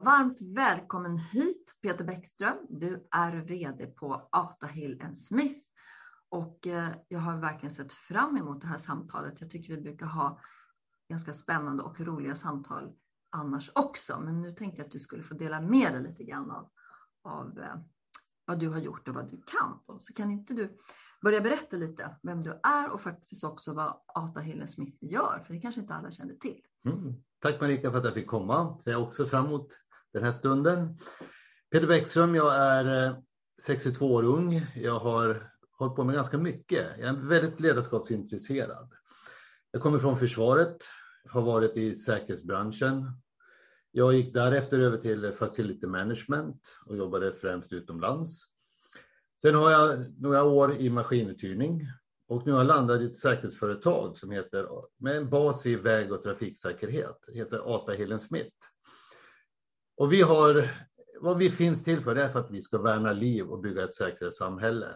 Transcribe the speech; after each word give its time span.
Varmt 0.00 0.40
välkommen 0.40 1.18
hit 1.18 1.74
Peter 1.82 2.04
Bäckström. 2.04 2.56
Du 2.68 3.08
är 3.10 3.32
VD 3.32 3.86
på 3.86 4.28
Ata 4.32 4.66
Hill 4.66 5.16
Smith. 5.16 5.60
Och 6.28 6.66
eh, 6.66 6.88
jag 7.08 7.18
har 7.18 7.36
verkligen 7.36 7.74
sett 7.74 7.92
fram 7.92 8.36
emot 8.36 8.60
det 8.60 8.66
här 8.66 8.78
samtalet. 8.78 9.40
Jag 9.40 9.50
tycker 9.50 9.74
vi 9.74 9.80
brukar 9.80 10.06
ha 10.06 10.40
ganska 11.08 11.32
spännande 11.32 11.82
och 11.82 12.00
roliga 12.00 12.36
samtal 12.36 12.92
annars 13.30 13.70
också. 13.74 14.20
Men 14.20 14.40
nu 14.40 14.52
tänkte 14.52 14.80
jag 14.80 14.86
att 14.86 14.92
du 14.92 14.98
skulle 14.98 15.22
få 15.22 15.34
dela 15.34 15.60
med 15.60 15.92
dig 15.92 16.02
lite 16.02 16.24
grann 16.24 16.50
av, 16.50 16.70
av 17.22 17.58
eh, 17.58 17.76
vad 18.44 18.60
du 18.60 18.68
har 18.68 18.78
gjort 18.78 19.08
och 19.08 19.14
vad 19.14 19.30
du 19.30 19.42
kan. 19.46 20.00
Så 20.00 20.12
kan 20.12 20.30
inte 20.30 20.54
du 20.54 20.78
börja 21.22 21.40
berätta 21.40 21.76
lite 21.76 22.16
vem 22.22 22.42
du 22.42 22.60
är 22.62 22.90
och 22.90 23.00
faktiskt 23.00 23.44
också 23.44 23.74
vad 23.74 24.00
Ata 24.06 24.40
Hill 24.40 24.68
Smith 24.68 24.96
gör, 25.00 25.42
för 25.46 25.54
det 25.54 25.60
kanske 25.60 25.80
inte 25.80 25.94
alla 25.94 26.10
känner 26.10 26.34
till. 26.34 26.60
Mm. 26.84 27.14
Tack 27.38 27.60
Marika 27.60 27.90
för 27.90 27.98
att 27.98 28.04
jag 28.04 28.14
fick 28.14 28.26
komma. 28.26 28.78
Ser 28.78 28.90
jag 28.90 29.02
också 29.02 29.26
fram 29.26 29.46
emot 29.46 29.78
den 30.12 30.24
här 30.24 30.32
stunden. 30.32 30.98
Peter 31.72 31.86
Bäckström, 31.86 32.34
jag 32.34 32.56
är 32.56 33.06
eh, 33.06 33.16
62 33.62 34.14
år 34.14 34.24
ung. 34.24 34.66
Jag 34.74 34.98
har 34.98 35.50
hållit 35.78 35.96
på 35.96 36.04
med 36.04 36.14
ganska 36.14 36.38
mycket. 36.38 36.86
Jag 36.98 37.08
är 37.08 37.28
väldigt 37.28 37.60
ledarskapsintresserad. 37.60 38.92
Jag 39.70 39.82
kommer 39.82 39.98
från 39.98 40.16
försvaret, 40.16 40.76
har 41.28 41.42
varit 41.42 41.76
i 41.76 41.94
säkerhetsbranschen. 41.94 43.12
Jag 43.90 44.14
gick 44.14 44.34
därefter 44.34 44.78
över 44.78 44.98
till 44.98 45.32
facility 45.32 45.86
management 45.86 46.60
och 46.86 46.96
jobbade 46.96 47.32
främst 47.32 47.72
utomlands. 47.72 48.44
Sen 49.42 49.54
har 49.54 49.70
jag 49.70 50.20
några 50.20 50.44
år 50.44 50.76
i 50.76 50.90
maskinuthyrning 50.90 51.86
och 52.28 52.46
nu 52.46 52.52
har 52.52 52.58
jag 52.58 52.66
landat 52.66 53.00
i 53.00 53.04
ett 53.04 53.16
säkerhetsföretag 53.16 54.18
som 54.18 54.30
heter, 54.30 54.68
med 54.96 55.16
en 55.16 55.30
bas 55.30 55.66
i 55.66 55.76
väg 55.76 56.12
och 56.12 56.22
trafiksäkerhet, 56.22 57.24
det 57.26 57.38
heter 57.38 57.74
ATA-Helen 57.74 58.20
Smith. 58.20 58.56
Och 59.98 60.12
vi 60.12 60.22
har, 60.22 60.70
vad 61.20 61.38
vi 61.38 61.50
finns 61.50 61.84
till 61.84 62.00
för 62.00 62.14
det 62.14 62.24
är 62.24 62.28
för 62.28 62.40
att 62.40 62.50
vi 62.50 62.62
ska 62.62 62.78
värna 62.78 63.12
liv 63.12 63.46
och 63.46 63.60
bygga 63.60 63.84
ett 63.84 63.94
säkrare 63.94 64.30
samhälle. 64.30 64.86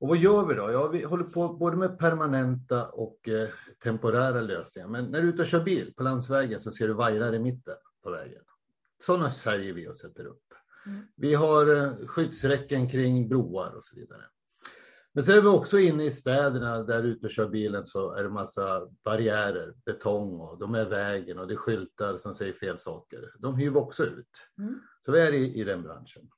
Och 0.00 0.08
vad 0.08 0.16
gör 0.16 0.46
vi 0.46 0.54
då? 0.54 0.70
Ja, 0.70 0.88
vi 0.88 1.02
håller 1.02 1.24
på 1.24 1.48
både 1.48 1.76
med 1.76 1.98
permanenta 1.98 2.88
och 2.88 3.28
eh, 3.28 3.48
temporära 3.82 4.40
lösningar. 4.40 4.88
Men 4.88 5.04
när 5.04 5.22
du 5.22 5.28
är 5.28 5.32
ute 5.32 5.42
och 5.42 5.48
kör 5.48 5.64
bil 5.64 5.94
på 5.96 6.02
landsvägen 6.02 6.60
så 6.60 6.70
ser 6.70 6.88
du 6.88 6.94
vajrar 6.94 7.34
i 7.34 7.38
mitten 7.38 7.74
på 8.02 8.10
vägen. 8.10 8.42
Sådana 9.06 9.30
säljer 9.30 9.72
vi 9.72 9.88
och 9.88 9.96
sätter 9.96 10.24
upp. 10.24 10.44
Mm. 10.86 11.00
Vi 11.14 11.34
har 11.34 11.76
eh, 11.76 12.06
skyddsräcken 12.06 12.88
kring 12.88 13.28
broar 13.28 13.74
och 13.76 13.84
så 13.84 13.96
vidare. 13.96 14.22
Men 15.18 15.22
så 15.22 15.32
är 15.32 15.40
vi 15.40 15.48
också 15.48 15.78
inne 15.78 16.04
i 16.04 16.10
städerna 16.10 16.82
där 16.82 17.02
ute 17.02 17.26
och 17.26 17.32
kör 17.32 17.48
bilen 17.48 17.86
så 17.86 18.14
är 18.14 18.22
det 18.22 18.28
massa 18.28 18.88
barriärer, 19.04 19.74
betong 19.86 20.40
och 20.40 20.58
de 20.58 20.74
är 20.74 20.84
vägen 20.84 21.38
och 21.38 21.48
det 21.48 21.54
är 21.54 21.56
skyltar 21.56 22.18
som 22.18 22.34
säger 22.34 22.52
fel 22.52 22.78
saker. 22.78 23.34
De 23.38 23.56
hyr 23.56 23.70
vi 23.70 23.76
också 23.76 24.04
ut. 24.04 24.30
Mm. 24.58 24.80
Så 25.04 25.12
vi 25.12 25.20
är 25.20 25.32
i, 25.32 25.60
i 25.60 25.64
den 25.64 25.82
branschen. 25.82 26.30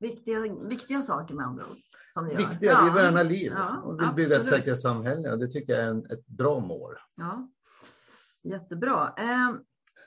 Viktiga, 0.00 0.40
viktiga 0.68 1.02
saker 1.02 1.34
med 1.34 1.46
andra 1.46 1.64
ord. 1.64 1.76
Som 2.14 2.26
ni 2.26 2.36
viktiga, 2.36 2.72
gör. 2.72 2.84
vi 2.84 2.90
värnar 2.90 3.24
liv 3.24 3.52
ja, 3.56 3.78
och 3.78 4.00
vill 4.00 4.14
bygga 4.16 4.36
ett 4.36 4.46
säkert 4.46 4.80
samhälle 4.80 5.32
och 5.32 5.38
det 5.38 5.48
tycker 5.48 5.72
jag 5.72 5.82
är 5.82 5.88
en, 5.88 6.10
ett 6.10 6.26
bra 6.26 6.60
mål. 6.60 6.94
Ja. 7.14 7.48
Jättebra. 8.42 9.14
Eh, 9.18 9.54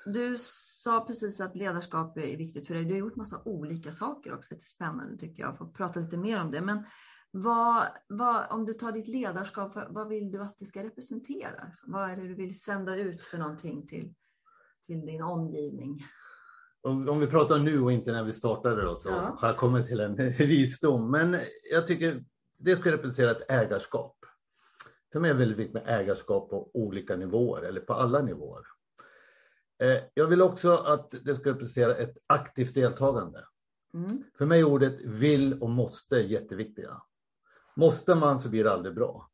du 0.06 0.38
sa 0.84 1.06
precis 1.06 1.42
att 1.42 1.56
ledarskap 1.56 2.18
är 2.18 2.38
viktigt 2.38 2.68
för 2.68 2.74
dig. 2.74 2.86
Du 2.86 2.94
har 2.94 3.00
gjort 3.00 3.16
massa 3.16 3.42
olika 3.46 3.92
saker 3.92 4.34
också. 4.34 4.56
Det 4.56 4.62
är 4.62 4.68
spännande 4.68 5.18
tycker 5.18 5.44
jag. 5.44 5.58
Får 5.58 5.68
prata 5.68 6.00
lite 6.00 6.18
mer 6.18 6.42
om 6.42 6.52
det. 6.52 6.62
Men 6.62 6.84
vad, 7.32 7.88
vad, 8.08 8.52
om 8.52 8.66
du 8.66 8.74
tar 8.74 8.92
ditt 8.92 9.08
ledarskap, 9.08 9.78
vad 9.90 10.08
vill 10.08 10.32
du 10.32 10.42
att 10.42 10.56
det 10.60 10.66
ska 10.66 10.84
representera? 10.84 11.72
Vad 11.84 12.10
är 12.10 12.16
det 12.16 12.28
du 12.28 12.36
vill 12.36 12.60
sända 12.60 12.96
ut 12.96 13.24
för 13.24 13.38
någonting 13.38 13.88
till, 13.88 14.14
till 14.86 15.06
din 15.06 15.22
omgivning? 15.22 16.04
Om, 16.82 17.10
om 17.10 17.20
vi 17.20 17.28
pratar 17.28 17.60
nu 17.60 17.82
och 17.82 17.92
inte 17.92 18.12
när 18.12 18.24
vi 18.24 18.34
startade 18.34 18.82
då, 18.82 18.96
så 18.96 19.10
ja. 19.10 19.38
har 19.40 19.48
jag 19.48 19.58
kommit 19.58 19.88
till 19.88 20.00
en 20.00 20.16
visdom. 20.38 21.12
Men 21.12 21.38
jag 21.72 21.88
tycker 21.88 22.24
det 22.58 22.76
ska 22.76 22.92
representera 22.92 23.32
ett 23.32 23.52
ägarskap. 23.52 24.16
För 25.12 25.20
mig 25.20 25.30
är 25.30 25.34
det 25.34 25.40
väldigt 25.40 25.58
viktigt 25.58 25.74
med 25.74 26.00
ägarskap 26.02 26.50
på 26.50 26.70
olika 26.74 27.16
nivåer 27.16 27.62
eller 27.62 27.82
på 27.82 27.94
alla 27.94 28.22
nivåer. 28.22 28.64
Eh, 29.80 29.98
jag 30.14 30.28
vill 30.28 30.42
också 30.42 30.78
att 30.78 31.14
det 31.26 31.36
ska 31.36 31.50
representera 31.50 31.96
ett 31.96 32.18
aktivt 32.28 32.74
deltagande. 32.74 33.44
Mm. 33.94 34.24
För 34.38 34.46
mig 34.46 34.60
är 34.60 34.64
ordet 34.64 35.02
vill 35.02 35.62
och 35.62 35.70
måste 35.70 36.16
jätteviktiga. 36.16 37.02
Måste 37.78 38.16
man 38.16 38.40
så 38.40 38.50
blir 38.50 38.64
det 38.64 38.72
aldrig 38.72 38.96
bra. 38.96 39.30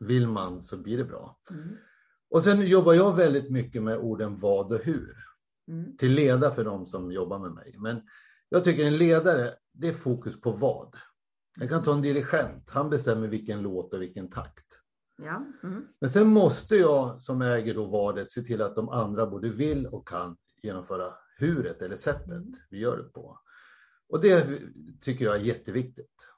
Vill 0.00 0.28
man 0.28 0.62
så 0.62 0.76
blir 0.76 0.98
det 0.98 1.04
bra. 1.04 1.38
Mm. 1.50 1.76
Och 2.30 2.42
sen 2.42 2.66
jobbar 2.66 2.92
jag 2.92 3.16
väldigt 3.16 3.50
mycket 3.50 3.82
med 3.82 3.98
orden 3.98 4.36
vad 4.36 4.72
och 4.72 4.80
hur. 4.84 5.16
Mm. 5.68 5.96
Till 5.96 6.12
leda 6.12 6.50
för 6.50 6.64
de 6.64 6.86
som 6.86 7.12
jobbar 7.12 7.38
med 7.38 7.52
mig. 7.52 7.74
Men 7.78 8.02
jag 8.48 8.64
tycker 8.64 8.84
en 8.84 8.96
ledare, 8.96 9.54
det 9.72 9.88
är 9.88 9.92
fokus 9.92 10.40
på 10.40 10.50
vad. 10.52 10.96
Jag 11.60 11.68
kan 11.68 11.82
ta 11.82 11.94
en 11.94 12.02
dirigent, 12.02 12.70
han 12.70 12.90
bestämmer 12.90 13.28
vilken 13.28 13.62
låt 13.62 13.94
och 13.94 14.02
vilken 14.02 14.30
takt. 14.30 14.66
Ja. 15.22 15.46
Mm. 15.62 15.88
Men 16.00 16.10
sen 16.10 16.26
måste 16.26 16.76
jag 16.76 17.22
som 17.22 17.42
äger 17.42 17.74
då 17.74 17.84
vadet 17.84 18.32
se 18.32 18.42
till 18.42 18.62
att 18.62 18.74
de 18.74 18.88
andra 18.88 19.26
både 19.26 19.48
vill 19.48 19.86
och 19.86 20.08
kan 20.08 20.36
genomföra 20.62 21.14
huret 21.38 21.82
eller 21.82 21.96
sättet 21.96 22.30
mm. 22.30 22.54
vi 22.70 22.78
gör 22.78 22.96
det 22.96 23.02
på. 23.04 23.38
Och 24.08 24.20
det 24.20 24.60
tycker 25.00 25.24
jag 25.24 25.34
är 25.34 25.40
jätteviktigt. 25.40 26.33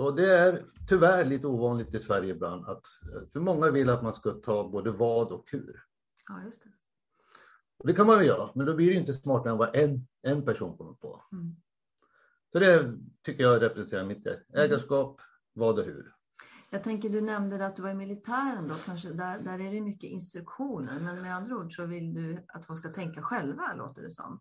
Och 0.00 0.14
det 0.16 0.38
är 0.38 0.64
tyvärr 0.88 1.24
lite 1.24 1.46
ovanligt 1.46 1.94
i 1.94 2.00
Sverige 2.00 2.34
ibland 2.34 2.66
att 2.66 2.86
för 3.32 3.40
många 3.40 3.70
vill 3.70 3.90
att 3.90 4.02
man 4.02 4.14
ska 4.14 4.30
ta 4.30 4.68
både 4.68 4.90
vad 4.90 5.32
och 5.32 5.44
hur. 5.50 5.82
Ja, 6.28 6.42
just 6.44 6.62
det. 6.62 6.70
Och 7.78 7.86
det 7.86 7.94
kan 7.94 8.06
man 8.06 8.18
väl 8.18 8.26
göra, 8.26 8.50
men 8.54 8.66
då 8.66 8.74
blir 8.74 8.90
det 8.90 8.94
inte 8.94 9.12
smartare 9.12 9.52
än 9.52 9.58
vad 9.58 9.76
en, 9.76 10.06
en 10.22 10.44
person 10.44 10.76
kommer 10.76 10.92
på. 10.92 11.22
Mm. 11.32 11.56
Så 12.52 12.58
det 12.58 12.94
tycker 13.22 13.42
jag 13.42 13.62
representerar 13.62 14.04
mitt 14.04 14.26
ägarskap, 14.54 15.20
vad 15.52 15.78
och 15.78 15.84
hur. 15.84 16.14
Jag 16.70 16.82
tänker, 16.82 17.10
du 17.10 17.20
nämnde 17.20 17.66
att 17.66 17.76
du 17.76 17.82
var 17.82 17.90
i 17.90 17.94
militären 17.94 18.68
då, 18.68 18.74
kanske 18.86 19.08
där, 19.08 19.38
där 19.38 19.60
är 19.60 19.72
det 19.72 19.80
mycket 19.80 20.10
instruktioner, 20.10 21.00
men 21.00 21.22
med 21.22 21.36
andra 21.36 21.56
ord 21.56 21.76
så 21.76 21.86
vill 21.86 22.14
du 22.14 22.44
att 22.48 22.66
folk 22.66 22.78
ska 22.78 22.88
tänka 22.88 23.22
själva, 23.22 23.74
låter 23.74 24.02
det 24.02 24.10
som. 24.10 24.40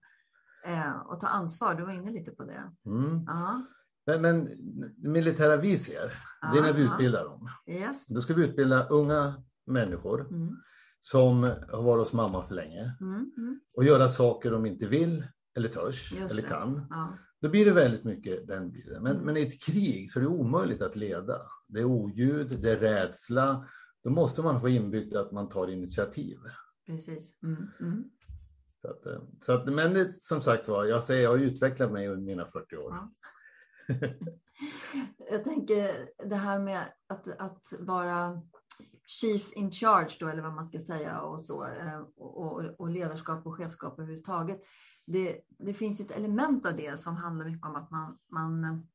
Eh, 0.65 0.99
och 0.99 1.19
ta 1.19 1.27
ansvar, 1.27 1.75
du 1.75 1.85
var 1.85 1.93
inne 1.93 2.11
lite 2.11 2.31
på 2.31 2.43
det. 2.43 2.71
Mm. 2.85 3.25
Men, 4.17 4.21
men 4.21 4.93
militära 4.97 5.57
vi 5.57 5.77
ser, 5.77 6.13
det 6.53 6.57
är 6.57 6.61
när 6.61 6.73
vi 6.73 6.83
utbildar 6.83 7.23
dem. 7.23 7.49
Yes. 7.67 8.07
Då 8.07 8.21
ska 8.21 8.33
vi 8.33 8.43
utbilda 8.43 8.87
unga 8.87 9.43
människor 9.65 10.21
mm. 10.21 10.57
som 10.99 11.43
har 11.43 11.83
varit 11.83 11.99
hos 11.99 12.13
mamma 12.13 12.43
för 12.43 12.55
länge 12.55 12.95
mm. 13.01 13.31
Mm. 13.37 13.59
och 13.73 13.83
göra 13.83 14.07
saker 14.07 14.51
de 14.51 14.65
inte 14.65 14.87
vill 14.87 15.27
eller 15.55 15.69
törs 15.69 16.11
Just 16.11 16.31
eller 16.31 16.41
det. 16.41 16.47
kan. 16.47 16.87
Ja. 16.89 17.17
Då 17.41 17.49
blir 17.49 17.65
det 17.65 17.71
väldigt 17.71 18.03
mycket 18.03 18.47
den 18.47 18.71
biten. 18.71 19.03
Men, 19.03 19.11
mm. 19.11 19.25
men 19.25 19.37
i 19.37 19.41
ett 19.41 19.61
krig 19.61 20.11
så 20.11 20.19
är 20.19 20.23
det 20.23 20.29
omöjligt 20.29 20.81
att 20.81 20.95
leda. 20.95 21.41
Det 21.67 21.79
är 21.79 21.85
oljud, 21.85 22.61
det 22.61 22.71
är 22.71 22.77
rädsla. 22.77 23.67
Då 24.03 24.09
måste 24.09 24.41
man 24.41 24.61
få 24.61 24.69
inbyggt 24.69 25.15
att 25.15 25.31
man 25.31 25.49
tar 25.49 25.67
initiativ. 25.67 26.37
Precis. 26.85 27.43
Mm. 27.43 27.67
Mm. 27.79 28.03
Så 28.81 28.87
att, 28.87 29.05
eh, 29.05 29.21
så 29.41 29.53
att, 29.53 29.73
men 29.73 29.93
det, 29.93 30.15
som 30.19 30.41
sagt 30.41 30.67
var, 30.67 30.85
jag 30.85 31.03
säger 31.03 31.23
jag 31.23 31.29
har 31.29 31.37
utvecklat 31.37 31.91
mig 31.91 32.07
under 32.07 32.25
mina 32.25 32.45
40 32.45 32.75
år. 32.75 32.91
Ja. 32.91 33.11
jag 35.31 35.43
tänker 35.43 36.09
det 36.29 36.35
här 36.35 36.59
med 36.59 36.93
att, 37.07 37.27
att 37.27 37.73
vara 37.79 38.41
chief 39.05 39.53
in 39.53 39.71
charge 39.71 40.17
då, 40.19 40.27
eller 40.27 40.41
vad 40.41 40.53
man 40.53 40.67
ska 40.67 40.79
säga, 40.79 41.21
och, 41.21 41.41
så, 41.41 41.65
eh, 41.65 41.99
och, 42.15 42.37
och, 42.37 42.79
och 42.79 42.89
ledarskap 42.89 43.45
och 43.45 43.55
chefskap 43.55 43.99
överhuvudtaget. 43.99 44.61
Det, 45.05 45.41
det 45.47 45.73
finns 45.73 45.99
ett 45.99 46.11
element 46.11 46.65
av 46.65 46.75
det 46.75 46.99
som 46.99 47.15
handlar 47.15 47.45
mycket 47.45 47.67
om 47.67 47.75
att 47.75 47.91
man, 47.91 48.17
man 48.31 48.87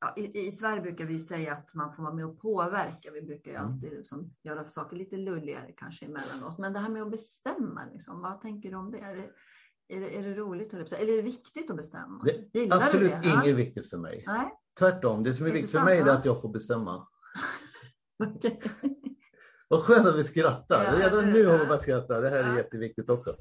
ja, 0.00 0.14
i, 0.16 0.46
i, 0.46 0.52
Sverige 0.52 0.82
brukar 0.82 1.04
vi 1.04 1.20
säga 1.20 1.52
att 1.52 1.74
man 1.74 1.94
får 1.94 2.02
vara 2.02 2.14
med 2.14 2.26
och 2.26 2.40
påverka. 2.40 3.10
Vi 3.10 3.22
brukar 3.22 3.50
ju 3.50 3.56
mm. 3.56 3.68
alltid 3.68 3.92
liksom 3.92 4.34
göra 4.42 4.68
saker 4.68 4.96
lite 4.96 5.16
lulligare 5.16 5.72
kanske 5.76 6.06
emellanåt. 6.06 6.58
Men 6.58 6.72
det 6.72 6.78
här 6.78 6.88
med 6.88 7.02
att 7.02 7.10
bestämma, 7.10 7.84
liksom, 7.92 8.20
vad 8.20 8.40
tänker 8.40 8.70
du 8.70 8.76
om 8.76 8.90
det? 8.90 9.30
Är 9.92 10.00
det, 10.00 10.18
är 10.18 10.22
det, 10.22 10.34
roligt 10.34 10.74
eller, 10.74 11.02
är 11.02 11.16
det 11.16 11.22
viktigt 11.22 11.70
att 11.70 11.76
bestämma? 11.76 12.24
Det 12.52 12.58
är 12.58 12.74
absolut 12.74 13.12
det? 13.22 13.28
inget 13.28 13.46
ja. 13.46 13.54
viktigt 13.54 13.90
för 13.90 13.96
mig. 13.96 14.24
Nej? 14.26 14.52
Tvärtom, 14.78 15.22
det 15.22 15.34
som 15.34 15.46
är, 15.46 15.50
viktigt 15.50 15.70
för 15.70 15.84
mig 15.84 15.98
är 15.98 16.06
att 16.06 16.24
jag 16.24 16.40
får 16.40 16.48
bestämma. 16.48 17.06
okay. 18.36 18.56
Vad 19.68 19.82
skönt 19.82 20.06
att 20.06 20.18
vi 20.18 20.24
skrattar. 20.24 20.84
Ja, 20.84 21.06
Redan 21.06 21.32
nu 21.32 21.46
har 21.46 21.58
vi 21.58 21.66
bara 21.66 21.78
skrattat. 21.78 22.22
Det 22.22 22.30
här 22.30 22.38
är 22.38 22.48
ja. 22.48 22.56
jätteviktigt 22.56 23.10
också. 23.10 23.34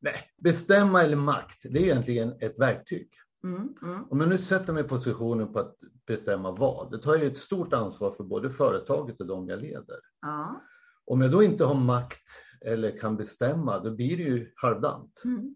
Nej, 0.00 0.14
bestämma 0.42 1.02
eller 1.02 1.16
makt, 1.16 1.62
det 1.62 1.78
är 1.78 1.82
egentligen 1.82 2.32
ett 2.40 2.58
verktyg. 2.58 3.08
Mm, 3.44 3.74
mm. 3.82 4.04
Om 4.10 4.20
jag 4.20 4.28
nu 4.28 4.38
sätter 4.38 4.72
mig 4.72 4.84
i 4.84 4.88
positionen 4.88 5.52
på 5.52 5.58
att 5.58 5.76
bestämma 6.06 6.52
vad, 6.52 6.90
det 6.90 6.98
tar 6.98 7.14
jag 7.14 7.24
ett 7.24 7.38
stort 7.38 7.72
ansvar 7.72 8.10
för 8.10 8.24
både 8.24 8.50
företaget 8.50 9.20
och 9.20 9.26
de 9.26 9.48
jag 9.48 9.60
leder. 9.60 9.98
Ja. 10.20 10.62
Om 11.04 11.20
jag 11.20 11.30
då 11.30 11.42
inte 11.42 11.64
har 11.64 11.74
makt 11.74 12.28
eller 12.60 12.98
kan 12.98 13.16
bestämma, 13.16 13.78
då 13.78 13.90
blir 13.90 14.16
det 14.16 14.22
ju 14.22 14.52
halvdant. 14.56 15.22
Mm. 15.24 15.54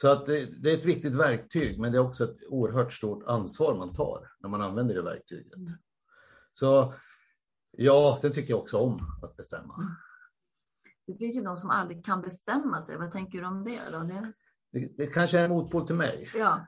Så 0.00 0.08
att 0.08 0.26
det, 0.26 0.46
det, 0.46 0.70
är 0.70 0.78
ett 0.78 0.84
viktigt 0.84 1.14
verktyg, 1.14 1.80
men 1.80 1.92
det 1.92 1.98
är 1.98 2.02
också 2.02 2.24
ett 2.24 2.36
oerhört 2.48 2.92
stort 2.92 3.22
ansvar 3.26 3.74
man 3.74 3.94
tar 3.94 4.32
när 4.38 4.48
man 4.48 4.62
använder 4.62 4.94
det 4.94 5.02
verktyget. 5.02 5.56
Mm. 5.56 5.72
Så 6.52 6.94
ja, 7.70 8.18
det 8.22 8.30
tycker 8.30 8.50
jag 8.50 8.60
också 8.60 8.78
om 8.78 8.98
att 9.22 9.36
bestämma. 9.36 9.74
Mm. 9.74 9.88
Det 11.06 11.14
finns 11.14 11.36
ju 11.36 11.42
de 11.42 11.56
som 11.56 11.70
aldrig 11.70 12.04
kan 12.04 12.22
bestämma 12.22 12.80
sig. 12.80 12.98
Vad 12.98 13.12
tänker 13.12 13.40
du 13.40 13.46
om 13.46 13.64
det? 13.64 13.80
Då? 13.92 13.98
Det... 13.98 14.32
Det, 14.72 14.96
det 14.96 15.06
kanske 15.06 15.38
är 15.38 15.44
en 15.44 15.50
motpol 15.50 15.86
till 15.86 15.96
mig. 15.96 16.28
Ja. 16.34 16.66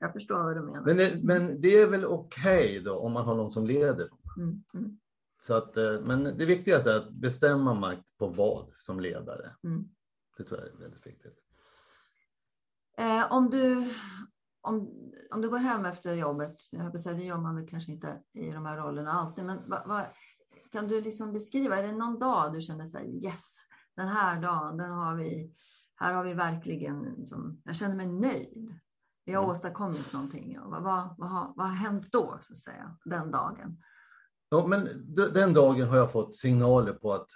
Jag 0.00 0.12
förstår 0.12 0.42
vad 0.42 0.56
du 0.56 0.62
menar. 0.62 0.82
Men 0.82 0.96
det, 0.96 1.20
men 1.22 1.60
det 1.60 1.80
är 1.80 1.86
väl 1.86 2.04
okej 2.04 2.64
okay 2.64 2.80
då 2.80 2.98
om 2.98 3.12
man 3.12 3.24
har 3.24 3.34
någon 3.34 3.50
som 3.50 3.66
leder. 3.66 4.08
Mm. 4.36 4.62
Mm. 4.74 4.98
Så 5.42 5.54
att, 5.54 5.76
eh, 5.76 6.00
men 6.00 6.24
det 6.24 6.44
viktigaste 6.44 6.92
är 6.92 6.96
att 6.96 7.12
bestämma 7.12 7.74
makt 7.74 8.18
på 8.18 8.26
vad 8.26 8.72
som 8.76 9.00
ledare. 9.00 9.56
Mm. 9.64 9.84
Det 10.36 10.44
tror 10.44 10.60
jag 10.60 10.68
är 10.68 10.76
väldigt 10.76 11.06
viktigt. 11.06 11.41
Eh, 12.98 13.32
om, 13.32 13.50
du, 13.50 13.94
om, 14.60 14.90
om 15.30 15.40
du 15.40 15.50
går 15.50 15.58
hem 15.58 15.84
efter 15.84 16.14
jobbet, 16.14 16.56
jag 16.70 17.00
säga, 17.00 17.16
det 17.16 17.24
gör 17.24 17.38
man 17.38 17.56
väl 17.56 17.68
kanske 17.68 17.92
inte 17.92 18.22
i 18.32 18.50
de 18.50 18.66
här 18.66 18.78
rollerna 18.78 19.12
alltid, 19.12 19.44
men 19.44 19.58
va, 19.68 19.82
va, 19.86 20.06
kan 20.72 20.88
du 20.88 21.00
liksom 21.00 21.32
beskriva, 21.32 21.76
är 21.76 21.82
det 21.82 21.92
någon 21.92 22.18
dag 22.18 22.52
du 22.52 22.62
känner 22.62 22.86
så 22.86 22.98
här, 22.98 23.04
yes, 23.04 23.56
den 23.96 24.08
här 24.08 24.42
dagen, 24.42 24.76
den 24.76 24.90
har 24.90 25.16
vi, 25.16 25.54
här 25.94 26.14
har 26.14 26.24
vi 26.24 26.34
verkligen, 26.34 27.02
liksom, 27.02 27.60
jag 27.64 27.76
känner 27.76 27.96
mig 27.96 28.06
nöjd. 28.06 28.74
Vi 29.24 29.32
har 29.32 29.42
mm. 29.42 29.52
åstadkommit 29.52 30.12
någonting. 30.12 30.58
Vad, 30.64 30.82
vad, 30.82 31.14
vad, 31.18 31.28
har, 31.28 31.52
vad 31.56 31.66
har 31.66 31.74
hänt 31.74 32.12
då, 32.12 32.38
så 32.40 32.52
att 32.52 32.58
säga, 32.58 32.96
den 33.04 33.30
dagen? 33.30 33.82
Ja, 34.48 34.66
men 34.66 34.88
den 35.14 35.54
dagen 35.54 35.88
har 35.88 35.96
jag 35.96 36.12
fått 36.12 36.36
signaler 36.36 36.92
på 36.92 37.12
att 37.12 37.26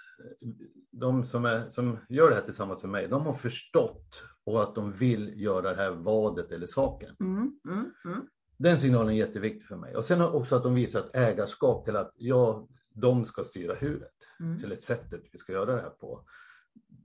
de 0.91 1.25
som, 1.25 1.45
är, 1.45 1.69
som 1.69 1.97
gör 2.09 2.29
det 2.29 2.35
här 2.35 2.41
tillsammans 2.41 2.83
med 2.83 2.91
mig, 2.91 3.07
de 3.07 3.25
har 3.25 3.33
förstått 3.33 4.21
och 4.47 4.63
att 4.63 4.75
de 4.75 4.91
vill 4.91 5.33
göra 5.41 5.69
det 5.69 5.75
här 5.75 5.91
vadet 5.91 6.51
eller 6.51 6.67
saken. 6.67 7.15
Mm, 7.19 7.59
mm, 7.67 7.91
mm. 8.05 8.27
Den 8.57 8.79
signalen 8.79 9.09
är 9.09 9.17
jätteviktig 9.17 9.67
för 9.67 9.75
mig. 9.75 9.95
Och 9.95 10.05
sen 10.05 10.21
också 10.21 10.55
att 10.55 10.63
de 10.63 10.73
visar 10.73 10.99
ett 10.99 11.15
ägarskap 11.15 11.85
till 11.85 11.95
att 11.95 12.13
ja, 12.15 12.67
de 12.89 13.25
ska 13.25 13.43
styra 13.43 13.75
huret, 13.75 14.15
mm. 14.39 14.63
eller 14.63 14.75
sättet 14.75 15.21
vi 15.31 15.37
ska 15.37 15.53
göra 15.53 15.75
det 15.75 15.81
här 15.81 15.89
på. 15.89 16.25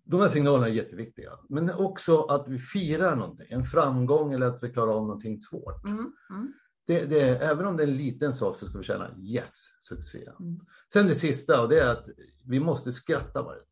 De 0.04 0.20
här 0.20 0.28
signalerna 0.28 0.66
är 0.66 0.72
jätteviktiga. 0.72 1.30
Men 1.48 1.70
också 1.70 2.22
att 2.22 2.48
vi 2.48 2.58
firar 2.58 3.16
någonting, 3.16 3.46
en 3.50 3.64
framgång 3.64 4.32
eller 4.32 4.46
att 4.46 4.62
vi 4.62 4.70
klarar 4.70 4.92
av 4.92 5.02
någonting 5.06 5.40
svårt. 5.40 5.84
Mm. 5.84 6.12
Mm. 6.30 6.52
Det, 6.86 7.04
det, 7.04 7.20
även 7.20 7.66
om 7.66 7.76
det 7.76 7.82
är 7.82 7.88
en 7.88 7.96
liten 7.96 8.32
sak 8.32 8.56
så 8.58 8.66
ska 8.66 8.78
vi 8.78 8.84
känna 8.84 9.16
yes, 9.18 9.64
succé. 9.88 10.28
Sen 10.92 11.06
det 11.06 11.14
sista 11.14 11.60
och 11.62 11.68
det 11.68 11.80
är 11.80 11.88
att 11.88 12.06
vi 12.44 12.60
måste 12.60 12.92
skratta 12.92 13.42
varje 13.42 13.60
dag. 13.60 13.68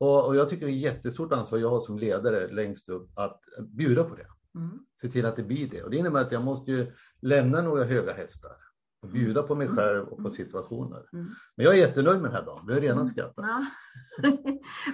Mm. 0.00 0.12
Och, 0.12 0.26
och, 0.26 0.36
jag 0.36 0.48
tycker 0.48 0.66
det 0.66 0.72
är 0.72 0.76
ett 0.76 0.82
jättestort 0.82 1.32
ansvar 1.32 1.58
jag 1.58 1.70
har 1.70 1.80
som 1.80 1.98
ledare 1.98 2.48
längst 2.48 2.88
upp 2.88 3.18
att 3.18 3.40
bjuda 3.76 4.04
på 4.04 4.14
det. 4.14 4.26
Mm. 4.54 4.78
Se 5.00 5.08
till 5.08 5.26
att 5.26 5.36
det 5.36 5.42
blir 5.42 5.70
det. 5.70 5.82
Och 5.82 5.90
det 5.90 5.96
innebär 5.96 6.20
att 6.20 6.32
jag 6.32 6.44
måste 6.44 6.70
ju 6.70 6.92
lämna 7.20 7.62
några 7.62 7.84
höga 7.84 8.12
hästar 8.12 8.56
och 9.02 9.08
bjuda 9.08 9.42
på 9.42 9.54
mig 9.54 9.66
mm. 9.66 9.76
själv 9.76 10.02
och 10.02 10.16
på 10.16 10.20
mm. 10.20 10.32
situationer. 10.32 11.08
Mm. 11.12 11.26
Men 11.56 11.66
jag 11.66 11.74
är 11.74 11.78
jättenöjd 11.78 12.20
med 12.20 12.30
den 12.30 12.36
här 12.36 12.46
dagen. 12.46 12.64
Vi 12.66 12.72
har 12.72 12.80
redan 12.80 13.06
skrattat. 13.06 13.44
Ja. 13.46 13.66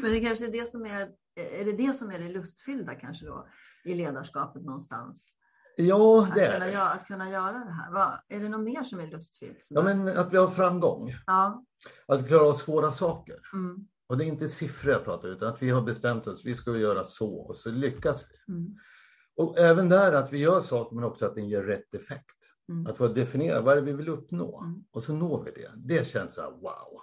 Men 0.03 0.13
det 0.13 0.21
kanske 0.21 0.47
är 0.47 0.53
det 0.53 0.69
som 0.69 0.87
är, 0.87 1.09
är 1.35 1.65
det 1.65 1.73
det 1.73 1.93
som 1.93 2.11
är 2.11 2.19
det 2.19 2.29
lustfyllda 2.29 2.95
kanske 2.95 3.27
då 3.27 3.49
i 3.85 3.95
ledarskapet 3.95 4.63
någonstans? 4.63 5.31
Ja, 5.77 6.29
det 6.35 6.47
att, 6.47 6.53
kunna, 6.53 6.71
göra, 6.71 6.89
att 6.89 7.07
kunna 7.07 7.31
göra 7.31 7.53
det 7.53 7.73
här. 7.73 7.93
Vad, 7.93 8.19
är 8.29 8.41
det 8.41 8.49
något 8.49 8.65
mer 8.65 8.83
som 8.83 9.01
är 9.01 9.07
lustfyllt? 9.07 9.67
Ja, 9.71 9.83
men 9.83 10.09
att 10.09 10.33
vi 10.33 10.37
har 10.37 10.49
framgång. 10.49 11.15
Ja. 11.27 11.65
Att 12.07 12.23
vi 12.23 12.29
klarar 12.29 12.49
av 12.49 12.53
svåra 12.53 12.93
saker. 12.93 13.41
Mm. 13.53 13.89
Och 14.07 14.17
det 14.17 14.25
är 14.25 14.27
inte 14.27 14.49
siffror 14.49 14.93
jag 14.93 15.05
pratar 15.05 15.29
utan 15.29 15.49
att 15.49 15.63
vi 15.63 15.71
har 15.71 15.83
bestämt 15.83 16.27
oss, 16.27 16.45
vi 16.45 16.55
ska 16.55 16.77
göra 16.77 17.05
så 17.05 17.37
och 17.37 17.57
så 17.57 17.71
lyckas 17.71 18.27
vi. 18.31 18.53
Mm. 18.55 18.77
Och 19.37 19.59
även 19.59 19.89
där 19.89 20.13
att 20.13 20.33
vi 20.33 20.39
gör 20.39 20.61
saker 20.61 20.95
men 20.95 21.05
också 21.05 21.27
att 21.27 21.35
den 21.35 21.49
ger 21.49 21.63
rätt 21.63 21.95
effekt. 21.95 22.37
Mm. 22.69 22.87
Att 22.87 22.99
få 22.99 23.09
definiera 23.09 23.61
vad 23.61 23.73
är 23.73 23.81
det 23.81 23.87
vi 23.87 23.93
vill 23.93 24.09
uppnå 24.09 24.61
mm. 24.63 24.85
och 24.91 25.05
så 25.05 25.13
når 25.13 25.45
vi 25.45 25.51
det. 25.51 25.71
Det 25.77 26.07
känns 26.09 26.35
så 26.35 26.41
här, 26.41 26.51
wow. 26.51 27.01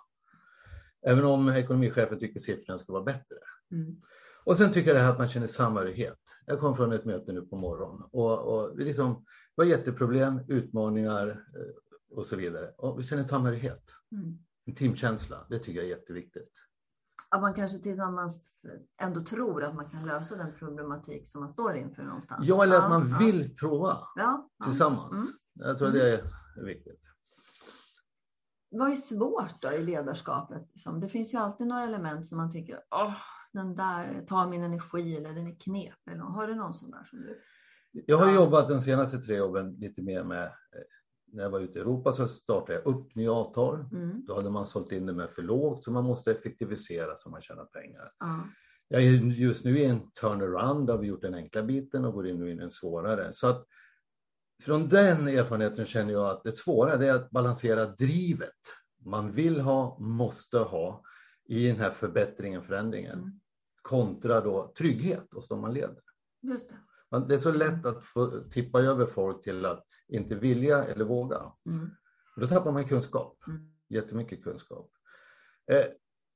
Även 1.06 1.26
om 1.26 1.50
ekonomichefen 1.50 2.20
tycker 2.20 2.40
siffrorna 2.40 2.78
ska 2.78 2.94
vara 2.94 3.04
bättre. 3.04 3.38
Mm. 3.72 4.02
Och 4.44 4.58
sen 4.58 4.72
tycker 4.72 4.90
jag 4.90 4.98
det 4.98 5.04
här 5.04 5.12
att 5.12 5.18
man 5.18 5.30
känner 5.30 5.48
samhörighet. 5.48 6.20
Jag 6.46 6.60
kom 6.60 6.76
från 6.76 6.92
ett 6.92 7.06
möte 7.06 7.34
nu 7.34 7.42
på 7.42 7.56
morgonen 7.56 8.10
och, 8.12 8.40
och 8.40 8.78
liksom, 8.78 9.14
det 9.14 9.62
var 9.62 9.66
jätteproblem, 9.66 10.40
utmaningar 10.48 11.28
eh, 11.28 12.18
och 12.18 12.26
så 12.26 12.36
vidare. 12.36 12.72
Och 12.78 13.00
vi 13.00 13.04
känner 13.04 13.24
samhörighet. 13.24 13.84
Mm. 14.12 14.38
En 14.66 14.76
teamkänsla, 14.76 15.46
det 15.50 15.60
tycker 15.60 15.80
jag 15.80 15.86
är 15.86 15.98
jätteviktigt. 15.98 16.52
Att 17.36 17.42
man 17.42 17.54
kanske 17.54 17.78
tillsammans 17.78 18.66
ändå 19.02 19.22
tror 19.22 19.64
att 19.64 19.76
man 19.76 19.90
kan 19.90 20.06
lösa 20.06 20.36
den 20.36 20.54
problematik 20.54 21.28
som 21.28 21.40
man 21.42 21.50
står 21.50 21.76
inför 21.76 22.04
någonstans. 22.04 22.48
Ja, 22.48 22.64
eller 22.64 22.78
att 22.78 22.90
man 22.90 23.10
ja, 23.10 23.18
vill 23.18 23.42
ja. 23.42 23.56
prova 23.60 23.98
ja, 24.16 24.50
tillsammans. 24.64 25.12
Mm. 25.12 25.28
Jag 25.54 25.78
tror 25.78 25.88
mm. 25.88 26.00
det 26.00 26.12
är 26.12 26.24
viktigt. 26.66 27.02
Vad 28.72 28.92
är 28.92 28.96
svårt 28.96 29.62
då 29.62 29.72
i 29.72 29.84
ledarskapet? 29.84 30.68
Det 31.02 31.10
finns 31.10 31.34
ju 31.34 31.38
alltid 31.38 31.68
några 31.68 31.84
element 31.84 32.28
som 32.28 32.38
man 32.38 32.52
tycker, 32.52 32.80
åh, 32.92 33.16
den 33.54 33.76
där 33.76 34.26
tar 34.28 34.48
min 34.48 34.64
energi 34.64 35.18
eller 35.18 35.34
den 35.34 35.48
är 35.48 35.60
knepig. 35.60 36.18
Har 36.20 36.48
du 36.48 36.56
någon 36.56 36.74
sån 36.74 36.92
där 36.92 37.04
som 37.04 37.20
du... 37.20 37.42
Jag 37.92 38.18
har 38.18 38.32
jobbat 38.32 38.68
de 38.68 38.82
senaste 38.82 39.20
tre 39.20 39.42
åren 39.42 39.76
lite 39.80 40.02
mer 40.02 40.24
med 40.24 40.44
eh, 40.44 40.52
när 41.34 41.44
jag 41.44 41.50
var 41.50 41.60
ute 41.60 41.80
i 41.80 41.82
Europa 41.82 42.12
så 42.12 42.28
startade 42.28 42.74
jag 42.74 42.86
upp 42.86 43.16
nya 43.16 43.34
avtal. 43.34 43.86
Mm. 43.92 44.26
Då 44.28 44.36
hade 44.36 44.50
man 44.50 44.68
sålt 44.68 44.92
in 44.92 45.06
det 45.06 45.14
med 45.14 45.32
för 45.32 45.42
lågt 45.42 45.84
så 45.84 45.92
man 45.92 46.04
måste 46.04 46.32
effektivisera 46.32 47.18
så 47.18 47.30
man 47.30 47.42
tjänar 47.42 47.66
pengar. 47.66 48.12
Mm. 48.24 48.42
Jag 48.88 49.04
är 49.04 49.12
just 49.32 49.66
nu 49.66 49.80
i 49.80 49.86
en 49.86 50.12
turnaround 50.12 50.88
där 50.88 50.98
vi 50.98 51.08
gjort 51.08 51.22
den 51.22 51.34
enkla 51.34 51.64
biten 51.64 52.06
och 52.06 52.14
går 52.14 52.28
in 52.28 52.48
i 52.48 52.56
den 52.56 52.72
svårare. 52.72 53.34
Så 53.34 53.48
att 53.48 53.66
från 54.64 54.90
den 54.90 55.28
erfarenheten 55.28 55.86
känner 55.86 56.14
jag 56.14 56.30
att 56.30 56.44
det 56.44 56.52
svåra 56.52 56.94
är 56.94 57.14
att 57.14 57.30
balansera 57.30 57.86
drivet 57.86 58.60
man 59.06 59.32
vill 59.32 59.60
ha, 59.60 60.00
måste 60.00 60.58
ha 60.58 61.04
i 61.46 61.68
den 61.68 61.78
här 61.78 61.92
förbättringen, 61.92 62.64
förändringen 62.64 63.20
mm. 63.20 63.40
kontra 63.82 64.42
då 64.42 64.74
trygghet 64.78 65.28
hos 65.32 65.48
de 65.48 65.62
man 65.62 65.74
leder. 65.74 66.02
Just 66.42 66.70
det. 66.70 66.76
Det 67.12 67.34
är 67.34 67.40
så 67.40 67.52
lätt 67.52 67.86
att 67.86 68.06
få 68.06 68.44
tippa 68.52 68.82
över 68.82 69.06
folk 69.06 69.44
till 69.44 69.66
att 69.66 69.86
inte 70.08 70.36
vilja 70.36 70.86
eller 70.86 71.06
våga. 71.06 71.52
Mm. 71.66 71.90
Då 72.36 72.48
tappar 72.48 72.72
man 72.72 72.88
kunskap, 72.88 73.38
mm. 73.48 73.72
jättemycket 73.90 74.44
kunskap. 74.44 74.92
Eh, 75.72 75.86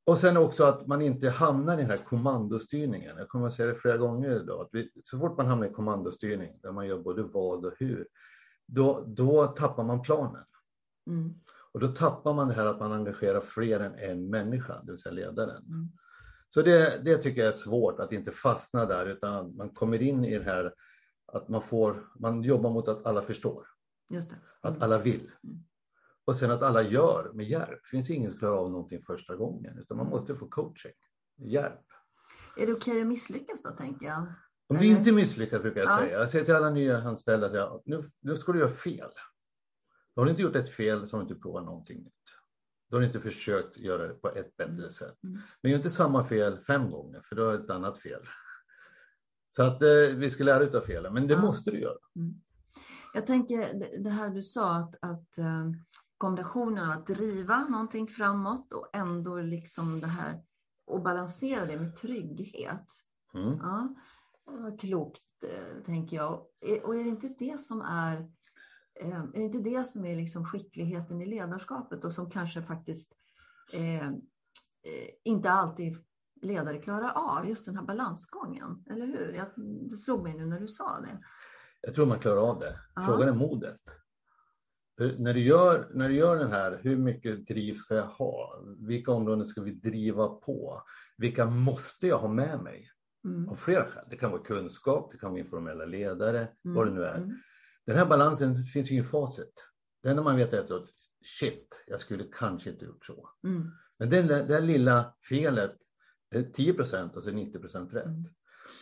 och 0.05 0.17
sen 0.17 0.37
också 0.37 0.63
att 0.63 0.87
man 0.87 1.01
inte 1.01 1.29
hamnar 1.29 1.73
i 1.73 1.81
den 1.81 1.89
här 1.89 2.09
kommandostyrningen. 2.09 3.17
Jag 3.17 3.27
kommer 3.27 3.47
att 3.47 3.53
säga 3.53 3.67
det 3.67 3.75
flera 3.75 3.97
gånger 3.97 4.29
idag. 4.29 4.61
Att 4.61 4.69
vi, 4.71 4.91
så 5.03 5.19
fort 5.19 5.37
man 5.37 5.45
hamnar 5.45 5.67
i 5.67 5.73
kommandostyrning, 5.73 6.59
där 6.61 6.71
man 6.71 6.87
gör 6.87 6.99
både 6.99 7.23
vad 7.23 7.65
och 7.65 7.73
hur, 7.77 8.07
då, 8.67 9.03
då 9.07 9.47
tappar 9.47 9.83
man 9.83 10.01
planen. 10.01 10.45
Mm. 11.07 11.33
Och 11.71 11.79
då 11.79 11.87
tappar 11.87 12.33
man 12.33 12.47
det 12.47 12.53
här 12.53 12.65
att 12.65 12.79
man 12.79 12.91
engagerar 12.91 13.41
fler 13.41 13.79
än 13.79 13.95
en 13.95 14.29
människa, 14.29 14.81
det 14.83 14.91
vill 14.91 15.01
säga 15.01 15.13
ledaren. 15.13 15.65
Mm. 15.65 15.89
Så 16.55 16.61
det, 16.61 17.01
det 17.05 17.17
tycker 17.17 17.41
jag 17.41 17.47
är 17.47 17.57
svårt, 17.57 17.99
att 17.99 18.11
inte 18.11 18.31
fastna 18.31 18.85
där, 18.85 19.05
utan 19.05 19.55
man 19.55 19.69
kommer 19.69 20.01
in 20.01 20.25
i 20.25 20.37
det 20.37 20.43
här 20.43 20.73
att 21.25 21.49
man, 21.49 21.61
får, 21.61 22.07
man 22.19 22.43
jobbar 22.43 22.69
mot 22.69 22.87
att 22.87 23.05
alla 23.05 23.21
förstår. 23.21 23.67
Just 24.09 24.29
det. 24.29 24.35
Mm. 24.35 24.47
Att 24.61 24.83
alla 24.83 24.97
vill. 24.97 25.31
Mm. 25.43 25.63
Och 26.25 26.35
sen 26.35 26.51
att 26.51 26.63
alla 26.63 26.81
gör 26.81 27.31
med 27.33 27.45
hjälp. 27.45 27.79
Det 27.83 27.89
finns 27.89 28.09
ingen 28.09 28.31
som 28.31 28.39
klarar 28.39 28.57
av 28.57 28.71
någonting 28.71 29.01
första 29.01 29.35
gången, 29.35 29.77
utan 29.77 29.97
man 29.97 30.07
måste 30.07 30.35
få 30.35 30.47
coaching, 30.47 30.93
hjälp. 31.37 31.85
Är 32.57 32.65
det 32.67 32.73
okej 32.73 32.91
okay 32.91 33.01
att 33.01 33.07
misslyckas 33.07 33.61
då, 33.61 33.69
tänker 33.69 34.05
jag? 34.05 34.25
Om 34.67 34.77
du 34.77 34.85
inte 34.85 35.11
misslyckas 35.11 35.61
brukar 35.61 35.81
jag 35.81 35.89
ja. 35.89 35.97
säga. 35.97 36.19
Jag 36.19 36.29
säger 36.29 36.45
till 36.45 36.55
alla 36.55 36.69
nya 36.69 36.97
anställda, 36.97 37.81
nu, 37.85 38.11
nu 38.21 38.37
ska 38.37 38.51
du 38.51 38.59
göra 38.59 38.69
fel. 38.69 39.11
Har 40.15 40.25
du 40.25 40.31
inte 40.31 40.41
gjort 40.41 40.55
ett 40.55 40.69
fel 40.69 41.09
så 41.09 41.17
har 41.17 41.23
du 41.23 41.29
inte 41.29 41.41
provat 41.41 41.65
någonting 41.65 42.03
nytt. 42.03 42.13
Då 42.89 42.95
har 42.95 43.01
du 43.01 43.07
inte 43.07 43.19
försökt 43.19 43.77
göra 43.77 44.07
det 44.07 44.13
på 44.13 44.29
ett 44.29 44.57
bättre 44.57 44.73
Mm. 44.73 44.91
sätt. 44.91 45.23
Mm. 45.23 45.41
Men 45.61 45.71
gör 45.71 45.77
inte 45.77 45.89
samma 45.89 46.23
fel 46.23 46.57
fem 46.57 46.89
gånger, 46.89 47.21
för 47.21 47.35
då 47.35 47.49
är 47.49 47.57
det 47.57 47.63
ett 47.63 47.69
annat 47.69 47.99
fel. 48.01 48.21
Så 49.49 49.63
att 49.63 49.81
eh, 49.81 49.89
vi 50.15 50.29
ska 50.29 50.43
lära 50.43 50.63
utav 50.63 50.81
felen, 50.81 51.13
men 51.13 51.27
det 51.27 51.33
Ja. 51.33 51.41
måste 51.41 51.71
du 51.71 51.79
göra. 51.79 51.97
Jag 53.13 53.27
tänker 53.27 53.73
det- 54.03 54.09
här 54.09 54.29
du 54.29 54.43
sa 54.43 54.75
att, 54.75 54.95
att 55.01 55.37
eh, 55.37 55.69
kombinationen 56.17 56.85
av 56.85 56.91
att 56.91 57.07
driva 57.07 57.67
någonting 57.67 58.07
framåt 58.07 58.73
och 58.73 58.89
ändå 58.93 59.37
liksom 59.41 59.99
det 59.99 60.07
här 60.07 60.41
och 60.85 61.03
balansera 61.03 61.65
det 61.65 61.79
med 61.79 61.95
trygghet. 61.95 62.85
Mm. 63.33 63.57
Ja, 63.61 63.95
klokt 64.79 65.21
eh, 65.45 65.83
tänker 65.85 66.17
jag. 66.17 66.33
Och 66.83 66.95
är 66.95 67.03
det 67.03 67.09
inte 67.09 67.35
det 67.39 67.61
som 67.61 67.81
är 67.81 68.31
är 68.99 69.27
det 69.33 69.41
inte 69.43 69.57
det 69.57 69.87
som 69.87 70.05
är 70.05 70.15
liksom 70.15 70.45
skickligheten 70.45 71.21
i 71.21 71.25
ledarskapet 71.25 72.05
och 72.05 72.11
som 72.11 72.29
kanske 72.29 72.61
faktiskt 72.61 73.13
eh, 73.73 74.07
eh, 74.07 75.09
inte 75.23 75.51
alltid 75.51 75.97
ledare 76.41 76.77
klarar 76.77 77.11
av, 77.15 77.49
just 77.49 77.65
den 77.65 77.75
här 77.75 77.85
balansgången, 77.85 78.83
eller 78.89 79.05
hur? 79.05 79.33
Jag, 79.33 79.47
det 79.89 79.97
slog 79.97 80.23
mig 80.23 80.33
nu 80.33 80.45
när 80.45 80.59
du 80.59 80.67
sa 80.67 80.99
det. 80.99 81.19
Jag 81.81 81.95
tror 81.95 82.05
man 82.05 82.19
klarar 82.19 82.49
av 82.49 82.59
det. 82.59 82.79
Ja. 82.95 83.01
Frågan 83.01 83.27
är 83.27 83.33
modet. 83.33 83.81
För 84.97 85.15
när, 85.17 85.33
du 85.33 85.43
gör, 85.43 85.87
när 85.93 86.09
du 86.09 86.15
gör 86.15 86.37
den 86.37 86.51
här, 86.51 86.79
hur 86.83 86.97
mycket 86.97 87.47
driv 87.47 87.73
ska 87.73 87.95
jag 87.95 88.07
ha? 88.07 88.63
Vilka 88.79 89.11
områden 89.11 89.45
ska 89.45 89.61
vi 89.61 89.71
driva 89.71 90.27
på? 90.27 90.83
Vilka 91.17 91.45
måste 91.45 92.07
jag 92.07 92.17
ha 92.17 92.27
med 92.27 92.59
mig? 92.59 92.89
Mm. 93.25 93.49
Av 93.49 93.55
flera 93.55 93.85
skäl. 93.85 94.05
Det 94.09 94.17
kan 94.17 94.31
vara 94.31 94.41
kunskap, 94.41 95.11
det 95.11 95.17
kan 95.17 95.31
vara 95.31 95.39
informella 95.39 95.85
ledare, 95.85 96.47
vad 96.61 96.87
det 96.87 96.93
nu 96.93 97.03
är. 97.03 97.17
Mm. 97.17 97.37
Den 97.85 97.95
här 97.95 98.05
balansen 98.05 98.65
finns 98.65 98.91
ju 98.91 98.99
i 98.99 99.03
facit. 99.03 99.53
Det 100.03 100.09
enda 100.09 100.23
man 100.23 100.35
vet 100.35 100.53
är 100.53 100.59
att 100.59 100.89
shit, 101.39 101.83
jag 101.87 101.99
skulle 101.99 102.23
kanske 102.23 102.69
inte 102.69 102.85
gjort 102.85 103.05
så. 103.05 103.29
Mm. 103.43 103.71
Men 103.97 104.09
det, 104.09 104.21
det 104.21 104.53
här 104.53 104.61
lilla 104.61 105.13
felet, 105.29 105.75
är 106.29 106.43
10 106.43 106.73
procent 106.73 107.15
och 107.15 107.23
så 107.23 107.29
är 107.29 107.33
90 107.33 107.59
procent 107.59 107.93
rätt. 107.93 108.05
Mm. 108.05 108.25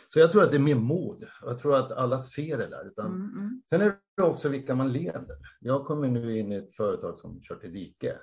Så 0.08 0.20
jag 0.20 0.32
tror 0.32 0.44
att 0.44 0.52
det 0.52 0.58
är 0.58 0.60
mer 0.60 0.76
mod. 0.76 1.26
Jag 1.42 1.60
tror 1.60 1.76
att 1.76 1.92
alla 1.92 2.22
ser 2.22 2.58
det 2.58 2.68
där. 2.68 2.88
Utan 2.88 3.06
Mm. 3.06 3.38
Mm. 3.38 3.62
Sen 3.70 3.82
är 3.82 3.98
det 4.18 4.24
också 4.24 4.50
vilka 4.50 4.76
man 4.76 4.94
leder. 4.94 5.38
Jag 5.60 5.86
kommer 5.86 6.08
nu 6.08 6.40
in 6.40 6.52
i 6.52 6.56
ett 6.56 6.76
företag 6.76 7.20
som 7.20 7.42
kör 7.42 7.56
till 7.56 7.74
dike. 7.74 8.18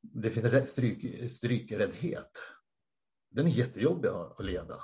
Det 0.00 0.30
finns 0.30 0.70
stryk, 0.70 1.30
strykräddhet. 1.30 2.42
Den 3.30 3.46
är 3.46 3.50
jättejobbig 3.50 4.08
att 4.08 4.40
att 4.40 4.46
leda. 4.46 4.74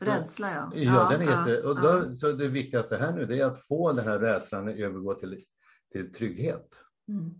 Rädsla 0.00 0.50
ja. 0.50 0.72
Ja, 0.74 1.08
den 1.10 1.20
är 1.20 1.24
ja, 1.24 1.48
jätte, 1.48 1.62
och 1.62 1.78
ja. 1.78 1.82
då, 1.82 2.14
så 2.14 2.32
det 2.32 2.48
viktigaste 2.48 2.96
här 2.96 3.12
nu 3.12 3.38
är 3.38 3.44
att 3.44 3.62
få 3.62 3.92
den 3.92 4.04
här 4.04 4.18
rädslan 4.18 4.68
att 4.68 4.74
övergå 4.74 5.14
till, 5.14 5.38
till 5.92 6.12
trygghet. 6.12 6.74
Mm. 7.08 7.34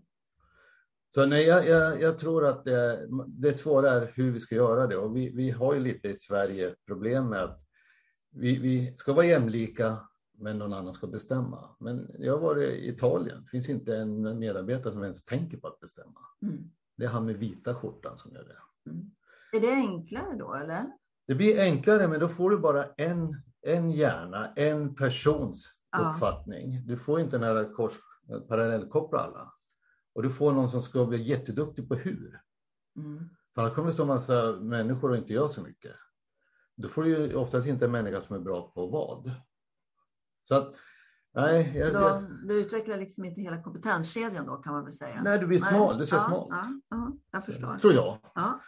Så 1.09 1.25
nej, 1.25 1.45
jag, 1.45 1.67
jag, 1.67 2.01
jag 2.01 2.19
tror 2.19 2.45
att 2.45 2.65
det, 2.65 3.07
det 3.27 3.53
svåra 3.53 3.91
är 3.91 4.11
hur 4.15 4.31
vi 4.31 4.39
ska 4.39 4.55
göra 4.55 4.87
det. 4.87 4.97
Och 4.97 5.15
vi, 5.15 5.29
vi 5.29 5.51
har 5.51 5.73
ju 5.73 5.79
lite 5.79 6.07
i 6.07 6.15
Sverige 6.15 6.75
problem 6.87 7.29
med 7.29 7.43
att 7.43 7.61
vi, 8.31 8.59
vi 8.59 8.93
ska 8.97 9.13
vara 9.13 9.25
jämlika 9.25 9.97
men 10.37 10.57
någon 10.57 10.73
annan 10.73 10.93
ska 10.93 11.07
bestämma. 11.07 11.75
Men 11.79 12.15
jag 12.19 12.33
har 12.33 12.39
varit 12.39 12.69
i 12.69 12.89
Italien, 12.89 13.43
det 13.43 13.49
finns 13.49 13.69
inte 13.69 13.97
en 13.97 14.39
medarbetare 14.39 14.93
som 14.93 15.03
ens 15.03 15.25
tänker 15.25 15.57
på 15.57 15.67
att 15.67 15.79
bestämma. 15.79 16.19
Mm. 16.41 16.71
Det 16.97 17.05
är 17.05 17.09
han 17.09 17.25
med 17.25 17.35
vita 17.35 17.75
skjortan 17.75 18.17
som 18.17 18.33
gör 18.33 18.43
det. 18.43 18.89
Mm. 18.91 19.11
Är 19.53 19.59
det 19.59 19.73
enklare 19.73 20.35
då 20.35 20.53
eller? 20.53 20.85
Det 21.27 21.35
blir 21.35 21.59
enklare 21.59 22.07
men 22.07 22.19
då 22.19 22.27
får 22.27 22.49
du 22.49 22.57
bara 22.57 22.85
en, 22.85 23.41
en 23.61 23.91
hjärna, 23.91 24.53
en 24.55 24.95
persons 24.95 25.71
Ja. 25.91 26.09
uppfattning. 26.09 26.87
Du 26.87 26.97
får 26.97 27.19
inte 27.19 27.37
den 27.37 27.43
här 27.57 27.73
kors, 27.73 27.93
parallellkoppla 28.47 29.19
alla. 29.19 29.53
Och 30.13 30.23
du 30.23 30.29
får 30.29 30.51
någon 30.51 30.69
som 30.69 30.83
ska 30.83 31.05
bli 31.05 31.23
jätteduktig 31.23 31.87
på 31.87 31.95
hur. 31.95 32.39
Mm. 32.97 33.29
För 33.55 33.61
annars 33.61 33.73
kommer 33.73 33.87
det 33.87 33.93
stå 33.93 34.03
en 34.03 34.07
massa 34.07 34.51
människor 34.51 35.11
och 35.11 35.17
inte 35.17 35.33
göra 35.33 35.47
så 35.47 35.61
mycket. 35.61 35.91
Då 36.75 36.87
får 36.87 37.03
du 37.03 37.09
ju 37.09 37.35
oftast 37.35 37.67
inte 37.67 37.85
en 37.85 37.91
människa 37.91 38.21
som 38.21 38.35
är 38.35 38.39
bra 38.39 38.71
på 38.75 38.87
vad. 38.87 39.31
Så 40.47 40.55
att, 40.55 40.73
nej, 41.33 41.77
jag, 41.77 41.93
Då, 41.93 42.27
du 42.47 42.53
utvecklar 42.59 42.97
liksom 42.97 43.25
inte 43.25 43.41
hela 43.41 43.63
kompetenskedjan 43.63 44.45
då 44.45 44.55
kan 44.55 44.73
man 44.73 44.83
väl 44.83 44.93
säga? 44.93 45.21
nej 45.23 45.39
du 45.39 45.47
blir 45.47 45.59
smal, 45.59 45.97
du 45.97 46.05
ser 46.05 46.15
ja, 46.15 46.27
smalt. 46.27 46.47
Ja, 46.51 46.81
ja, 46.89 47.11
jag 47.31 47.45
förstår. 47.45 47.77
Tror 47.77 47.93
jag. 47.93 48.17
Ja. 48.35 48.59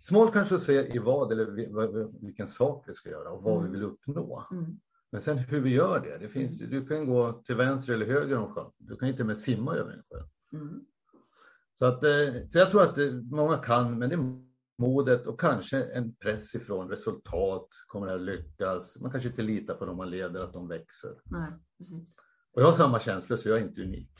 Smal 0.00 0.32
kanske 0.32 0.54
att 0.54 0.62
se 0.62 0.94
i 0.94 0.98
vad 0.98 1.32
eller 1.32 2.24
vilken 2.24 2.48
sak 2.48 2.84
vi 2.88 2.94
ska 2.94 3.10
göra 3.10 3.30
och 3.30 3.42
vad 3.42 3.58
Mm. 3.58 3.72
vi 3.72 3.78
vill 3.78 3.86
uppnå. 3.88 4.46
Mm. 4.52 4.80
Men 5.12 5.20
sen 5.20 5.38
hur 5.38 5.60
vi 5.60 5.70
gör 5.70 6.00
det, 6.00 6.18
det 6.18 6.28
finns, 6.28 6.58
du 6.58 6.86
kan 6.86 7.06
gå 7.06 7.32
till 7.32 7.54
vänster 7.54 7.92
eller 7.92 8.06
höger 8.06 8.36
om 8.38 8.54
sjön. 8.54 8.70
Du 8.78 8.96
kan 8.96 9.08
inte 9.08 9.24
med 9.24 9.38
simma 9.38 9.74
över 9.74 9.92
en 9.92 10.02
sjö. 10.10 10.26
Mm. 10.58 10.84
Så, 11.78 11.86
att, 11.86 12.04
eh, 12.04 12.48
så 12.50 12.58
jag 12.58 12.70
tror 12.70 12.82
att 12.82 12.98
eh, 12.98 13.12
många 13.30 13.56
kan, 13.56 13.98
men 13.98 14.08
det 14.08 14.14
är 14.14 14.40
modet 14.78 15.26
och 15.26 15.40
kanske 15.40 15.82
en 15.82 16.14
press 16.14 16.54
ifrån 16.54 16.88
resultat. 16.88 17.68
Kommer 17.86 18.06
det 18.06 18.12
här 18.12 18.18
lyckas? 18.18 19.00
Man 19.00 19.10
kanske 19.10 19.28
inte 19.28 19.42
litar 19.42 19.74
på 19.74 19.84
dem 19.86 19.96
man 19.96 20.10
leder, 20.10 20.40
att 20.40 20.52
de 20.52 20.68
växer. 20.68 21.10
Nej, 21.24 21.52
precis. 21.78 22.14
Och 22.52 22.60
jag 22.62 22.66
har 22.66 22.72
samma 22.72 23.00
känslor, 23.00 23.36
så 23.36 23.48
jag 23.48 23.58
är 23.58 23.62
inte 23.62 23.82
unik. 23.82 24.10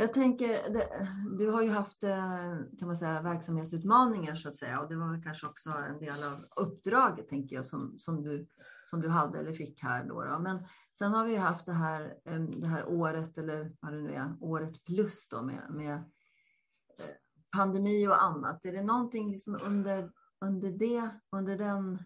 Jag 0.00 0.12
tänker, 0.12 0.48
det, 0.48 1.08
du 1.38 1.50
har 1.50 1.62
ju 1.62 1.70
haft 1.70 2.02
eh, 2.02 2.56
kan 2.78 2.86
man 2.86 2.96
säga, 2.96 3.22
verksamhetsutmaningar 3.22 4.34
så 4.34 4.48
att 4.48 4.56
säga 4.56 4.80
och 4.80 4.88
det 4.88 4.96
var 4.96 5.10
väl 5.10 5.22
kanske 5.22 5.46
också 5.46 5.70
en 5.70 5.98
del 5.98 6.22
av 6.24 6.64
uppdraget 6.64 7.28
tänker 7.28 7.56
jag 7.56 7.66
som, 7.66 7.98
som, 7.98 8.22
du, 8.22 8.48
som 8.84 9.00
du 9.00 9.08
hade 9.08 9.38
eller 9.38 9.52
fick 9.52 9.82
här 9.82 10.04
då, 10.04 10.24
då. 10.24 10.38
Men 10.38 10.66
sen 10.98 11.12
har 11.12 11.24
vi 11.24 11.32
ju 11.32 11.38
haft 11.38 11.66
det 11.66 11.72
här, 11.72 12.14
det 12.60 12.66
här 12.66 12.88
året 12.88 13.38
eller 13.38 13.72
vad 13.80 13.92
det 13.92 13.98
nu 13.98 14.14
är, 14.14 14.36
året 14.40 14.84
plus 14.84 15.28
då 15.28 15.42
med, 15.42 15.62
med 15.70 15.94
eh, 15.94 17.14
pandemi 17.56 18.08
och 18.08 18.22
annat. 18.22 18.66
Är 18.66 18.72
det 18.72 18.82
någonting 18.82 19.32
liksom 19.32 19.60
under, 19.62 20.10
under 20.40 20.70
det, 20.70 21.10
under 21.32 21.58
den 21.58 21.98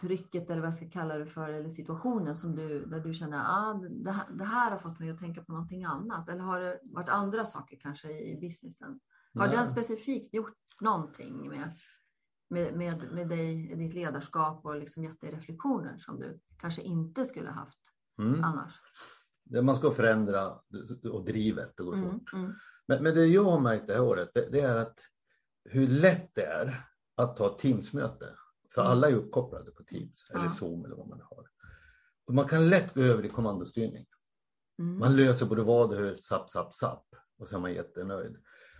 trycket 0.00 0.50
eller 0.50 0.60
vad 0.60 0.66
jag 0.68 0.74
ska 0.74 0.90
kalla 0.90 1.18
det 1.18 1.26
för 1.26 1.48
eller 1.48 1.68
situationen 1.68 2.36
som 2.36 2.56
du, 2.56 2.84
där 2.86 3.00
du 3.00 3.14
känner 3.14 3.42
ah, 3.46 3.74
det, 3.74 4.10
här, 4.10 4.26
det 4.30 4.44
här 4.44 4.70
har 4.70 4.78
fått 4.78 5.00
mig 5.00 5.10
att 5.10 5.18
tänka 5.18 5.42
på 5.44 5.52
någonting 5.52 5.84
annat 5.84 6.28
eller 6.28 6.40
har 6.40 6.60
det 6.60 6.80
varit 6.82 7.08
andra 7.08 7.46
saker 7.46 7.76
kanske 7.80 8.10
i 8.20 8.38
businessen? 8.40 9.00
Har 9.34 9.46
Nej. 9.46 9.56
den 9.56 9.66
specifikt 9.66 10.34
gjort 10.34 10.56
någonting 10.80 11.48
med, 11.48 11.70
med, 12.50 12.74
med, 12.76 13.12
med 13.12 13.28
dig, 13.28 13.74
ditt 13.76 13.94
ledarskap 13.94 14.64
och 14.64 14.76
liksom 14.76 15.04
gett 15.04 15.20
dig 15.20 15.30
reflektioner 15.30 15.98
som 15.98 16.20
du 16.20 16.40
kanske 16.58 16.82
inte 16.82 17.24
skulle 17.24 17.50
haft 17.50 17.78
Mm. 18.18 18.44
annars? 18.44 18.72
Man 19.62 19.76
ska 19.76 19.90
förändra 19.90 20.50
och 21.12 21.24
drivet, 21.24 21.72
det 21.76 21.82
går 21.82 21.94
Mm, 21.94 22.10
fort. 22.10 22.32
mm, 22.32 22.52
Men, 22.88 23.02
men 23.02 23.14
det 23.14 23.26
jag 23.26 23.44
har 23.44 23.60
märkt 23.60 23.86
det 23.86 23.92
här 23.94 24.02
året, 24.02 24.30
det, 24.34 24.48
det 24.52 24.60
är 24.60 24.76
att 24.76 24.98
hur 25.64 25.88
lätt 25.88 26.34
det 26.34 26.44
är 26.44 26.84
att 27.16 27.36
ta 27.36 27.48
Teamsmöte. 27.58 28.26
För 28.74 28.80
Mm. 28.82 28.92
alla 28.92 29.08
är 29.08 29.14
uppkopplade 29.14 29.70
på 29.70 29.82
Teams 29.84 30.30
eller 30.30 30.42
Ja. 30.44 30.48
Zoom 30.48 30.84
eller 30.84 30.96
vad 30.96 31.08
man 31.08 31.20
har. 31.20 31.44
Och 32.26 32.34
man 32.34 32.48
kan 32.48 32.68
lätt 32.68 32.94
gå 32.94 33.00
över 33.02 33.24
i 33.24 33.28
kommandostyrning. 33.28 34.06
mm, 34.78 34.98
Man 34.98 35.16
löser 35.16 35.46
både 35.46 35.62
vad 35.62 35.90
och 35.92 35.96
hur, 35.98 36.16
sapp, 36.16 36.50
sapp, 36.50 36.74
sapp. 36.74 37.06
Och 37.38 37.48
så 37.48 37.56
är 37.56 37.60
man 37.60 37.72
jättenöjd. 37.72 38.36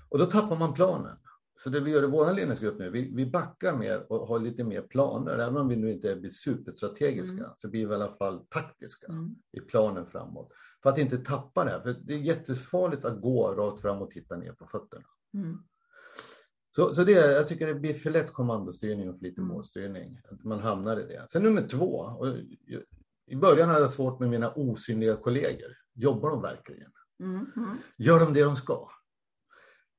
Och 0.08 0.18
då 0.18 0.26
tappar 0.26 0.56
man 0.56 0.74
planen. 0.74 1.16
Så 1.62 1.70
det 1.70 1.80
vi 1.80 1.90
gör 1.90 2.02
i 2.04 2.06
vår 2.06 2.32
ledningsgrupp 2.32 2.78
nu, 2.78 2.90
vi, 2.90 3.14
vi 3.14 3.26
backar 3.26 3.76
mer 3.76 4.12
och 4.12 4.28
har 4.28 4.38
lite 4.38 4.64
mer 4.64 4.82
planer. 4.82 5.32
Även 5.38 5.56
om 5.56 5.68
vi 5.68 5.76
nu 5.76 5.92
inte 5.92 6.16
blir 6.16 6.30
superstrategiska 6.30 7.36
Mm. 7.44 7.50
så 7.56 7.68
blir 7.68 7.86
vi 7.86 7.92
i 7.92 7.94
alla 7.94 8.12
fall 8.12 8.46
taktiska 8.46 9.06
mm, 9.06 9.34
i 9.52 9.60
planen 9.60 10.06
framåt. 10.06 10.52
För 10.82 10.90
att 10.90 10.98
inte 10.98 11.18
tappa 11.18 11.64
det 11.64 11.70
här. 11.70 11.80
För 11.80 11.92
det 11.92 12.14
är 12.14 12.18
jättefarligt 12.18 13.04
att 13.04 13.20
gå 13.20 13.54
rakt 13.54 13.82
fram 13.82 14.02
och 14.02 14.10
titta 14.10 14.36
ner 14.36 14.52
på 14.52 14.66
fötterna. 14.66 15.04
mm, 15.34 15.58
Så, 16.76 16.94
så 16.94 17.04
det, 17.04 17.12
jag 17.12 17.48
tycker 17.48 17.66
det 17.66 17.74
blir 17.74 17.94
för 17.94 18.10
lätt 18.10 18.32
kommandostyrning 18.32 19.08
och 19.10 19.16
för 19.18 19.24
lite 19.24 19.40
Mm. 19.40 19.54
målstyrning. 19.54 20.20
Att 20.30 20.44
man 20.44 20.58
hamnar 20.58 21.00
i 21.00 21.06
det. 21.06 21.26
Sen 21.30 21.42
nummer 21.42 21.68
två. 21.68 21.96
Och 21.98 22.36
I 23.26 23.36
början 23.36 23.68
hade 23.68 23.80
jag 23.80 23.90
svårt 23.90 24.20
med 24.20 24.28
mina 24.30 24.52
osynliga 24.54 25.16
kollegor. 25.16 25.76
Jobbar 25.94 26.30
de 26.30 26.42
verkligen? 26.42 26.92
mm, 27.20 27.46
Gör 27.98 28.20
de 28.20 28.32
det 28.32 28.42
de 28.44 28.56
ska? 28.56 28.88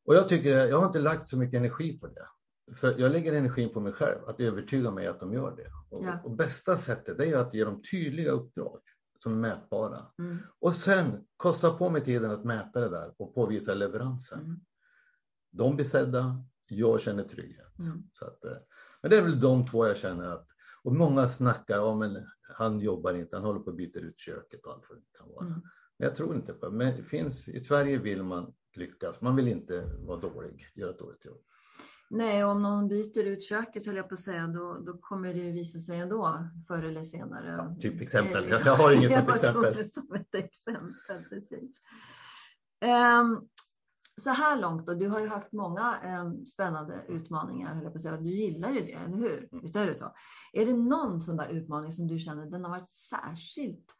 Och 0.05 0.15
jag 0.15 0.29
tycker, 0.29 0.50
jag 0.67 0.79
har 0.79 0.86
inte 0.88 1.00
lagt 1.00 1.27
så 1.27 1.38
mycket 1.38 1.58
energi 1.58 2.00
på 2.00 2.08
det. 2.08 2.27
För 2.75 3.00
jag 3.00 3.12
lägger 3.12 3.34
energin 3.34 3.74
på 3.74 3.79
mig 3.79 3.94
själv, 3.94 4.25
att 4.27 4.39
övertyga 4.39 4.91
mig 4.91 5.08
att 5.08 5.20
de 5.20 5.34
gör 5.34 5.55
det. 5.55 5.67
Och, 5.98 6.05
Ja. 6.05 6.20
och 6.24 6.32
bästa 6.32 6.75
sättet 6.77 7.20
är 7.20 7.38
att 7.38 7.53
ge 7.53 7.63
dem 7.65 7.82
tydliga 7.91 8.32
uppdrag 8.32 8.79
som 9.24 9.32
är 9.34 9.38
mätbara. 9.38 10.00
mm, 10.20 10.38
Och 10.60 10.74
sen 10.75 11.25
kosta 11.38 11.72
på 11.74 11.89
mig 11.89 12.03
tiden 12.05 12.32
att 12.32 12.44
mäta 12.44 12.79
det 12.79 12.89
där 12.89 13.13
och 13.17 13.36
påvisa 13.36 13.74
leveransen. 13.74 14.39
mm, 14.39 14.60
De 15.51 15.75
blir 15.75 15.86
sedda, 15.86 16.44
jag 16.68 17.02
känner 17.02 17.24
trygghet. 17.24 17.80
mm. 17.80 18.04
Så 18.14 18.26
att, 18.26 18.46
eh, 18.46 18.58
men 19.02 19.12
det 19.12 19.18
är 19.18 19.22
väl 19.22 19.40
de 19.40 19.66
två 19.68 19.88
jag 19.88 19.98
känner 19.98 20.30
att, 20.30 20.48
och 20.84 20.96
många 20.96 21.28
snackar 21.28 21.80
om 21.80 22.00
men 22.00 22.26
han 22.58 22.80
jobbar 22.80 23.14
inte, 23.14 23.36
han 23.36 23.46
håller 23.46 23.60
på 23.60 23.70
att 23.70 23.76
byta 23.76 24.00
ut 24.00 24.20
köket 24.20 24.66
och 24.66 24.74
allt 24.74 24.84
vad 24.90 24.98
det 24.98 25.18
kan 25.18 25.28
vara. 25.30 25.46
Mm. 25.46 25.60
Men 25.98 26.08
jag 26.08 26.16
tror 26.16 26.36
inte 26.36 26.54
på 26.54 26.66
det. 26.70 26.76
Men 26.76 26.98
det 26.98 27.04
finns, 27.04 27.48
i 27.48 27.60
Sverige 27.60 27.98
vill 27.98 28.24
man 28.24 28.54
lyckas, 28.76 29.22
man 29.22 29.36
vill 29.36 29.48
inte 29.48 29.82
vara 30.00 30.20
dålig, 30.20 30.66
göra 30.76 30.90
ett 30.92 31.00
dåligt 31.00 31.26
jobb. 31.26 31.38
Nej, 32.10 32.44
om 32.44 32.62
någon 32.62 32.88
byter 32.88 33.24
ut 33.28 33.44
köket 33.44 33.86
höll 33.86 33.96
jag 33.96 34.08
på 34.10 34.14
att 34.14 34.20
säga, 34.20 34.48
då, 34.48 34.78
då 34.86 34.98
kommer 34.98 35.34
det 35.34 35.40
ju 35.40 35.52
visa 35.52 35.80
sig 35.80 36.00
ändå 36.00 36.48
förr 36.68 36.84
eller 36.84 37.04
senare. 37.04 37.52
Ja, 37.58 37.76
typ 37.80 38.02
exempel. 38.02 38.44
Eh, 38.44 38.50
Jag- 38.50 38.66
jag 38.66 38.76
har 38.76 38.92
inget 38.92 39.14
sånt 39.14 39.30
exempel. 39.36 39.90
som 39.90 40.14
ett 40.14 40.36
exempel, 40.36 41.24
precis. 41.30 41.72
Ehm, 42.82 43.42
så 44.18 44.30
här 44.30 44.62
långt, 44.62 44.90
och 44.90 44.98
du 44.98 45.08
har 45.08 45.20
ju 45.20 45.28
haft 45.28 45.52
många 45.52 46.00
eh, 46.04 46.44
spännande 46.44 47.02
utmaningar, 47.08 47.74
höll 47.74 47.84
jag 47.84 47.94
på 47.94 47.98
att 47.98 48.02
säga. 48.02 48.18
Du 48.18 48.30
gillar 48.30 48.70
ju 48.70 48.80
det, 48.80 48.94
eller 48.94 49.18
hur? 49.18 49.38
Mm. 49.52 49.62
Visst 49.62 49.76
är 49.76 49.88
det 49.88 49.96
så? 49.96 50.16
Är 50.54 50.66
det 50.66 50.74
någon 50.74 51.22
sån 51.22 51.38
där 51.38 51.50
utmaning 51.50 51.92
som 51.92 52.08
du 52.08 52.20
känner 52.20 52.46
den 52.46 52.64
har 52.64 52.72
varit 52.72 52.90
särskilt 52.90 53.92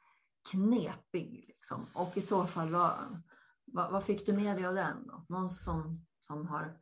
knepig? 0.52 1.46
Liksom? 1.48 1.86
Och 1.94 2.18
i 2.18 2.22
så 2.22 2.44
fall, 2.44 2.70
vad, 2.70 2.92
vad, 3.66 3.92
vad 3.92 4.04
fick 4.04 4.26
du 4.26 4.34
med 4.34 4.56
dig 4.56 4.66
av 4.66 4.76
den? 4.76 5.08
Då? 5.08 5.26
Någon 5.30 5.50
som, 5.50 6.06
som 6.22 6.48
har 6.48 6.78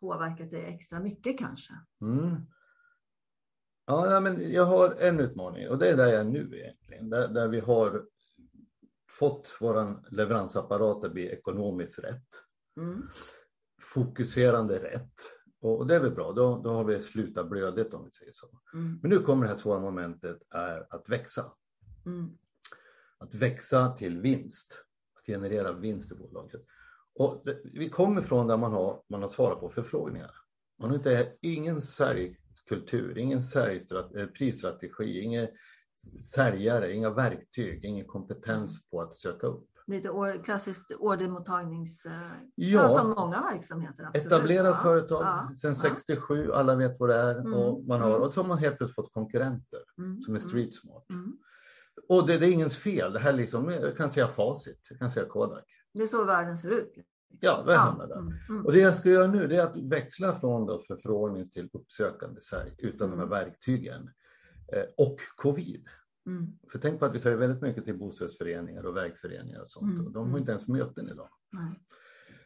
påverkat 0.00 0.50
dig 0.50 0.64
extra 0.64 1.00
mycket 1.00 1.38
kanske? 1.38 1.72
Mm. 2.00 2.36
Ja, 3.86 4.20
men 4.20 4.52
jag 4.52 4.66
har 4.66 4.94
en 4.94 5.20
utmaning 5.20 5.68
och 5.68 5.78
det 5.78 5.88
är 5.88 5.96
där 5.96 6.06
jag 6.06 6.20
är 6.20 6.24
nu 6.24 6.58
egentligen. 6.58 7.10
Där, 7.10 7.28
där 7.28 7.48
vi 7.48 7.60
har 7.60 8.06
fått 9.18 9.48
vår 9.60 10.02
leveransapparat 10.14 11.04
att 11.04 11.12
bli 11.12 11.28
ekonomiskt 11.28 11.98
rätt. 11.98 12.28
Mm. 12.76 13.08
Fokuserande 13.82 14.78
rätt. 14.78 15.12
Och, 15.60 15.86
det 15.86 15.94
är 15.94 16.00
väl 16.00 16.10
bra, 16.10 16.32
då, 16.32 16.58
då 16.64 16.70
har 16.70 16.84
vi 16.84 17.00
slutat 17.00 17.50
blödet 17.50 17.94
om 17.94 18.04
vi 18.04 18.10
säger 18.10 18.32
så. 18.32 18.46
Mm. 18.74 18.98
Men 19.02 19.10
nu 19.10 19.18
kommer 19.18 19.42
det 19.42 19.48
här 19.48 19.56
svåra 19.56 19.80
momentet 19.80 20.42
är 20.50 20.86
att 20.94 21.08
växa. 21.08 21.52
Mm. 22.06 22.38
Att 23.18 23.34
växa 23.34 23.96
till 23.96 24.20
vinst. 24.20 24.84
Att 25.18 25.26
generera 25.26 25.72
vinst 25.72 26.12
i 26.12 26.14
bolaget. 26.14 26.60
Och 27.14 27.42
det, 27.44 27.60
vi 27.64 27.90
kommer 27.90 28.22
från 28.22 28.46
där 28.46 28.56
man 28.56 28.72
har, 28.72 29.02
man 29.08 29.22
har 29.22 29.28
svarat 29.28 29.60
på 29.60 29.68
förfrågningar. 29.68 30.30
Man 30.78 30.90
har 30.90 30.96
inte, 30.96 31.36
ingen 31.40 31.82
säljkultur, 31.82 33.18
ingen 33.18 33.40
säljstrat- 33.42 34.16
eh, 34.16 34.26
prisstrategi, 34.26 35.20
ingen 35.20 35.48
säljare, 36.24 36.92
inga 36.92 37.10
verktyg, 37.10 37.84
ingen 37.84 38.06
kompetens 38.06 38.88
på 38.90 39.00
att 39.02 39.14
söka 39.14 39.46
upp. 39.46 39.64
Lite 39.86 40.10
år, 40.10 40.44
klassiskt 40.44 40.92
ordermottagnings... 40.98 42.06
eh, 42.06 42.12
Ja. 42.54 42.82
Ja, 42.82 42.88
som 42.88 43.10
många 43.10 43.42
verksamheter. 43.52 44.04
Absolut. 44.04 44.26
Etablerade 44.26 44.68
Ja, 44.68 44.76
företag 44.76 45.22
ja, 45.22 45.52
sedan 45.56 45.70
ja. 45.70 45.74
67, 45.90 46.52
alla 46.52 46.74
vet 46.74 47.00
vad 47.00 47.08
det 47.08 47.16
är. 47.16 47.38
Mm, 47.38 47.54
Och, 47.54 47.84
man 47.84 48.00
har, 48.00 48.10
mm. 48.10 48.22
och 48.22 48.34
så 48.34 48.40
har 48.42 48.48
man 48.48 48.58
helt 48.58 48.76
plötsligt 48.78 48.94
fått 48.94 49.12
konkurrenter 49.12 49.80
Mm, 49.98 50.20
som 50.22 50.34
är 50.34 50.38
mm, 50.38 50.48
street 50.50 50.74
smart. 50.74 51.04
mm. 51.10 51.36
Och 52.08 52.26
det, 52.26 52.38
det 52.38 52.46
är 52.46 52.50
ingens 52.52 52.76
fel, 52.76 53.12
det 53.12 53.18
här 53.18 53.32
liksom, 53.32 53.70
jag 53.70 53.96
kan 53.96 54.10
säga 54.10 54.28
facit, 54.28 54.80
jag 54.90 54.98
kan 54.98 55.10
säga 55.10 55.26
Kodak. 55.26 55.64
Det 55.94 56.02
är 56.02 56.06
så 56.06 56.24
världen 56.24 56.58
ser 56.58 56.70
ut. 56.70 56.92
Ja, 57.40 57.64
vi 57.66 57.74
hamnar 57.74 58.06
där. 58.06 58.16
mm, 58.18 58.32
mm. 58.48 58.66
Och 58.66 58.72
det 58.72 58.78
jag 58.80 58.96
ska 58.96 59.08
göra 59.10 59.26
nu 59.26 59.46
det 59.46 59.56
är 59.56 59.62
att 59.66 59.76
växla 59.76 60.34
från 60.34 60.66
då 60.66 60.78
förfrågnings 60.88 61.50
till 61.50 61.68
uppsökande 61.72 62.40
sälj 62.40 62.74
utan 62.78 63.10
de 63.10 63.18
här 63.18 63.26
verktygen. 63.26 64.10
Eh, 64.72 64.84
och 64.96 65.16
covid. 65.36 65.88
Mm. 66.26 66.46
För 66.72 66.78
tänk 66.78 67.00
på 67.00 67.06
att 67.06 67.14
vi 67.14 67.20
säljer 67.20 67.38
väldigt 67.38 67.62
mycket 67.62 67.84
till 67.84 67.98
bostadsföreningar 67.98 68.86
och 68.86 68.96
vägföreningar 68.96 69.60
och 69.60 69.70
sånt. 69.70 69.92
Mm, 69.92 70.06
Och 70.06 70.12
de 70.12 70.18
har 70.18 70.26
mm. 70.28 70.38
inte 70.38 70.52
ens 70.52 70.68
möten 70.68 71.08
idag. 71.08 71.28
Nej. 71.52 71.80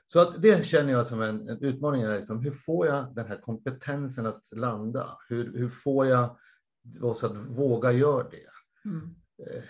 Så 0.06 0.20
att 0.20 0.42
det 0.42 0.66
känner 0.66 0.92
jag 0.92 1.06
som 1.06 1.22
en, 1.22 1.48
en 1.48 1.58
utmaning. 1.58 2.02
Är 2.02 2.18
liksom, 2.18 2.40
hur 2.40 2.50
får 2.50 2.86
jag 2.86 3.14
den 3.14 3.26
här 3.26 3.40
kompetensen 3.40 4.26
att 4.26 4.42
landa? 4.52 5.18
Hur, 5.28 5.58
hur 5.58 5.68
får 5.68 6.06
jag 6.06 6.36
oss 7.02 7.24
att 7.24 7.36
våga 7.36 7.92
göra 7.92 8.28
det? 8.28 8.50
Mm. 8.84 9.14
Eh, 9.46 9.62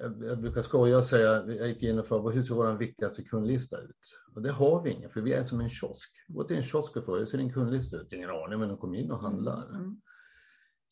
Jag, 0.00 0.24
jag 0.24 0.40
brukar 0.40 0.62
skoja 0.62 0.98
och 0.98 1.04
säga, 1.04 1.46
jag 1.46 1.68
gick 1.68 1.82
in 1.82 1.98
och 1.98 2.06
frågade 2.06 2.36
hur 2.36 2.42
ser 2.42 2.54
vår 2.54 2.72
viktigaste 2.72 3.22
kundlista 3.22 3.78
ut? 3.78 4.18
Och 4.34 4.42
det 4.42 4.50
har 4.50 4.82
vi 4.82 4.90
ingen, 4.90 5.10
för 5.10 5.20
vi 5.20 5.32
är 5.32 5.42
som 5.42 5.60
en 5.60 5.70
kiosk. 5.70 6.10
Gå 6.28 6.44
till 6.44 6.56
en 6.56 6.62
kiosk 6.62 6.96
och 6.96 7.04
fråga, 7.04 7.18
hur 7.18 7.26
ser 7.26 7.38
din 7.38 7.52
kundlista 7.52 7.96
ut? 7.96 8.12
Ingen 8.12 8.30
aning, 8.30 8.58
men 8.58 8.68
de 8.68 8.78
kommer 8.78 8.98
in 8.98 9.10
och 9.10 9.20
handlar. 9.20 9.68
Mm. 9.68 10.00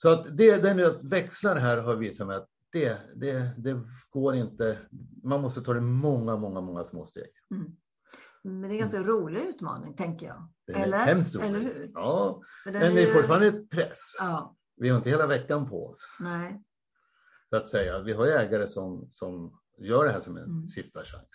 Så 0.00 0.08
att 0.08 0.36
det, 0.36 0.56
det 0.56 0.74
nu 0.74 0.84
att 0.84 1.04
växla 1.04 1.54
det 1.54 1.60
här 1.60 1.76
har 1.76 1.96
visat 1.96 2.26
mig 2.26 2.36
att 2.36 2.48
det, 2.72 2.98
det, 3.16 3.50
det 3.58 3.80
går 4.10 4.34
inte. 4.34 4.78
Man 5.22 5.40
måste 5.40 5.60
ta 5.62 5.74
det 5.74 5.80
många, 5.80 6.36
många, 6.36 6.60
många 6.60 6.84
små 6.84 7.04
steg. 7.04 7.30
Mm. 7.50 7.76
Men 8.42 8.60
det 8.62 8.68
är 8.68 8.72
en 8.72 8.78
ganska 8.78 9.02
rolig 9.02 9.40
utmaning, 9.40 9.94
tänker 9.96 10.26
jag. 10.26 10.48
Eller? 10.76 10.98
hemskt 10.98 11.34
roligt. 11.36 11.48
Eller 11.48 11.60
hur? 11.60 11.90
Ja, 11.94 12.42
den 12.64 12.72
men 12.72 12.94
det 12.94 13.02
är 13.02 13.12
fortfarande 13.12 13.46
ett 13.46 13.70
press. 13.70 14.16
Ja, 14.20 14.56
Vi 14.76 14.88
har 14.88 14.96
inte 14.96 15.10
hela 15.10 15.26
veckan 15.26 15.68
på 15.68 15.86
oss, 15.86 16.16
nej. 16.20 16.62
så 17.50 17.56
att 17.56 17.68
säga. 17.68 17.98
Vi 18.02 18.12
har 18.12 18.26
ägare 18.26 18.66
som, 18.66 19.08
som 19.10 19.58
gör 19.78 20.04
det 20.04 20.10
här 20.10 20.20
som 20.20 20.36
en 20.36 20.44
Mm. 20.44 20.68
sista 20.68 21.04
chans. 21.04 21.28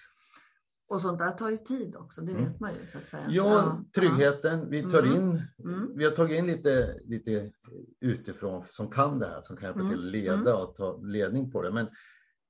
Och 0.87 1.01
sånt 1.01 1.19
där 1.19 1.31
tar 1.31 1.49
ju 1.49 1.57
tid 1.57 1.95
också, 1.95 2.21
det 2.21 2.31
Mm. 2.31 2.43
vet 2.45 2.59
man 2.59 2.73
ju 2.73 2.85
så 2.85 2.97
att 2.97 3.07
säga. 3.07 3.25
Ja, 3.29 3.83
tryggheten. 3.95 4.69
Vi 4.69 4.91
tar 4.91 5.03
Mm. 5.03 5.15
in, 5.15 5.41
Mm. 5.63 5.97
vi 5.97 6.03
har 6.05 6.11
tagit 6.11 6.37
in 6.37 6.47
lite, 6.47 6.99
lite 7.05 7.51
utifrån 7.99 8.63
som 8.63 8.89
kan 8.91 9.19
det 9.19 9.27
här, 9.27 9.41
som 9.41 9.57
kan 9.57 9.65
hjälpa 9.65 9.89
till 9.89 9.99
att 9.99 10.11
leda 10.11 10.55
och 10.55 10.75
ta 10.75 10.97
ledning 10.97 11.51
på 11.51 11.61
det. 11.61 11.71
Men 11.71 11.87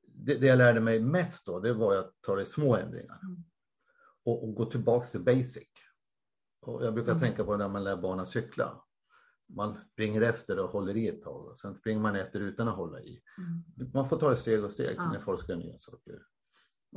det, 0.08 0.36
det 0.36 0.46
jag 0.48 0.58
lärde 0.58 0.80
mig 0.80 1.00
mest 1.00 1.46
då, 1.46 1.60
det 1.60 1.74
var 1.74 1.96
att 1.98 2.14
ta 2.22 2.36
det 2.36 2.46
små 2.46 2.76
ändringar. 2.76 3.20
Och, 4.24 4.44
och 4.44 4.56
gå 4.56 4.66
tillbaks 4.66 5.12
till 5.12 5.24
basic. 5.24 5.68
Och 6.62 6.86
jag 6.86 6.94
brukar 6.94 7.20
tänka 7.20 7.44
på 7.44 7.52
det 7.52 7.58
när 7.58 7.70
man 7.70 7.84
lär 7.84 7.98
barn 7.98 8.20
att 8.20 8.30
cykla. 8.30 8.82
Man 9.48 9.78
springer 9.94 10.22
efter 10.22 10.60
och 10.60 10.70
håller 10.70 10.98
i 10.98 11.08
ett 11.08 11.22
tag 11.24 11.46
och 11.46 11.60
sen 11.60 11.76
springer 11.76 12.02
man 12.02 12.16
efter 12.16 12.40
utan 12.40 12.68
att 12.68 12.76
hålla 12.76 13.02
i. 13.02 13.22
Man 13.94 14.10
får 14.10 14.18
ta 14.18 14.30
det 14.30 14.38
steg 14.38 14.64
och 14.64 14.72
steg 14.72 14.98
när 14.98 15.20
folk 15.20 15.44
ska 15.44 15.52
göra 15.52 15.64
nya 15.64 15.78
saker. 15.78 16.22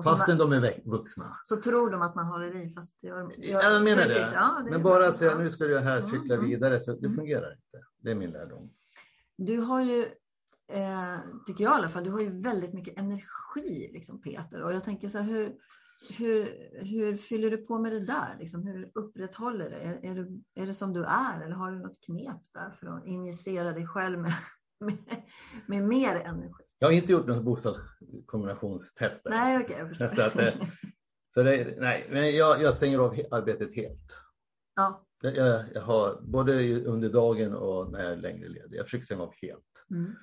Fastän 0.04 0.38
de 0.38 0.52
är 0.52 0.80
vuxna. 0.90 1.38
så 1.44 1.56
tror 1.56 1.90
de 1.90 2.02
att 2.02 2.14
man 2.14 2.26
håller 2.26 2.56
i 2.56 2.70
fast 2.70 3.00
det 3.00 3.06
gör, 3.06 3.32
Ja, 3.38 3.62
jag 3.62 3.84
menar 3.84 4.02
det. 4.02 4.08
Precis, 4.08 4.34
ja, 4.34 4.62
det 4.64 4.70
Men 4.70 4.82
bara 4.82 5.08
att 5.08 5.16
säga 5.16 5.38
nu 5.38 5.50
ska 5.50 5.64
du 5.64 5.78
här 5.78 5.96
Mm, 5.98 6.08
cykla 6.10 6.34
mm. 6.34 6.46
vidare, 6.46 6.80
så 6.80 6.92
det 6.92 7.06
Mm. 7.06 7.16
fungerar 7.16 7.52
inte. 7.52 7.86
Det 8.02 8.10
är 8.10 8.14
min 8.14 8.30
lärdom. 8.30 8.70
Du 9.36 9.60
har 9.60 9.80
ju, 9.80 10.02
eh, 10.72 11.16
tycker 11.46 11.64
jag 11.64 11.72
i 11.72 11.74
alla 11.76 11.88
fall, 11.88 12.04
du 12.04 12.10
har 12.10 12.20
ju 12.20 12.40
väldigt 12.42 12.74
mycket 12.74 12.98
energi 12.98 13.90
liksom 13.92 14.20
Peter. 14.22 14.62
Och 14.62 14.72
jag 14.72 14.84
tänker 14.84 15.08
så 15.08 15.18
här, 15.18 15.24
hur, 15.32 15.54
hur, 16.18 16.48
hur 16.84 17.16
fyller 17.16 17.50
du 17.50 17.56
på 17.56 17.78
med 17.78 17.92
det 17.92 18.00
där? 18.06 18.36
Liksom, 18.38 18.66
hur 18.66 18.90
upprätthåller 18.94 19.70
det? 19.70 19.76
Är, 19.76 20.04
är, 20.10 20.14
du, 20.14 20.42
är 20.54 20.66
det 20.66 20.74
som 20.74 20.92
du 20.92 21.04
är 21.04 21.40
eller 21.44 21.54
har 21.54 21.72
du 21.72 21.78
något 21.78 22.00
knep 22.06 22.40
där 22.54 22.70
för 22.80 22.86
att 22.86 23.06
injicera 23.06 23.72
dig 23.72 23.86
själv 23.86 24.18
med, 24.18 24.32
med, 24.80 24.96
med 25.66 25.84
mer 25.84 26.16
energi? 26.16 26.64
Jag 26.78 26.88
har 26.88 26.92
inte 26.92 27.12
gjort 27.12 27.26
något 27.26 27.44
bostadskombinationstest. 27.44 29.26
än. 29.26 29.32
Nej, 29.32 29.64
okej, 29.64 29.76
jag 29.78 29.88
förstår. 29.88 30.20
Att 30.20 30.34
det- 30.34 30.54
Så 31.34 31.42
det, 31.42 31.74
nej, 31.80 32.06
men 32.10 32.36
jag, 32.36 32.62
jag 32.62 32.74
stänger 32.74 32.98
av 32.98 33.16
arbetet 33.30 33.76
helt. 33.76 34.12
Ja. 34.76 35.04
Jag, 35.22 35.36
jag, 35.74 35.80
har 35.82 36.20
både 36.22 36.80
under 36.84 37.08
dagen 37.08 37.54
och 37.54 37.92
när 37.92 38.02
jag 38.04 38.12
är 38.12 38.16
längre 38.16 38.48
ledig. 38.48 38.78
Jag 38.78 38.84
försöker 38.86 39.04
stänga 39.04 39.22
av 39.22 39.34
helt. 39.42 39.64
Mm, 39.90 40.14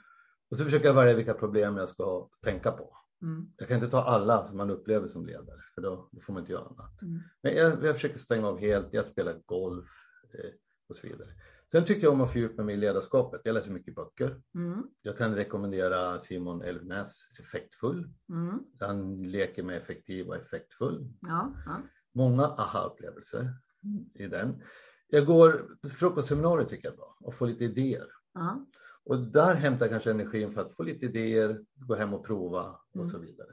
Och 0.52 0.58
så 0.58 0.64
försöker 0.64 0.86
jag 0.86 0.94
välja 0.94 1.14
vilka 1.16 1.34
problem 1.34 1.78
jag 1.78 1.90
ska 1.90 2.30
tänka 2.44 2.72
på. 2.72 2.98
mm, 3.22 3.48
Jag 3.58 3.68
kan 3.68 3.76
inte 3.78 3.90
ta 3.90 4.04
alla 4.04 4.48
som 4.48 4.58
man 4.58 4.70
upplever 4.70 5.08
som 5.08 5.26
ledare, 5.26 5.62
för 5.76 5.82
då, 5.82 6.10
då 6.12 6.22
får 6.22 6.34
man 6.34 6.42
inte 6.42 6.52
göra 6.52 6.64
annat. 6.66 7.02
mm, 7.02 7.20
Men 7.44 7.56
jag, 7.56 7.84
jag 7.86 7.96
försöker 7.96 8.20
stänga 8.20 8.48
av 8.48 8.60
helt. 8.60 8.88
Jag 8.92 9.06
spelar 9.06 9.42
golf 9.46 9.90
eh, 10.34 10.50
och 10.90 10.96
så 10.96 11.08
vidare. 11.08 11.30
Sen 11.72 11.86
tycker 11.86 12.04
jag 12.04 12.14
om 12.14 12.22
att 12.22 12.32
fördjupa 12.32 12.64
mig 12.64 12.76
i 12.76 12.78
ledarskapet. 12.78 13.42
Jag 13.44 13.54
läser 13.54 13.72
mycket 13.72 13.96
böcker. 13.96 14.42
mm, 14.56 14.84
Jag 15.02 15.18
kan 15.18 15.36
rekommendera 15.36 16.20
Simon 16.20 16.62
Elfnäs 16.62 17.20
Effektfull. 17.40 18.10
mm. 18.30 18.60
Han 18.80 19.24
leker 19.32 19.64
med 19.64 19.78
effektiv 19.78 20.28
och 20.28 20.36
effektfull. 20.36 21.08
Ja, 21.22 21.54
ja. 21.66 21.82
Många 22.14 22.44
aha-upplevelser 22.44 23.54
Mm. 23.84 24.06
i 24.14 24.28
den. 24.28 24.64
Jag 25.08 25.26
går 25.26 25.78
på 25.82 25.90
frukostseminarier 25.90 26.66
tycker 26.70 26.88
jag 26.88 26.94
är 26.94 26.98
bra 26.98 27.18
och 27.20 27.34
får 27.34 27.48
lite 27.48 27.64
idéer. 27.64 28.08
ja. 28.34 28.66
Och 29.08 29.20
där 29.20 29.56
hämtar 29.56 29.86
jag 29.86 29.92
kanske 29.92 30.12
energin 30.12 30.52
för 30.52 30.62
att 30.62 30.76
få 30.76 30.84
lite 30.84 31.06
idéer, 31.06 31.66
gå 31.76 31.96
hem 31.96 32.14
och 32.14 32.26
prova 32.26 32.80
och 32.94 32.96
Mm. 32.96 33.10
så 33.10 33.18
vidare. 33.20 33.50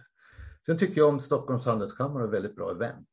Sen 0.66 0.78
tycker 0.78 1.00
jag 1.00 1.08
om 1.08 1.20
Stockholms 1.20 1.66
handelskammare 1.66 2.26
väldigt 2.26 2.56
bra 2.56 2.70
event. 2.70 3.08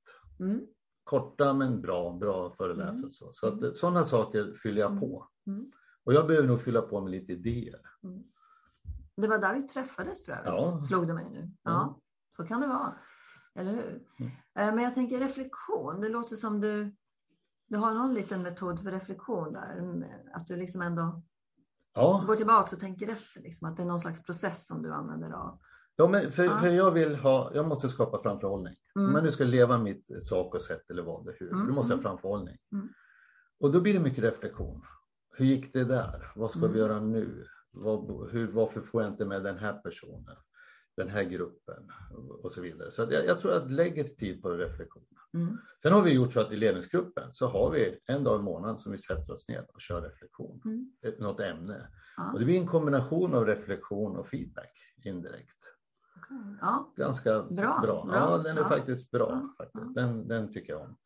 Mm, 1.13 1.21
Korta 1.23 1.53
men 1.53 1.81
bra, 1.81 2.13
bra 2.13 2.49
föreläsare. 2.51 2.97
Mm. 2.97 3.11
Så, 3.11 3.33
så 3.33 3.47
att, 3.47 3.77
sådana 3.77 4.03
saker 4.05 4.53
fyller 4.53 4.81
jag 4.81 4.91
Mm. 4.91 4.99
på. 5.01 5.27
mm. 5.47 5.71
Och 6.03 6.13
jag 6.13 6.27
behöver 6.27 6.47
nog 6.47 6.61
fylla 6.61 6.81
på 6.81 7.01
med 7.01 7.11
lite 7.11 7.31
idéer. 7.33 7.81
Det 9.15 9.27
var 9.27 9.37
där 9.37 9.53
vi 9.55 9.61
träffades 9.67 10.25
för 10.25 10.31
övrigt, 10.31 10.45
Ja. 10.45 10.81
slog 10.81 11.07
det 11.07 11.13
mig 11.13 11.29
nu. 11.29 11.51
Ja, 11.63 11.81
Mm. 11.83 11.93
så 12.29 12.43
kan 12.45 12.61
det 12.61 12.67
vara. 12.67 12.93
Eller 13.55 13.71
hur? 13.71 14.03
Mm. 14.19 14.31
Eh, 14.55 14.75
Men 14.75 14.83
jag 14.83 14.93
tänker 14.93 15.19
reflektion. 15.19 16.01
Det 16.01 16.09
låter 16.09 16.35
som 16.35 16.61
du, 16.61 16.95
du 17.67 17.77
har 17.77 17.93
någon 17.93 18.13
liten 18.13 18.41
metod 18.41 18.79
för 18.83 18.91
reflektion 18.91 19.53
där. 19.53 19.77
Mm, 19.77 20.03
Att 20.33 20.47
du 20.47 20.55
liksom 20.55 20.81
ändå 20.81 21.21
Ja, 21.93 22.23
går 22.27 22.35
tillbaka 22.35 22.75
och 22.75 22.79
tänker 22.81 23.07
efter. 23.09 23.41
Liksom, 23.41 23.69
att 23.69 23.77
det 23.77 23.83
är 23.83 23.87
någon 23.87 23.99
slags 23.99 24.23
process 24.23 24.67
som 24.67 24.81
du 24.81 24.93
använder 24.93 25.31
av. 25.31 25.59
ja 25.99 26.07
men 26.07 26.31
för, 26.31 26.43
Ja. 26.45 26.57
för 26.57 26.67
jag 26.67 26.91
vill 26.91 27.15
ha, 27.15 27.51
jag 27.53 27.67
måste 27.67 27.89
skapa 27.89 28.21
framförhållning. 28.21 28.75
Mm. 28.95 29.09
Om 29.09 29.15
jag 29.15 29.23
nu 29.23 29.31
ska 29.31 29.43
leva 29.43 29.77
mitt 29.77 30.23
sak 30.23 30.55
och 30.55 30.61
sätt 30.61 30.89
eller 30.89 31.03
vad 31.03 31.25
det 31.25 31.33
hur, 31.39 31.51
Mm, 31.51 31.67
då 31.67 31.73
måste 31.73 31.91
jag 31.93 31.99
mm. 31.99 32.05
ha 32.05 32.09
framförhållning. 32.11 32.57
Mm. 32.73 32.89
Och 33.59 33.71
då 33.71 33.81
blir 33.81 33.93
det 33.93 33.99
mycket 33.99 34.23
reflektion. 34.23 34.81
Hur 35.37 35.45
gick 35.45 35.73
det 35.73 35.83
där? 35.83 36.31
Vad 36.35 36.51
ska 36.51 36.59
Mm. 36.59 36.73
vi 36.73 36.79
göra 36.79 36.99
nu? 36.99 37.45
Vad, 37.71 38.29
hur, 38.31 38.47
varför 38.47 38.81
får 38.81 39.01
jag 39.03 39.11
inte 39.11 39.25
med 39.25 39.43
den 39.43 39.57
här 39.57 39.73
personen? 39.73 40.35
Den 40.97 41.09
här 41.09 41.23
gruppen? 41.23 41.91
Och 42.43 42.51
så 42.51 42.61
vidare. 42.61 42.91
Så 42.91 43.01
jag, 43.01 43.25
jag 43.25 43.39
tror 43.39 43.51
att 43.53 43.71
lägger 43.71 44.03
tid 44.03 44.41
på 44.41 44.49
reflektion. 44.49 45.03
Mm. 45.33 45.57
Sen 45.81 45.93
har 45.93 46.01
vi 46.01 46.13
gjort 46.13 46.33
så 46.33 46.41
att 46.41 46.51
i 46.51 46.55
ledningsgruppen 46.57 47.29
så 47.33 47.47
har 47.47 47.71
vi 47.71 47.99
en 48.05 48.23
dag 48.23 48.39
i 48.39 48.43
månaden 48.43 48.79
som 48.79 48.91
vi 48.91 48.97
sätter 48.97 49.33
oss 49.33 49.47
ner 49.47 49.65
och 49.73 49.81
kör 49.81 50.01
reflektion. 50.01 50.61
Mm. 50.65 50.91
Något 51.19 51.39
ämne. 51.39 51.87
Ja, 52.17 52.31
Och 52.33 52.39
det 52.39 52.45
blir 52.45 52.57
en 52.57 52.67
kombination 52.67 53.33
av 53.33 53.45
reflektion 53.45 54.17
och 54.17 54.27
feedback 54.27 54.71
indirekt. 55.03 55.63
Ja. 56.61 56.93
Ganska 56.95 57.43
Bra, 57.43 57.79
bra. 57.81 58.09
Ja, 58.13 58.37
den 58.37 58.57
är 58.57 58.61
Ja. 58.61 58.69
faktiskt 58.69 59.11
bra. 59.11 59.49
Faktiskt. 59.57 59.95
Den, 59.95 60.27
den 60.27 60.53
tycker 60.53 60.73
jag 60.73 60.81
om. 60.81 60.97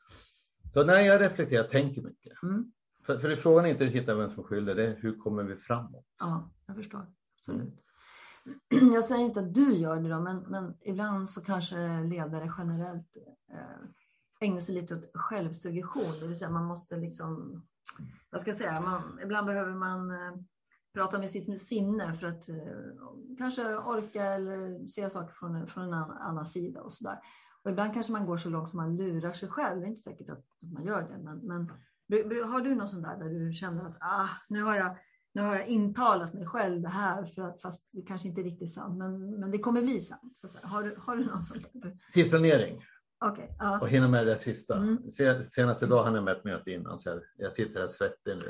Så 0.73 0.83
när 0.83 0.99
jag 0.99 1.21
reflekterar, 1.21 1.63
tänker 1.63 2.01
mycket. 2.01 2.43
Mm. 2.43 2.71
För, 3.05 3.17
för 3.17 3.35
frågan 3.35 3.65
är 3.65 3.69
inte 3.69 3.85
att 3.85 3.91
hitta 3.91 4.15
vem 4.15 4.31
som 4.31 4.43
skyller, 4.43 4.75
det 4.75 4.87
är 4.87 4.95
hur 4.95 5.17
kommer 5.19 5.43
vi 5.43 5.55
framåt? 5.55 6.05
Ja, 6.19 6.49
jag 6.65 6.75
förstår. 6.75 7.05
Absolut. 7.37 7.79
Mm. 8.71 8.93
Jag 8.93 9.03
säger 9.03 9.25
inte 9.25 9.39
att 9.39 9.53
du 9.53 9.73
gör 9.73 9.95
det 9.95 10.09
då, 10.09 10.19
men, 10.19 10.37
men 10.37 10.73
ibland 10.81 11.29
så 11.29 11.41
kanske 11.41 12.03
ledare 12.03 12.53
generellt 12.57 13.17
eh, 13.51 13.87
ägnar 14.47 14.61
sig 14.61 14.75
lite 14.75 14.95
åt 14.95 15.11
självsuggestion. 15.13 16.19
Det 16.21 16.27
vill 16.27 16.37
säga 16.37 16.49
man 16.51 16.65
måste 16.65 16.97
liksom, 16.97 17.61
vad 18.29 18.41
ska 18.41 18.49
jag 18.49 18.57
säga, 18.57 18.81
man, 18.81 19.19
ibland 19.23 19.47
behöver 19.47 19.71
man 19.73 20.11
eh, 20.11 20.33
prata 20.93 21.19
med 21.19 21.29
sitt 21.29 21.61
sinne 21.61 22.13
för 22.13 22.27
att 22.27 22.49
eh, 22.49 22.55
kanske 23.37 23.75
orka 23.75 24.25
eller 24.25 24.87
se 24.87 25.09
saker 25.09 25.33
från, 25.33 25.67
från 25.67 25.83
en 25.83 25.93
annan, 25.93 26.45
sida 26.45 26.81
och 26.81 26.93
sådär. 26.93 27.19
Och 27.63 27.71
ibland 27.71 27.93
kanske 27.93 28.11
man 28.11 28.25
går 28.25 28.37
så 28.37 28.49
långt 28.49 28.69
som 28.69 28.77
man 28.77 28.97
lurar 28.97 29.33
sig 29.33 29.49
själv. 29.49 29.79
Det 29.79 29.85
är 29.85 29.89
inte 29.89 30.01
säkert 30.01 30.29
att 30.29 30.45
man 30.59 30.85
gör 30.85 31.01
det, 31.01 31.17
men, 31.23 31.37
men 31.37 31.69
har 32.51 32.61
du 32.61 32.75
någon 32.75 32.89
sån 32.89 33.01
där 33.01 33.17
där 33.17 33.29
du 33.29 33.53
känner 33.53 33.85
att 33.85 33.97
ah, 33.99 34.29
nu 34.49 34.63
har 34.63 34.75
jag 34.75 34.97
nu 35.35 35.41
har 35.41 35.55
jag 35.55 35.67
intalat 35.67 36.33
mig 36.33 36.45
själv 36.47 36.81
det 36.81 36.89
här, 36.89 37.25
för 37.25 37.41
att, 37.41 37.61
fast 37.61 37.87
det 37.91 38.01
kanske 38.01 38.27
inte 38.27 38.41
är 38.41 38.43
riktigt 38.43 38.73
sant, 38.73 38.97
men, 38.97 39.39
men 39.39 39.51
det 39.51 39.57
kommer 39.57 39.81
bli 39.81 40.01
sant. 40.01 40.37
Så. 40.37 40.67
Har, 40.67 40.83
du, 40.83 40.95
har 40.97 41.15
du 41.15 41.25
någon 41.25 41.43
sån 41.43 41.61
där? 41.73 41.97
Tidsplanering 42.13 42.85
Okej, 43.25 43.55
ja. 43.59 43.79
och 43.79 43.89
hinna 43.89 44.07
med 44.07 44.27
det 44.27 44.37
sista. 44.37 44.77
Mm. 44.77 45.11
Se- 45.11 45.43
Senaste 45.43 45.85
idag 45.85 46.03
hann 46.03 46.15
jag 46.15 46.23
med 46.23 46.37
ett 46.37 46.43
möte 46.43 46.71
innan 46.71 46.99
så 46.99 47.09
jag, 47.09 47.21
jag 47.37 47.53
sitter 47.53 47.79
här 47.79 47.87
svettig 47.87 48.37
nu. 48.37 48.47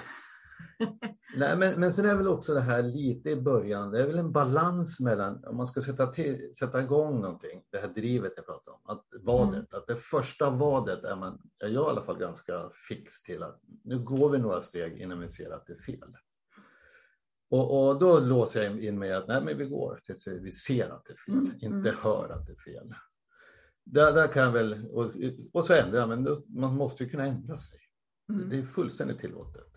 Nej, 1.37 1.57
men, 1.57 1.79
men 1.79 1.93
sen 1.93 2.05
är 2.05 2.15
väl 2.15 2.27
också 2.27 2.53
det 2.53 2.61
här 2.61 2.83
lite 2.83 3.29
i 3.29 3.41
början, 3.41 3.91
det 3.91 4.01
är 4.01 4.07
väl 4.07 4.19
en 4.19 4.31
balans 4.31 4.99
mellan 4.99 5.45
om 5.45 5.57
man 5.57 5.67
ska 5.67 5.81
sätta, 5.81 6.07
till, 6.07 6.53
sätta 6.59 6.81
igång 6.81 7.21
någonting, 7.21 7.61
det 7.69 7.77
här 7.77 7.87
drivet 7.87 8.33
jag 8.35 8.45
pratar 8.45 8.71
om, 8.71 8.79
att 8.83 9.05
vadet, 9.21 9.53
Mm. 9.53 9.65
att 9.71 9.87
det 9.87 9.95
första 9.95 10.49
vadet 10.49 11.03
är 11.03 11.15
man, 11.15 11.41
är 11.59 11.67
jag 11.67 11.87
i 11.87 11.89
alla 11.89 12.03
fall 12.03 12.17
ganska 12.17 12.69
fix 12.89 13.23
till 13.23 13.43
att 13.43 13.61
nu 13.83 13.99
går 13.99 14.29
vi 14.29 14.37
några 14.37 14.61
steg 14.61 15.01
innan 15.01 15.19
vi 15.19 15.31
ser 15.31 15.51
att 15.51 15.65
det 15.67 15.73
är 15.73 15.77
fel. 15.77 16.17
Och, 17.49 17.87
och 17.87 17.99
då 17.99 18.19
låser 18.19 18.63
jag 18.63 18.83
in 18.83 18.99
mig 18.99 19.13
att 19.13 19.27
nej 19.27 19.41
men 19.43 19.57
vi 19.57 19.65
går 19.65 19.99
tills 20.05 20.27
vi 20.27 20.51
ser 20.51 20.89
att 20.89 21.05
det 21.05 21.13
är 21.13 21.17
fel, 21.17 21.33
Mm, 21.35 21.53
inte 21.53 21.89
mm. 21.89 21.95
hör 22.01 22.29
att 22.29 22.47
det 22.47 22.51
är 22.53 22.73
fel. 22.73 22.93
Där, 23.85 24.13
där 24.13 24.27
kan 24.27 24.43
jag 24.43 24.51
väl, 24.51 24.85
och, 24.91 25.11
och 25.53 25.65
så 25.65 25.73
ändrar 25.73 25.99
jag, 25.99 26.09
men 26.09 26.43
man 26.47 26.75
måste 26.75 27.03
ju 27.03 27.09
kunna 27.09 27.25
ändra 27.25 27.57
sig. 27.57 27.79
Mm. 28.29 28.49
Det 28.49 28.57
är 28.57 28.63
fullständigt 28.63 29.19
tillåtet. 29.19 29.72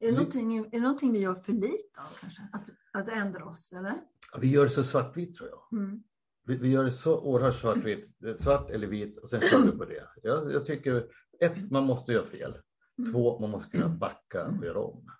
Är, 0.00 0.06
det 0.06 0.12
någonting, 0.12 0.58
är 0.58 0.70
det 0.70 0.80
någonting 0.80 1.12
vi 1.12 1.18
gör 1.18 1.34
för 1.34 1.52
lite 1.52 2.00
av 2.00 2.18
kanske? 2.20 2.42
Att, 2.52 2.64
att 2.92 3.08
ändra 3.08 3.44
oss, 3.44 3.72
eller? 3.72 3.94
Vi 4.38 4.50
gör 4.50 4.64
det 4.64 4.70
så 4.70 4.82
svartvitt 4.82 5.36
tror 5.36 5.48
jag. 5.48 5.80
Mm. 5.80 6.02
Vi, 6.44 6.56
vi 6.56 6.68
gör 6.68 6.84
det 6.84 6.92
så 6.92 7.20
oerhört 7.20 7.54
svartvitt, 7.54 8.18
svart 8.38 8.70
eller 8.70 8.86
vit 8.86 9.18
och 9.18 9.28
sen 9.28 9.40
kör 9.40 9.62
vi 9.62 9.70
på 9.70 9.84
det. 9.84 10.08
Jag, 10.22 10.52
jag 10.52 10.66
tycker, 10.66 11.06
ett, 11.40 11.70
man 11.70 11.84
måste 11.84 12.12
göra 12.12 12.26
fel. 12.26 12.56
Mm. 12.98 13.12
Två, 13.12 13.38
man 13.40 13.50
måste 13.50 13.70
kunna 13.70 13.88
backa 13.88 14.46
och 14.46 14.64
göra 14.64 14.80
om. 14.80 15.10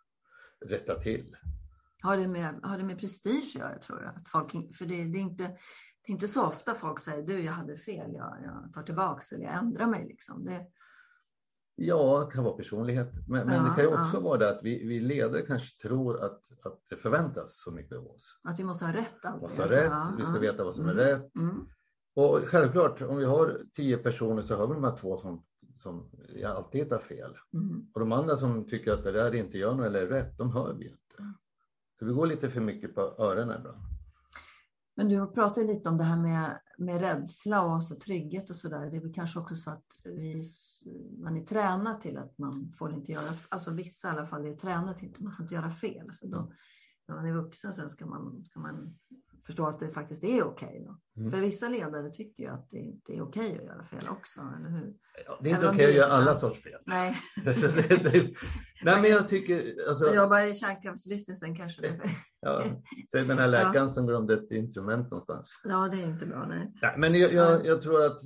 Rätta 0.66 1.02
till. 1.02 1.36
Har, 2.02 2.16
det 2.16 2.28
med, 2.28 2.60
har 2.62 2.78
det 2.78 2.84
med 2.84 2.98
prestige 2.98 3.52
att 3.54 3.60
göra, 3.60 3.78
tror 3.78 4.00
du? 4.00 4.06
Att 4.06 4.28
folk, 4.28 4.76
för 4.76 4.86
det, 4.86 5.04
det, 5.04 5.18
är 5.18 5.22
inte, 5.22 5.44
det 5.44 6.10
är 6.10 6.12
inte 6.12 6.28
så 6.28 6.46
ofta 6.46 6.74
folk 6.74 7.00
säger 7.00 7.22
du, 7.22 7.44
jag 7.44 7.52
hade 7.52 7.76
fel, 7.76 8.12
jag, 8.12 8.36
jag 8.44 8.72
tar 8.74 8.82
tillbaks 8.82 9.32
eller 9.32 9.44
jag 9.44 9.54
ändrar 9.54 9.86
mig. 9.86 10.06
Liksom. 10.08 10.44
Det, 10.44 10.66
Ja, 11.80 12.24
det 12.24 12.34
kan 12.34 12.44
vara 12.44 12.56
personlighet. 12.56 13.12
Men, 13.28 13.46
men 13.46 13.62
det 13.62 13.68
Ja, 13.68 13.74
kan 13.74 13.84
ju 13.84 13.90
ja. 13.90 14.00
också 14.00 14.20
vara 14.20 14.38
det 14.38 14.50
att 14.50 14.60
vi, 14.62 14.86
vi 14.88 15.00
ledare 15.00 15.42
kanske 15.42 15.82
tror 15.88 16.24
att, 16.24 16.40
att 16.64 16.80
det 16.90 16.96
förväntas 16.96 17.62
så 17.64 17.70
mycket 17.70 17.98
av 17.98 18.06
oss. 18.06 18.40
att 18.44 18.58
vi 18.60 18.64
måste 18.64 18.84
ha 18.84 18.92
rätt 18.92 19.24
alltid. 19.24 19.42
måste 19.42 19.62
ha 19.62 19.68
rätt, 19.68 19.90
ja, 19.90 20.12
vi 20.18 20.24
ska 20.24 20.34
ja. 20.34 20.40
veta 20.40 20.64
vad 20.64 20.74
som 20.74 20.84
är 20.88 20.92
Mm. 20.92 21.04
rätt. 21.04 21.34
Mm. 21.36 21.66
Och 22.14 22.40
självklart, 22.44 23.02
om 23.02 23.16
vi 23.16 23.24
har 23.24 23.60
tio 23.74 23.98
personer 23.98 24.42
så 24.42 24.56
har 24.56 24.66
vi 24.66 24.74
de 24.74 24.84
här 24.84 24.96
två 24.96 25.16
som, 25.16 25.44
som 25.82 26.10
alltid 26.46 26.80
hittar 26.82 26.98
fel. 26.98 27.36
Mm. 27.54 27.86
Och 27.94 28.00
de 28.00 28.12
andra 28.12 28.36
som 28.36 28.64
tycker 28.68 28.92
att 28.92 29.04
det 29.04 29.12
där 29.12 29.34
inte 29.34 29.58
gör 29.58 29.74
något 29.74 29.86
eller 29.86 30.02
är 30.02 30.06
rätt, 30.06 30.38
de 30.38 30.52
hör 30.52 30.72
vi 30.74 30.84
inte. 30.84 31.34
Så 31.98 32.04
vi 32.04 32.12
går 32.12 32.26
lite 32.26 32.50
för 32.50 32.60
mycket 32.60 32.94
på 32.94 33.00
öronen 33.18 33.58
ibland. 33.60 33.78
Men 34.98 35.08
du 35.08 35.26
pratade 35.26 35.66
lite 35.66 35.88
om 35.88 35.96
det 35.96 36.04
här 36.04 36.22
med, 36.22 36.60
med 36.78 37.00
rädsla 37.00 37.62
och 37.62 37.82
så 37.84 37.94
trygghet 37.94 38.50
och 38.50 38.56
sådär. 38.56 38.90
Det 38.90 38.96
är 38.96 39.00
väl 39.00 39.14
kanske 39.14 39.38
också 39.38 39.56
så 39.56 39.70
att 39.70 39.86
vi, 40.04 40.44
man 41.18 41.36
är 41.36 41.44
tränad 41.44 42.00
till 42.00 42.18
att 42.18 42.38
man 42.38 42.74
får 42.78 42.94
inte 42.94 43.12
göra, 43.12 43.34
alltså 43.48 43.70
vissa 43.70 44.08
i 44.08 44.10
alla 44.10 44.26
fall 44.26 44.46
är 44.46 44.56
tränade 44.56 44.98
till 44.98 45.10
att 45.10 45.20
man 45.20 45.32
får 45.32 45.42
inte 45.42 45.54
göra 45.54 45.70
fel. 45.70 46.14
Så 46.14 46.26
då, 46.26 46.52
när 47.08 47.14
man 47.14 47.26
är 47.26 47.32
vuxen 47.32 47.74
sen 47.74 47.90
ska 47.90 48.06
man, 48.06 48.44
ska 48.44 48.60
man 48.60 48.98
förstå 49.48 49.66
att 49.66 49.80
det 49.80 49.88
faktiskt 49.88 50.24
är 50.24 50.42
okej. 50.44 50.84
då. 50.86 51.20
Mm. 51.20 51.32
För 51.32 51.40
vissa 51.40 51.68
ledare 51.68 52.08
tycker 52.10 52.42
ju 52.42 52.48
att 52.48 52.70
det 52.70 52.78
inte 52.78 53.12
är 53.12 53.22
okej 53.22 53.58
att 53.58 53.64
göra 53.64 53.82
fel 53.84 54.08
också, 54.08 54.40
eller 54.40 54.70
hur? 54.70 54.94
Ja, 55.26 55.38
det 55.42 55.50
är 55.50 55.54
inte 55.54 55.68
okej 55.68 55.84
att 55.84 55.90
det- 55.90 55.96
göra 55.96 56.12
alla 56.12 56.34
sorts 56.34 56.62
fel. 56.62 56.80
Nej, 56.86 57.16
Nej, 58.84 59.02
men 59.02 59.10
jag 59.10 59.28
tycker, 59.28 59.88
alltså, 59.88 60.06
jag 60.06 60.14
jobbar 60.16 60.40
i 60.40 60.54
kärnkraftsbusinessen 60.54 61.56
kanske. 61.56 61.82
Det, 61.82 62.00
ja, 62.40 62.64
säg 63.10 63.24
den 63.24 63.38
här 63.38 63.48
läkaren 63.48 63.90
som 63.90 64.06
glömde 64.06 64.34
ett 64.34 64.50
instrument 64.50 65.10
någonstans. 65.10 65.60
ja, 65.64 65.88
det 65.88 66.02
är 66.02 66.06
inte 66.06 66.26
bra. 66.26 66.46
Nej. 66.46 66.72
Nej, 66.82 66.94
men 66.98 67.14
jag, 67.14 67.32
jag, 67.32 67.66
jag 67.66 67.82
tror 67.82 68.04
att 68.04 68.20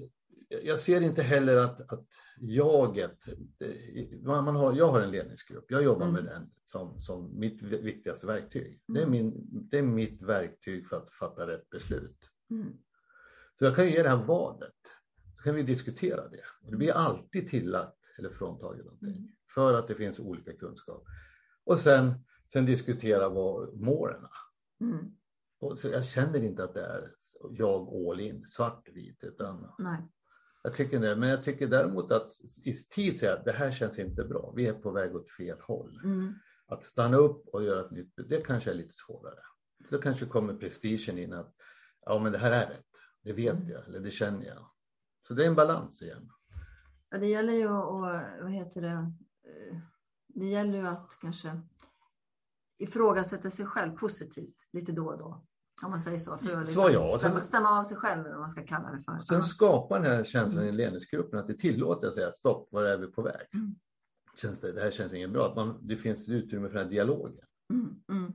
jag 0.62 0.78
ser 0.78 1.00
inte 1.00 1.22
heller 1.22 1.56
att, 1.64 1.92
att 1.92 2.06
jaget, 2.40 3.18
man 4.22 4.44
man 4.44 4.56
har, 4.56 4.72
jag 4.74 4.88
har 4.88 5.00
en 5.00 5.10
ledningsgrupp, 5.10 5.64
jag 5.68 5.82
jobbar 5.82 6.06
Mm. 6.08 6.24
med 6.24 6.32
den 6.34 6.50
som, 6.64 7.00
som 7.00 7.38
mitt 7.38 7.62
viktigaste 7.62 8.26
verktyg. 8.26 8.82
Det, 8.86 8.98
är 9.00 9.06
Mm. 9.06 9.10
min, 9.10 9.48
det 9.70 9.78
är 9.78 9.82
mitt 9.82 10.22
verktyg 10.22 10.88
för 10.88 10.96
att 10.96 11.10
fatta 11.10 11.46
rätt 11.46 11.70
beslut. 11.70 12.18
Mm. 12.50 12.72
Så 13.58 13.64
jag 13.64 13.76
kan 13.76 13.90
ge 13.90 14.02
det 14.02 14.08
här 14.08 14.24
vadet, 14.24 14.74
så 15.36 15.42
kan 15.42 15.54
vi 15.54 15.62
diskutera 15.62 16.28
det. 16.28 16.40
Det 16.70 16.76
blir 16.76 16.92
alltid 16.92 17.48
tillagt 17.48 17.98
eller 18.18 18.30
fråntaget 18.30 18.84
någonting, 18.84 19.16
Mm. 19.16 19.28
för 19.54 19.74
att 19.78 19.88
det 19.88 19.94
finns 19.94 20.20
olika 20.20 20.52
kunskap. 20.56 21.04
Och 21.64 21.78
sen, 21.78 22.12
sen 22.52 22.66
diskutera 22.66 23.28
vad 23.28 23.76
målen. 23.80 24.26
Mm. 24.80 25.16
Och 25.60 25.78
så 25.78 25.88
jag 25.88 26.04
känner 26.04 26.42
inte 26.42 26.64
att 26.64 26.74
det 26.74 26.84
är 26.86 27.14
jag 27.50 27.88
all 28.10 28.20
in, 28.20 28.44
svartvit, 28.46 29.24
utan 29.24 29.72
Nej. 29.78 29.98
Jag 30.62 30.72
tycker 30.72 31.00
det. 31.00 31.16
Men 31.16 31.28
jag 31.28 31.44
tycker 31.44 31.66
däremot 31.66 32.12
att 32.12 32.32
i 32.64 32.72
tid 32.74 33.18
säga 33.18 33.34
att 33.34 33.44
det 33.44 33.52
här 33.52 33.72
känns 33.72 33.98
inte 33.98 34.24
bra, 34.24 34.52
vi 34.56 34.66
är 34.66 34.74
på 34.74 34.90
väg 34.90 35.16
åt 35.16 35.30
fel 35.30 35.60
håll. 35.60 36.00
Mm. 36.04 36.34
Att 36.66 36.84
stanna 36.84 37.16
upp 37.16 37.48
och 37.48 37.64
göra 37.64 37.84
ett 37.84 37.90
nytt, 37.90 38.12
det 38.28 38.40
kanske 38.40 38.70
är 38.70 38.74
lite 38.74 38.94
svårare. 38.94 39.40
Då 39.90 39.98
kanske 39.98 40.26
kommer 40.26 40.54
prestigen 40.54 41.18
in 41.18 41.32
att 41.32 41.54
ja 42.06 42.18
men 42.18 42.32
det 42.32 42.38
här 42.38 42.50
är 42.50 42.66
rätt, 42.66 42.86
det 43.22 43.32
vet 43.32 43.54
Mm. 43.56 43.68
jag, 43.68 43.86
eller 43.88 44.00
det 44.00 44.10
känner 44.10 44.46
jag. 44.46 44.70
Så 45.28 45.34
det 45.34 45.44
är 45.44 45.48
en 45.48 45.54
balans 45.54 46.02
igen. 46.02 46.30
Ja, 47.10 47.18
det 47.18 47.26
gäller 47.26 47.52
ju 47.52 47.68
att, 47.68 48.40
vad 48.42 48.50
heter 48.50 48.82
det, 48.82 49.12
Eh, 49.44 49.76
det 50.26 50.46
gäller 50.46 50.78
ju 50.78 50.86
att 50.86 51.18
kanske 51.20 51.60
ifrågasätta 52.78 53.50
sig 53.50 53.66
själv 53.66 53.96
positivt 53.96 54.68
lite 54.72 54.92
då 54.92 55.06
och 55.06 55.18
då. 55.18 55.46
Om 55.84 55.90
man 55.90 56.00
säger 56.00 56.18
så. 56.18 56.38
För 56.38 56.52
att 56.52 56.58
liksom 56.58 56.82
Så 56.82 56.90
ja, 56.90 57.18
stämma, 57.18 57.42
stämma 57.42 57.80
av 57.80 57.84
sig 57.84 57.96
själv 57.96 58.20
eller 58.20 58.30
vad 58.30 58.40
man 58.40 58.50
ska 58.50 58.66
kalla 58.66 58.90
det 58.90 59.02
för. 59.02 59.18
Sen 59.18 59.42
skapar 59.42 60.00
den 60.00 60.16
här 60.16 60.24
känslan 60.24 60.64
i 60.64 60.72
ledningsgruppen 60.72 61.38
att 61.38 61.46
det 61.46 61.54
tillåter 61.54 62.08
att 62.08 62.14
säga 62.14 62.32
stopp, 62.32 62.68
var 62.72 62.82
är 62.82 62.98
vi 62.98 63.06
på 63.06 63.22
väg? 63.22 63.46
Mm. 63.54 63.74
Känns 64.36 64.60
det, 64.60 64.72
det 64.72 64.80
här 64.80 64.90
känns 64.90 65.12
inget 65.12 65.30
bra. 65.30 65.48
Att 65.50 65.56
man, 65.56 65.78
det 65.82 65.96
finns 65.96 66.28
utrymme 66.28 66.68
för 66.68 66.74
den 66.74 66.84
här 66.84 66.90
dialogen. 66.90 67.44
Mm, 67.72 68.02
mm, 68.08 68.32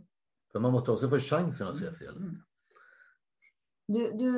För 0.52 0.60
man 0.60 0.71
måste 0.71 0.91
också 0.91 1.10
få 1.10 1.19
chansen 1.19 1.67
att 1.67 1.76
se 1.78 1.91
fel. 1.93 2.17
mm. 2.17 2.38
Du, 3.88 4.12
du, 4.12 4.32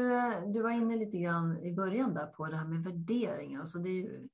du 0.54 0.62
var 0.62 0.72
inne 0.72 0.96
lite 0.96 1.18
grann 1.18 1.58
i 1.58 1.74
början 1.74 2.14
där 2.14 2.26
på 2.26 2.46
det 2.46 2.56
här 2.56 2.66
med 2.68 2.84
värderingar. 2.84 3.66
Så 3.66 3.78
det, 3.78 3.90
ju, 3.90 4.28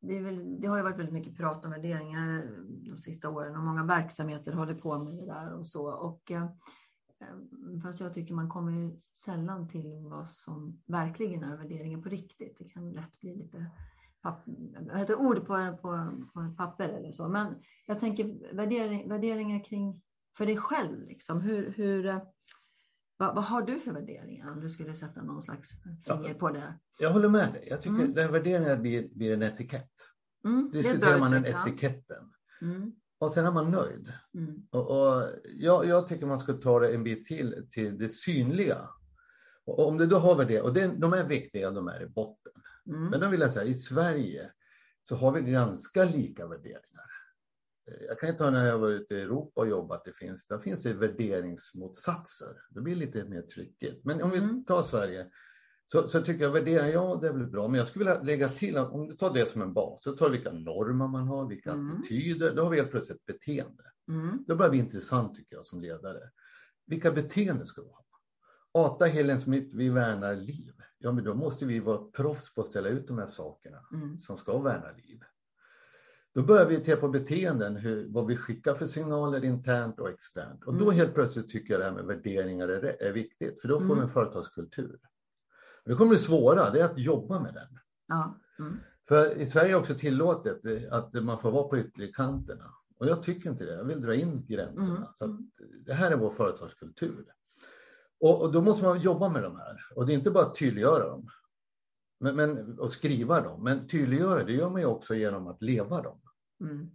det, 0.00 0.20
väl, 0.20 0.60
det 0.60 0.68
har 0.68 0.76
ju 0.76 0.82
varit 0.82 0.98
väldigt 0.98 1.12
mycket 1.14 1.36
prat 1.36 1.64
om 1.64 1.70
värderingar 1.70 2.46
de 2.90 2.98
sista 2.98 3.30
åren 3.30 3.56
och 3.56 3.62
många 3.62 3.84
verksamheter 3.84 4.52
håller 4.52 4.74
på 4.74 4.98
med 4.98 5.14
det 5.14 5.26
där 5.26 5.54
och 5.54 5.66
så. 5.66 5.90
Och, 5.90 6.30
eh, 6.30 6.50
fast 7.82 8.00
jag 8.00 8.14
tycker 8.14 8.34
man 8.34 8.48
kommer 8.48 8.72
ju 8.72 8.96
sällan 9.12 9.68
till 9.68 10.06
vad 10.10 10.28
som 10.28 10.82
verkligen 10.86 11.42
är 11.42 11.56
värderingar 11.56 12.02
på 12.02 12.08
riktigt. 12.08 12.56
Det 12.58 12.64
kan 12.68 12.90
lätt 12.90 13.20
bli 13.20 13.36
lite 13.36 13.66
heter 14.94 15.20
ord 15.20 15.46
på, 15.46 15.76
på, 15.82 16.10
på 16.34 16.40
ett 16.40 16.56
papper 16.56 16.88
eller 16.88 17.12
så. 17.12 17.28
Men 17.28 17.62
jag 17.86 18.00
tänker 18.00 18.54
värdering, 18.54 19.08
värderingar 19.08 19.64
kring 19.64 20.02
för 20.36 20.46
dig 20.46 20.56
själv. 20.56 21.06
Liksom. 21.06 21.40
Hur, 21.40 21.72
hur, 21.72 22.06
eh, 22.06 22.22
vad, 23.16 23.34
vad 23.34 23.44
har 23.44 23.62
du 23.62 23.80
för 23.80 23.92
värderingar 23.92 24.52
om 24.52 24.60
du 24.60 24.70
skulle 24.70 24.94
sätta 24.94 25.22
någon 25.22 25.42
slags 25.42 25.70
finger 26.06 26.34
på 26.34 26.50
det? 26.50 26.78
Jag 26.98 27.12
håller 27.12 27.28
med 27.28 27.52
dig. 27.52 27.66
Jag 27.70 27.82
tycker 27.82 27.94
Mm. 27.96 28.14
den 28.14 28.32
värderingen 28.32 28.82
blir, 28.82 29.08
blir 29.14 29.32
en 29.32 29.42
etikett. 29.42 29.92
Mm, 30.44 30.70
Diskuterar 30.70 31.18
man 31.18 31.30
den 31.30 31.44
ja. 31.44 31.68
etiketten. 31.68 32.32
Mm, 32.62 32.92
Och 33.18 33.32
sen 33.32 33.46
är 33.46 33.52
man 33.52 33.70
nöjd. 33.70 34.12
mm, 34.34 34.66
Och, 34.70 34.90
och 34.90 35.24
jag, 35.44 35.86
jag 35.86 36.06
tycker 36.08 36.26
man 36.26 36.38
ska 36.38 36.52
ta 36.52 36.80
det 36.80 36.94
en 36.94 37.04
bit 37.04 37.26
till, 37.26 37.68
till 37.70 37.98
det 37.98 38.08
synliga. 38.08 38.88
Och 39.64 39.88
om 39.88 39.98
du 39.98 40.06
då 40.06 40.18
har 40.18 40.34
värderingar, 40.34 40.62
och 40.64 40.74
det, 40.74 40.86
de 40.86 41.12
är 41.12 41.24
viktiga, 41.24 41.70
de 41.70 41.88
är 41.88 42.02
i 42.02 42.06
botten. 42.06 42.52
mm, 42.86 43.04
Men 43.10 43.20
då 43.20 43.28
vill 43.28 43.40
jag 43.40 43.52
säga, 43.52 43.64
i 43.64 43.74
Sverige 43.74 44.52
så 45.02 45.16
har 45.16 45.32
vi 45.32 45.50
ganska 45.52 46.04
lika 46.04 46.46
värderingar. 46.46 47.08
jag 48.08 48.18
kan 48.20 48.28
ju 48.28 48.34
ta 48.34 48.50
när 48.50 48.66
jag 48.66 48.78
var 48.78 48.88
ute 48.88 49.14
i 49.14 49.20
Europa 49.20 49.60
och 49.60 49.68
jobbat, 49.68 50.04
det 50.04 50.12
finns, 50.12 50.46
där 50.46 50.58
finns 50.58 50.82
det 50.82 50.92
värderingsmotsatser. 50.92 52.48
Det 52.70 52.80
blir 52.80 52.96
lite 52.96 53.24
mer 53.24 53.42
tryckigt. 53.42 54.04
Men 54.04 54.22
om 54.22 54.30
vi 54.30 54.38
Mm. 54.38 54.64
tar 54.64 54.82
Sverige, 54.82 55.30
så, 55.92 56.08
så 56.08 56.22
tycker 56.22 56.44
jag 56.44 56.50
värderingar, 56.50 56.86
ja 56.92 57.18
det 57.22 57.28
är 57.28 57.32
väl 57.32 57.46
bra, 57.46 57.68
men 57.68 57.78
jag 57.78 57.86
skulle 57.86 58.04
vilja 58.04 58.22
lägga 58.22 58.48
till, 58.48 58.76
att 58.76 58.92
om 58.92 59.08
du 59.08 59.14
tar 59.16 59.34
det 59.34 59.46
som 59.46 59.62
en 59.62 59.72
bas, 59.72 60.02
så 60.02 60.12
tar 60.12 60.26
du 60.26 60.32
vilka 60.32 60.52
normer 60.52 61.08
man 61.08 61.26
har, 61.28 61.46
vilka 61.48 61.70
Mm. 61.72 61.92
attityder, 61.96 62.54
då 62.54 62.62
har 62.62 62.70
vi 62.70 62.76
helt 62.76 62.90
plötsligt 62.90 63.18
ett 63.18 63.26
beteende. 63.26 63.82
Mm. 64.08 64.44
Då 64.46 64.56
börjar 64.56 64.68
det 64.68 64.76
bli 64.76 64.78
intressant 64.80 65.34
tycker 65.36 65.56
jag 65.56 65.66
som 65.66 65.80
ledare. 65.80 66.20
Vilka 66.86 67.12
beteenden 67.12 67.66
ska 67.66 67.82
vi 67.82 67.88
ha? 67.88 68.04
Ata 68.72 69.04
Helen 69.04 69.40
Smith, 69.40 69.76
vi 69.76 69.88
värnar 69.88 70.34
liv. 70.36 70.72
Ja, 70.98 71.12
men 71.12 71.24
då 71.24 71.34
måste 71.34 71.66
vi 71.66 71.80
vara 71.80 71.98
proffs 71.98 72.54
på 72.54 72.60
att 72.60 72.66
ställa 72.66 72.88
ut 72.88 73.06
de 73.08 73.18
här 73.18 73.26
sakerna 73.26 73.78
Mm. 73.92 74.18
som 74.20 74.38
ska 74.38 74.58
värna 74.58 74.90
liv. 74.96 75.20
Då 76.34 76.42
börjar 76.42 76.66
vi 76.66 76.80
titta 76.84 76.96
på 76.96 77.08
beteenden, 77.08 77.76
hur, 77.76 78.06
vad 78.08 78.26
vi 78.26 78.36
skickar 78.36 78.74
för 78.74 78.86
signaler 78.86 79.44
internt 79.44 80.00
och 80.00 80.08
externt. 80.08 80.64
Och 80.64 80.74
då 80.74 80.84
Mm. 80.84 80.94
helt 80.96 81.14
plötsligt 81.14 81.50
tycker 81.50 81.74
jag 81.74 81.80
det 81.80 81.84
här 81.84 81.92
med 81.92 82.04
värderingar 82.04 82.68
är, 82.68 83.02
är 83.02 83.12
viktigt, 83.12 83.60
för 83.60 83.68
då 83.68 83.78
får 83.80 83.84
Mm. 83.86 83.96
vi 83.96 84.02
en 84.02 84.08
företagskultur. 84.08 84.98
Det 85.88 85.94
kommer 85.94 86.08
bli 86.08 86.18
svåra, 86.18 86.70
det 86.70 86.80
är 86.80 86.84
att 86.84 86.98
jobba 86.98 87.40
med 87.40 87.54
den. 87.54 87.78
Ja. 88.08 88.38
Mm. 88.58 88.76
För 89.08 89.34
i 89.34 89.46
Sverige 89.46 89.68
är 89.68 89.72
det 89.72 89.78
också 89.78 89.94
tillåtet 89.94 90.60
att 90.90 91.12
man 91.12 91.38
får 91.38 91.50
vara 91.50 91.68
på 91.68 91.78
ytterkanterna. 91.78 92.64
Och 92.98 93.06
jag 93.06 93.22
tycker 93.22 93.50
inte 93.50 93.64
det. 93.64 93.74
Jag 93.74 93.84
vill 93.84 94.00
dra 94.00 94.14
in 94.14 94.46
gränserna. 94.46 94.96
Mm. 94.96 95.08
Så 95.14 95.24
att 95.24 95.40
det 95.86 95.94
här 95.94 96.10
är 96.10 96.16
vår 96.16 96.30
företagskultur. 96.30 97.24
Och, 98.20 98.42
och 98.42 98.52
då 98.52 98.62
måste 98.62 98.84
man 98.84 99.00
jobba 99.00 99.28
med 99.28 99.42
de 99.42 99.56
här. 99.56 99.76
Och 99.94 100.06
det 100.06 100.12
är 100.12 100.14
inte 100.14 100.30
bara 100.30 100.46
att 100.46 100.58
tydliggöra 100.58 101.08
dem 101.08 101.30
men, 102.20 102.36
men, 102.36 102.78
och 102.78 102.92
skriva 102.92 103.40
dem. 103.40 103.62
Men 103.62 103.88
tydliggöra, 103.88 104.44
det 104.44 104.52
gör 104.52 104.70
man 104.70 104.80
ju 104.80 104.86
också 104.86 105.14
genom 105.14 105.46
att 105.46 105.62
leva 105.62 106.02
dem. 106.02 106.20
Mm. 106.60 106.90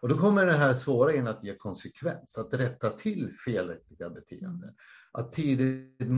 Och 0.00 0.08
då 0.08 0.16
kommer 0.16 0.46
det 0.46 0.52
här 0.52 0.74
svåra 0.74 1.12
in 1.12 1.26
att 1.26 1.44
ge 1.44 1.56
konsekvens, 1.56 2.38
att 2.38 2.54
rätta 2.54 2.90
till 2.90 3.32
felaktiga 3.44 4.10
beteenden. 4.10 4.74
Att 5.12 5.32
tidigt 5.32 6.08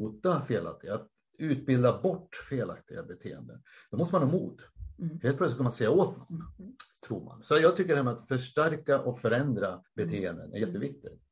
mota 0.00 0.42
felaktiga, 0.42 0.94
att 0.94 1.08
utbilda 1.38 2.00
bort 2.02 2.34
felaktiga 2.48 3.02
beteenden. 3.02 3.62
Då 3.90 3.96
måste 3.96 4.14
man 4.14 4.22
ha 4.22 4.38
mod. 4.38 4.62
Mm. 4.98 5.20
Helt 5.22 5.36
plötsligt 5.38 5.56
kan 5.56 5.64
man 5.64 5.72
säga 5.72 5.90
åt 5.90 6.16
någon, 6.16 6.42
Mm. 6.58 6.72
tror 7.06 7.24
man. 7.24 7.42
Så 7.42 7.58
jag 7.58 7.76
tycker 7.76 7.88
det 7.90 7.96
här 7.96 8.04
med 8.04 8.12
att 8.12 8.28
förstärka 8.28 9.00
och 9.00 9.18
förändra 9.20 9.82
beteenden 9.94 10.52
är 10.52 10.58
jätteviktigt. 10.58 11.22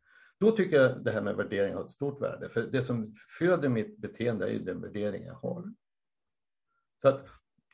Då 0.41 0.51
tycker 0.51 0.83
jag 0.83 1.05
det 1.05 1.11
här 1.11 1.23
med 1.23 1.37
värdering 1.37 1.75
har 1.75 1.85
ett 1.85 1.91
stort 1.91 2.23
värde. 2.23 2.49
För 2.49 2.63
det 2.63 2.83
som 2.83 3.15
föder 3.39 3.69
mitt 3.69 3.99
beteende 3.99 4.47
är 4.47 4.51
ju 4.51 4.59
den 4.59 4.81
värdering 4.81 5.25
jag 5.25 5.35
har. 5.35 5.65
Så 7.03 7.09
att, 7.09 7.27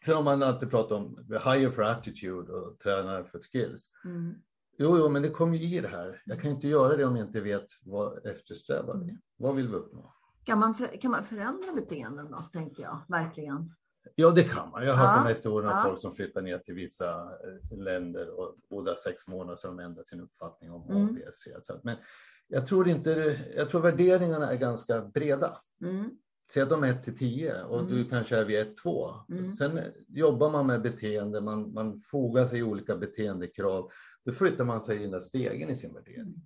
sen 0.05 0.17
om 0.17 0.25
man 0.25 0.43
alltid 0.43 0.71
pratar 0.71 0.97
om 0.97 1.27
higher 1.29 1.71
for 1.71 1.83
attitude 1.83 2.53
och 2.53 2.79
tränar 2.79 3.25
för 3.25 3.41
skills. 3.41 3.91
Mm. 4.05 4.35
Jo, 4.79 4.99
jo, 4.99 5.09
men 5.09 5.23
det 5.23 5.31
kommer 5.31 5.57
ju 5.57 5.77
i 5.79 5.81
det 5.81 5.89
här. 5.89 6.23
Jag 6.25 6.41
kan 6.41 6.51
inte 6.51 6.69
göra 6.69 6.97
det 6.97 7.05
om 7.05 7.17
jag 7.17 7.27
inte 7.27 7.41
vet 7.41 7.67
vad 7.83 8.27
eftersträvar 8.27 8.97
vi. 8.97 9.05
Mm. 9.05 9.17
Vad 9.37 9.57
vill 9.57 9.69
vi 9.69 9.75
uppnå? 9.75 10.15
Kan, 10.51 10.59
man 10.59 10.75
kan 10.75 11.11
man 11.11 11.25
förändra 11.25 11.73
beteenden 11.75 12.31
då, 12.31 12.43
tänker 12.53 12.83
jag, 12.83 12.99
verkligen? 13.09 13.75
Ja, 14.15 14.31
det 14.31 14.45
kan 14.45 14.71
man. 14.71 14.85
Jag 14.85 14.95
har 14.95 15.07
hört 15.07 15.13
Ja, 15.13 15.17
de 15.17 15.23
här 15.23 15.35
historierna 15.35 15.73
om 15.73 15.79
ja. 15.79 15.85
folk 15.85 16.01
som 16.01 16.13
flyttar 16.13 16.43
ner 16.43 16.59
till 16.59 16.75
vissa 16.75 17.11
eh, 17.23 17.79
länder 17.79 18.29
och 18.71 18.85
där 18.85 18.95
sex 18.95 19.29
månader 19.29 19.57
så 19.57 19.67
de 19.67 19.79
ändrat 19.79 20.09
sin 20.09 20.21
uppfattning 20.21 20.71
om 20.71 20.91
Mm. 20.91 21.19
Men 21.83 21.97
jag 22.49 22.67
tror 22.67 22.89
inte, 22.89 23.41
jag 23.57 23.71
tror 23.71 23.81
värderingarna 23.81 24.51
är 24.51 24.57
ganska 24.57 25.01
breda. 25.01 25.59
Mm. 25.83 26.11
Säg 26.53 26.63
att 26.63 26.71
de 26.71 26.85
är 26.85 26.89
1 26.89 27.05
till 27.05 27.19
10 27.19 27.63
och 27.65 27.81
Mm. 27.81 27.93
du 27.93 28.05
kanske 28.05 28.37
är 28.37 28.45
vid 28.45 28.59
1, 28.59 28.77
2. 28.77 29.11
Mm. 29.29 29.57
Sen 29.57 29.81
jobbar 30.09 30.51
man 30.51 30.67
med 30.67 30.83
beteende, 30.83 31.41
man, 31.41 31.73
man 31.75 32.01
fogar 32.01 32.45
sig 32.45 32.59
i 32.59 32.63
olika 32.63 32.97
beteendekrav. 32.97 33.91
Då 34.25 34.33
flyttar 34.33 34.65
man 34.65 34.83
sig 34.83 34.97
i 34.97 35.03
den 35.03 35.11
där 35.11 35.21
stegen 35.21 35.71
i 35.71 35.77
sin 35.77 35.95
värdering. 35.95 36.21
Mm. 36.21 36.41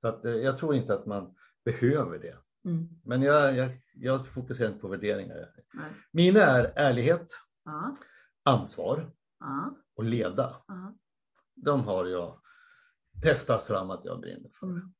Så 0.00 0.08
att, 0.08 0.24
eh, 0.24 0.32
jag 0.32 0.58
tror 0.58 0.74
inte 0.74 0.94
att 0.94 1.06
man 1.06 1.34
behöver 1.64 2.18
det. 2.18 2.36
Mm. 2.66 2.88
Men 3.04 3.22
jag, 3.22 3.56
jag, 3.56 3.70
jag 3.94 4.26
fokuserar 4.26 4.68
inte 4.68 4.80
på 4.80 4.88
värderingar. 4.88 5.36
Nej. 5.74 5.90
Mina 6.12 6.40
är 6.40 6.72
ärlighet, 6.76 7.26
Ja. 7.64 7.94
ansvar 8.42 9.10
Ja. 9.40 9.76
och 9.96 10.04
leda. 10.04 10.56
Ja. 10.68 10.94
De 11.54 11.80
har 11.84 12.06
jag 12.06 12.40
testat 13.22 13.62
fram 13.62 13.90
att 13.90 14.04
jag 14.04 14.20
brinner 14.20 14.50
för. 14.52 14.66
Mm. 14.66 14.92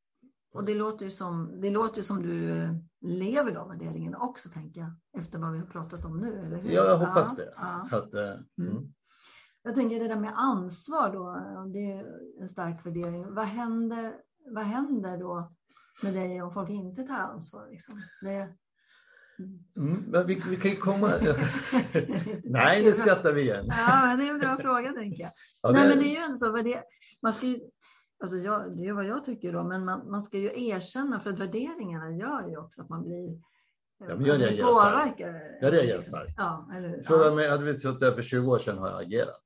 Och 0.53 0.65
det 0.65 0.75
låter 0.75 1.05
ju 1.05 1.11
som, 1.11 1.61
det 1.61 1.71
låter 1.71 2.03
som 2.03 2.23
du 2.23 2.51
eh, 2.51 2.71
lever 3.01 3.55
de 3.55 3.69
värderingarna 3.69 4.19
också, 4.19 4.49
tänker 4.49 4.81
jag, 4.81 4.91
efter 5.23 5.39
vad 5.39 5.53
vi 5.53 5.59
har 5.59 5.67
pratat 5.67 6.05
om 6.05 6.19
nu, 6.19 6.39
eller 6.47 6.57
hur? 6.57 6.71
Ja, 6.71 6.85
jag 6.85 6.99
hoppas 6.99 7.37
det. 7.37 7.55
Så 7.91 7.97
att, 7.97 8.15
eh, 8.15 8.35
mm. 8.59 8.93
Jag 9.63 9.75
tänker 9.75 10.01
det 10.01 10.09
där 10.09 10.21
med 10.21 10.33
ansvar 10.39 11.13
då, 11.13 11.33
det 11.73 11.93
är 11.93 12.07
en 12.41 12.49
stark 12.49 12.87
värdering. 12.87 13.35
Vad 13.35 13.45
händer, 13.47 14.15
vad 14.55 14.65
händer 14.65 15.19
då 15.19 15.53
med 16.03 16.15
dig 16.15 16.43
om 16.43 16.53
folk 16.55 16.71
inte 16.71 17.03
tar 17.03 17.19
ansvar? 17.19 17.69
Liksom? 17.71 18.03
Det... 18.21 18.49
Mm, 19.77 20.05
men 20.07 20.27
vi, 20.27 20.43
vi 20.51 20.57
kan 20.57 20.71
ju 20.71 20.77
komma... 20.77 21.13
Nej, 22.45 22.85
det 22.85 22.93
skrattar 22.93 23.33
vi 23.33 23.41
igen. 23.41 23.67
Ja, 23.69 24.01
men 24.07 24.19
det 24.19 24.25
är 24.27 24.31
en 24.31 24.39
bra 24.39 24.57
fråga, 24.57 24.93
tänker 24.93 25.23
jag. 25.23 25.33
Ja, 25.63 25.71
Nej, 25.71 25.89
men 25.89 25.99
det 25.99 26.05
är 26.05 26.11
ju 26.11 26.17
ändå 26.17 26.37
så. 26.37 26.53
Det, 26.57 26.83
man 27.23 27.33
ska 27.33 27.47
ju, 27.47 27.59
alltså 28.23 28.37
jag, 28.37 28.77
det 28.77 28.87
är 28.87 28.93
vad 28.93 29.07
jag 29.07 29.25
tycker 29.25 29.53
då, 29.53 29.65
men 29.65 29.85
man, 29.85 30.11
man 30.11 30.23
ska 30.23 30.39
ju 30.39 30.69
erkänna, 30.69 31.21
för 31.21 31.31
att 31.31 31.39
värderingarna 31.41 32.11
gör 32.11 32.49
ju 32.49 32.57
också 32.57 32.83
att 32.83 32.89
man 32.89 33.03
blir 33.05 33.41
Ja, 33.99 34.07
men 34.17 34.25
jag 34.25 34.31
alltså, 34.31 34.47
det 34.47 34.53
reagerar 34.57 34.67
starkt. 34.73 35.17
påverkar. 35.19 35.59
Jag 35.61 35.73
reagerar 35.73 36.01
starkt. 36.01 36.35
Ja, 36.37 36.69
eller 36.77 36.89
hur? 36.89 37.03
Fråga 37.03 37.25
Ja. 37.25 37.35
mig, 37.35 37.49
hade 37.51 37.79
suttit 37.79 38.01
där 38.01 38.13
för 38.13 38.23
20 38.23 38.51
år 38.53 38.59
sedan 38.59 38.79
har 38.79 38.89
jag 38.91 39.03
agerat. 39.03 39.43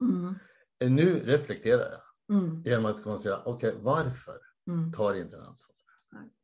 Mm, 0.00 0.34
Eh, 0.80 0.90
Nu 0.90 1.20
reflekterar 1.24 1.88
jag 2.28 2.36
mm, 2.38 2.62
genom 2.62 2.84
att 2.86 3.02
konstatera, 3.02 3.42
okej, 3.44 3.74
varför 3.80 4.34
mm, 4.68 4.92
tar 4.92 5.14
inte 5.14 5.36
ansvar? 5.36 5.71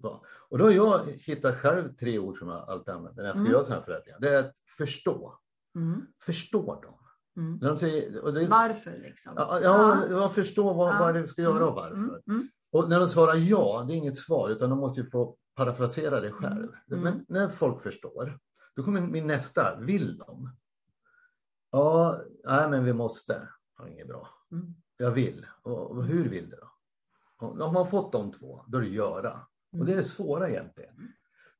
Ja. 0.02 0.22
Och 0.48 0.59
då 0.59 0.64
har 0.64 0.70
jag 0.70 1.07
hittat 1.07 1.57
själv 1.57 1.96
tre 1.96 2.18
ord 2.18 2.38
som 2.38 2.48
jag 2.48 2.68
alltid 2.70 2.94
använder 2.94 3.22
när 3.22 3.28
jag 3.28 3.37
ska 3.37 3.40
Mm. 3.40 3.52
göra 3.52 3.64
sådana 3.64 3.81
här 3.81 3.85
förändringar. 3.87 4.18
Det 4.20 4.28
är 4.35 4.38
att 4.44 4.54
förstå. 4.78 5.38
mm, 5.74 6.07
Förstå 6.22 6.81
dem. 6.83 6.98
mm. 7.37 7.59
De 7.59 7.78
säger, 7.78 8.11
det, 8.33 8.46
Varför 8.48 8.98
liksom? 8.98 9.33
ja, 9.37 9.61
ja, 9.61 10.07
jag 10.11 10.35
förstår 10.35 10.74
vad, 10.74 10.94
Ja. 10.94 10.98
vad 11.00 11.14
det 11.14 11.20
vi 11.20 11.26
ska 11.26 11.42
göra 11.42 11.66
och 11.68 11.74
varför. 11.74 11.96
Mm, 11.96 12.20
mm, 12.28 12.48
Och 12.72 12.88
när 12.88 12.98
de 12.98 13.09
svarar 13.09 13.35
ja, 13.35 13.85
det 13.88 13.94
är 13.94 13.96
inget 13.96 14.16
svar, 14.16 14.48
utan 14.48 14.70
de 14.70 14.78
måste 14.78 15.00
ju 15.00 15.07
få 15.07 15.37
parafrasera 15.54 16.20
det 16.20 16.33
själv. 16.33 16.68
Mm. 16.90 17.00
Men 17.02 17.24
när 17.28 17.48
folk 17.48 17.83
förstår, 17.83 18.38
då 18.76 18.83
kommer 18.83 19.00
min 19.00 19.26
nästa, 19.26 19.76
vill 19.81 20.18
de? 20.18 20.50
Ja, 21.70 22.20
nej 22.44 22.70
men 22.70 22.85
vi 22.85 22.92
måste. 22.92 23.48
Ja, 23.78 23.88
inget 23.88 24.09
bra. 24.09 24.28
mm, 24.52 24.74
Jag 24.96 25.11
vill. 25.11 25.46
Och 25.62 26.04
hur 26.04 26.28
vill 26.28 26.50
du 26.50 26.57
då? 26.57 26.70
Har 27.64 27.72
man 27.72 27.87
fått 27.88 28.12
de 28.12 28.33
två, 28.33 28.64
då 28.68 28.78
är 28.78 28.83
det 28.83 28.88
göra. 28.88 29.40
Och 29.72 29.85
det 29.85 29.92
är 29.92 29.96
det 29.96 30.02
svåra 30.04 30.50
egentligen. 30.50 30.94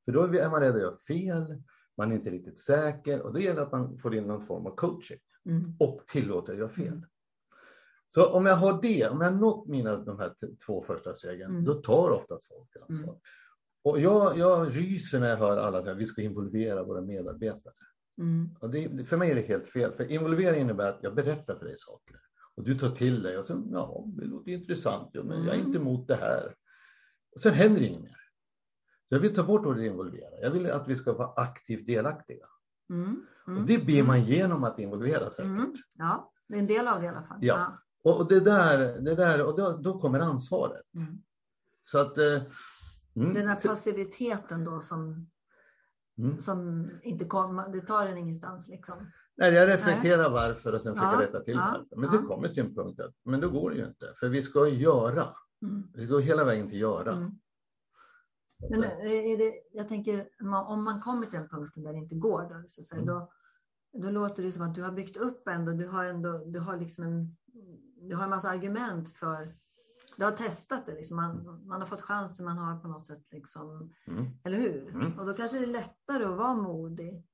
För 0.05 0.13
då 0.13 0.23
är 0.23 0.51
man 0.51 0.61
rädd 0.61 0.75
att 0.75 0.81
göra 0.81 0.95
fel, 1.09 1.63
man 1.97 2.13
är 2.13 2.17
inte 2.17 2.31
riktigt 2.31 2.59
säker 2.59 3.21
och 3.23 3.33
då 3.33 3.41
gäller 3.41 3.61
det 3.61 3.67
att 3.67 3.73
man 3.73 3.99
får 3.99 4.15
in 4.15 4.25
någon 4.25 4.47
form 4.47 4.67
av 4.67 4.75
coaching 4.77 5.19
mm, 5.47 5.77
och 5.79 6.05
tillåter 6.07 6.53
att 6.53 6.59
göra 6.59 6.69
fel. 6.69 7.07
Så 8.09 8.27
om 8.27 8.47
jag 8.47 8.57
har 8.57 8.83
det, 8.83 9.09
om 9.09 9.21
jag 9.21 9.31
har 9.31 9.39
nått 9.41 9.67
mina 9.69 9.97
de 9.97 10.19
här 10.19 10.35
två 10.67 10.83
första 10.83 11.15
stegen, 11.15 11.51
Mm. 11.51 11.65
då 11.65 11.75
tar 11.75 12.11
oftast 12.11 12.49
folk 12.49 12.77
ansvar. 12.83 13.09
Mm. 13.13 13.21
Och 13.83 14.01
jag, 14.01 14.39
jag 14.39 14.77
ryser 14.77 15.21
när 15.21 15.29
jag 15.29 15.37
hör 15.37 15.57
alla 15.57 15.83
säga 15.83 15.93
att 15.95 16.01
vi 16.01 16.07
ska 16.07 16.23
involvera 16.23 16.83
våra 16.83 17.01
medarbetare. 17.01 17.75
mm, 18.21 18.49
det, 18.73 19.05
för 19.05 19.17
mig 19.17 19.31
är 19.31 19.35
det 19.35 19.41
helt 19.43 19.69
fel, 19.69 19.93
för 19.93 20.05
involvering 20.11 20.61
innebär 20.61 20.89
att 20.89 21.03
jag 21.03 21.15
berättar 21.15 21.55
för 21.59 21.65
dig 21.67 21.75
saker. 21.79 22.17
Och 22.55 22.65
du 22.65 22.79
tar 22.79 22.91
till 22.91 23.23
dig 23.23 23.39
och 23.39 23.45
så, 23.45 23.63
ja, 23.73 24.05
det 24.07 24.25
låter 24.25 24.51
intressant, 24.51 25.11
ja, 25.13 25.23
men 25.23 25.39
jag 25.45 25.49
är 25.49 25.55
Mm. 25.55 25.67
inte 25.67 25.79
emot 25.79 26.09
det 26.09 26.15
här. 26.17 26.55
Och 27.39 27.43
sen 27.43 27.55
händer 27.55 27.81
inget 27.83 28.03
mer. 28.03 28.17
Så 29.09 29.15
jag 29.15 29.21
vill 29.21 29.35
ta 29.35 29.43
bort 29.43 29.67
ordet 29.67 29.85
involvera. 29.85 30.41
Jag 30.43 30.51
vill 30.51 30.71
att 30.71 30.89
vi 30.89 30.97
ska 30.97 31.13
vara 31.13 31.33
aktivt 31.37 31.87
delaktiga. 31.87 32.47
mm, 32.91 33.27
mm, 33.47 33.59
Och 33.61 33.67
det 33.67 33.85
blir 33.85 34.03
man 34.03 34.23
genom 34.25 34.65
att 34.65 34.79
involvera 34.79 35.31
säkert. 35.31 35.45
mm. 35.45 35.75
Ja, 35.99 36.33
det 36.49 36.55
är 36.55 36.61
en 36.61 36.67
del 36.67 36.89
av 36.89 37.01
det 37.01 37.05
i 37.07 37.09
alla 37.09 37.23
fall. 37.23 37.39
Ja. 37.41 37.79
Och, 38.05 38.17
och 38.17 38.29
det 38.29 38.41
där, 38.41 38.79
det 39.01 39.15
där 39.15 39.47
och 39.47 39.57
då, 39.57 39.73
då 39.77 39.99
kommer 39.99 40.21
ansvaret. 40.21 40.95
Mm. 40.95 41.23
Så 41.85 41.99
att... 41.99 42.19
Eh, 42.19 42.43
mm, 43.17 43.35
Den 43.35 43.49
här 43.49 43.69
passiviteten 43.69 44.65
då 44.65 44.81
som, 44.81 45.31
mm. 46.19 46.41
som 46.41 46.91
inte 47.03 47.25
kommer, 47.25 47.69
det 47.69 47.81
tar 47.81 48.07
en 48.07 48.19
ingenstans 48.19 48.69
liksom. 48.69 49.11
Nej, 49.37 49.55
jag 49.55 49.69
reflekterar 49.69 50.31
varför 50.31 50.73
och 50.75 50.81
sen 50.81 50.95
försöker 50.95 51.13
Ja, 51.13 51.21
rätta 51.23 51.41
till 51.41 51.55
ja, 51.55 51.71
varför. 51.79 51.97
Men 51.97 52.09
sen 52.09 52.21
ja. 52.23 52.35
kommer 52.35 52.49
till 52.49 52.63
en 52.65 52.75
punkt 52.75 53.01
att, 53.01 53.15
men 53.25 53.41
då 53.41 53.51
går 53.51 53.71
det 53.71 53.77
ju 53.77 53.87
inte. 53.87 54.15
För 54.21 54.29
vi 54.29 54.43
ska 54.43 54.69
göra. 54.69 55.35
Mm. 55.63 55.89
Vi 55.95 56.07
går 56.07 56.21
hela 56.21 56.45
vägen 56.45 56.69
till 56.69 56.81
göra. 56.81 57.13
Mm. 57.13 57.31
Men 58.71 58.83
är 58.85 59.39
det, 59.39 59.55
jag 59.73 59.89
tänker, 59.89 60.29
om 60.41 60.49
man- 60.51 60.67
om 60.67 60.85
man 60.85 61.01
kommer 61.03 61.27
till 61.27 61.39
den 61.39 61.49
punkten 61.49 61.83
där 61.83 61.93
det 61.93 61.99
inte 61.99 62.15
går, 62.15 62.43
då, 62.43 62.69
så 62.69 62.83
säga, 62.83 63.03
Mm. 63.03 63.15
då, 63.15 63.33
då 63.93 64.11
låter 64.11 64.43
det 64.43 64.53
som 64.53 64.63
att 64.63 64.75
du 64.75 64.83
har 64.83 64.93
byggt 64.93 65.17
upp 65.17 65.49
ändå, 65.49 65.73
du 65.73 65.89
har 65.89 66.05
ändå, 66.05 66.39
du 66.45 66.59
har 66.59 66.77
liksom 66.77 67.05
en, 67.05 67.37
du 68.09 68.15
har 68.17 68.25
en 68.25 68.31
massa 68.31 68.51
argument 68.51 69.09
för, 69.09 69.49
du 70.17 70.25
har 70.25 70.33
testat 70.33 70.87
det, 70.87 70.95
liksom. 70.95 71.17
man, 71.17 71.67
man 71.67 71.81
har 71.81 71.87
fått 71.89 72.03
chansen, 72.03 72.45
man 72.45 72.59
har 72.59 72.81
på 72.81 72.89
något 72.89 73.07
sätt 73.07 73.33
liksom, 73.33 73.93
Mm. 74.07 74.27
eller 74.45 74.57
hur? 74.59 74.89
Mm. 74.89 75.19
Och 75.19 75.27
då 75.27 75.33
kanske 75.33 75.59
det 75.59 75.65
är 75.65 75.67
lättare 75.67 76.25
att 76.25 76.37
vara 76.39 76.55
modig. 76.55 77.25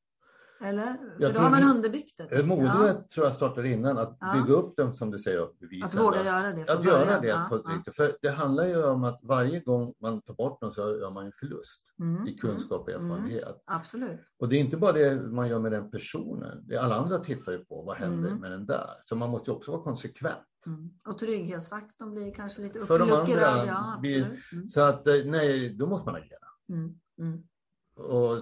Eller? 0.60 0.96
Jag 1.18 1.30
då 1.30 1.34
tror 1.34 1.42
har 1.42 1.50
man 1.50 1.62
underbyggt 1.76 2.16
det. 2.16 2.38
Eh, 2.38 2.46
Modet 2.46 2.72
ja. 2.74 3.04
tror 3.14 3.26
jag 3.26 3.34
startar 3.34 3.64
innan, 3.66 3.98
att 3.98 4.16
Ja. 4.20 4.32
bygga 4.34 4.54
upp 4.58 4.76
dem 4.76 4.92
som 4.94 5.10
du 5.10 5.18
säger 5.18 5.42
och 5.42 5.56
bevisa. 5.60 5.86
Att 5.86 6.04
våga 6.06 6.22
göra 6.22 6.42
det. 6.50 6.62
Att 6.72 6.84
göra 6.84 7.04
början. 7.04 7.22
det 7.22 7.28
Ja, 7.28 7.46
på 7.48 7.56
ett 7.56 7.62
ja. 7.64 7.70
riktigt. 7.74 7.96
För 7.96 8.16
det 8.22 8.30
handlar 8.30 8.64
ju 8.64 8.84
om 8.84 9.04
att 9.04 9.20
varje 9.22 9.60
gång 9.60 9.94
man 10.00 10.22
tar 10.22 10.34
bort 10.34 10.60
något 10.62 10.74
så 10.74 10.80
gör 10.80 11.10
man 11.10 11.26
en 11.26 11.32
förlust 11.32 11.80
Mm, 12.00 12.26
i 12.28 12.34
kunskap 12.38 12.80
och 12.82 12.88
Mm. 12.90 13.10
erfarenhet. 13.10 13.62
Absolut. 13.64 14.20
Och 14.38 14.48
det 14.48 14.56
är 14.56 14.60
inte 14.60 14.76
bara 14.76 14.92
det 14.92 15.14
man 15.22 15.48
gör 15.48 15.58
med 15.58 15.72
den 15.72 15.90
personen. 15.90 16.66
Det 16.66 16.76
alla 16.76 16.94
andra 16.96 17.18
tittar 17.18 17.52
ju 17.52 17.58
på 17.64 17.82
vad 17.82 17.96
händer 17.96 18.28
Mm. 18.28 18.40
med 18.40 18.50
den 18.50 18.66
där. 18.66 18.90
Så 19.04 19.16
man 19.16 19.30
måste 19.30 19.50
ju 19.50 19.56
också 19.56 19.70
vara 19.70 19.82
konsekvent. 19.82 20.38
Mm. 20.66 20.90
Och 21.08 21.18
trygghetsfaktorn 21.18 22.14
blir 22.14 22.34
kanske 22.34 22.62
lite 22.62 22.80
För 22.80 22.98
de 22.98 23.10
uppluckrad. 23.10 23.44
andra 23.44 23.66
Ja, 23.66 23.98
blir-. 24.00 24.40
Mm. 24.52 24.68
Så 24.68 24.80
att 24.80 25.06
eh, 25.06 25.14
nej, 25.24 25.68
då 25.78 25.86
måste 25.86 26.08
man 26.10 26.14
agera. 26.20 26.38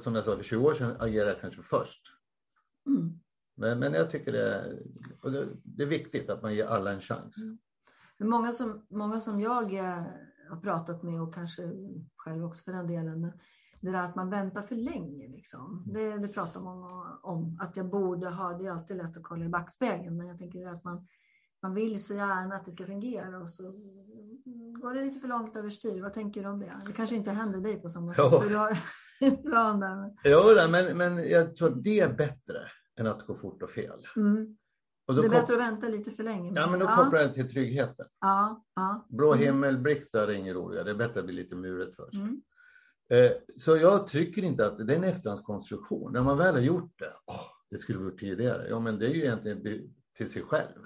Mm. 0.06 0.16
Mm. 0.16 0.24
Som 0.24 0.24
jag 0.24 0.24
sa, 0.24 0.36
för 0.36 0.44
20 0.44 0.68
år 0.68 0.74
sedan 0.74 0.96
agerade 1.00 1.30
jag 1.30 1.40
kanske 1.40 1.62
först. 1.62 2.02
Mm. 2.86 3.20
Men, 3.54 3.78
men 3.78 3.92
jag 3.92 4.10
tycker 4.10 4.32
det 4.32 4.54
är, 4.54 4.82
det, 5.30 5.48
det 5.64 5.82
är 5.82 5.86
viktigt 5.86 6.30
att 6.30 6.42
man 6.42 6.54
ger 6.54 6.66
alla 6.66 6.92
en 6.92 7.00
chans. 7.00 7.36
Mm. 7.36 7.58
Många 8.18 8.52
som, 8.52 8.86
många 8.90 9.20
som 9.20 9.40
jag 9.40 9.74
eh, 9.74 10.02
har 10.50 10.60
pratat 10.60 11.02
med 11.02 11.22
och 11.22 11.34
kanske 11.34 11.62
själv 12.16 12.44
också 12.44 12.64
för 12.64 12.72
den 12.72 12.86
delen. 12.86 13.32
Det 13.80 13.90
där 13.90 14.04
att 14.04 14.16
man 14.16 14.30
väntar 14.30 14.62
för 14.62 14.74
länge. 14.74 15.28
Liksom. 15.28 15.84
Det, 15.86 16.18
det 16.18 16.28
pratar 16.28 16.60
många 16.60 17.18
om. 17.22 17.58
Att 17.60 17.76
jag 17.76 17.90
borde 17.90 18.30
ha, 18.30 18.58
det 18.58 18.66
är 18.66 18.70
alltid 18.70 18.96
lätt 18.96 19.16
att 19.16 19.22
kolla 19.22 19.44
i 19.44 19.48
backspegeln. 19.48 20.16
Men 20.16 20.26
jag 20.26 20.38
tänker 20.38 20.68
att 20.68 20.84
man, 20.84 21.06
man 21.62 21.74
vill 21.74 22.04
så 22.04 22.14
gärna 22.14 22.54
att 22.54 22.64
det 22.64 22.72
ska 22.72 22.86
fungera. 22.86 23.38
Och 23.38 23.50
så 23.50 23.62
går 24.80 24.94
det 24.94 25.04
lite 25.04 25.20
för 25.20 25.28
långt 25.28 25.56
överstyr. 25.56 26.02
Vad 26.02 26.14
tänker 26.14 26.42
du 26.42 26.48
om 26.48 26.60
det? 26.60 26.72
Det 26.86 26.92
kanske 26.92 27.16
inte 27.16 27.30
händer 27.30 27.60
dig 27.60 27.80
på 27.80 27.88
samma 27.88 28.14
sätt. 28.14 28.18
Ja. 28.18 28.44
Du 28.48 28.56
har 28.56 28.78
plan 29.44 29.80
där. 29.80 30.11
Jo, 30.24 30.68
men, 30.70 30.96
men 30.96 31.28
jag 31.30 31.56
tror 31.56 31.68
att 31.68 31.85
det 31.85 32.00
är 32.00 32.12
bättre 32.12 32.58
än 33.00 33.06
att 33.06 33.26
gå 33.26 33.35
fort 33.35 33.62
och 33.62 33.70
fel. 33.70 34.06
Mm. 34.16 34.56
Och 35.06 35.14
Det 35.14 35.26
är 35.26 35.30
bättre 35.30 35.54
att 35.54 35.61
vänta 35.61 35.88
lite 35.88 36.11
för 36.11 36.22
länge. 36.22 36.52
ja, 36.61 36.66
men 36.70 36.80
då 36.80 36.87
kopplar 36.87 37.20
jag 37.20 37.30
det 37.30 37.35
till 37.35 37.50
tryggheten. 37.52 38.06
ja, 38.20 38.64
ja. 38.74 39.06
Blå 39.08 39.32
Mm. 39.32 39.44
himmel, 39.44 39.78
blixtar 39.78 40.28
är 40.28 40.32
inget 40.32 40.54
roligare. 40.56 40.85
Det 40.85 40.90
är 40.90 40.94
bättre 40.94 41.20
att 41.20 41.26
bli 41.26 41.35
lite 41.35 41.54
muret 41.56 41.96
först. 41.96 42.14
Mm. 42.14 42.42
Eh, 43.11 43.30
Så 43.56 43.76
jag 43.76 44.06
tycker 44.06 44.42
inte 44.44 44.66
att 44.66 44.87
det 44.87 44.92
är 44.92 44.96
en 44.96 45.04
efterhandskonstruktion. 45.04 46.12
När 46.12 46.22
man 46.22 46.38
väl 46.38 46.54
har 46.54 46.61
gjort 46.61 46.92
det, 46.98 47.12
åh, 47.26 47.40
det 47.70 47.78
skulle 47.78 47.98
vi 47.98 48.04
gjort 48.04 48.20
tidigare. 48.20 48.66
Ja, 48.68 48.80
men 48.80 48.98
det 48.98 49.06
är 49.06 49.11
ju 49.11 49.20
egentligen 49.22 49.62
till 50.16 50.30
sig 50.30 50.42
själv. 50.42 50.78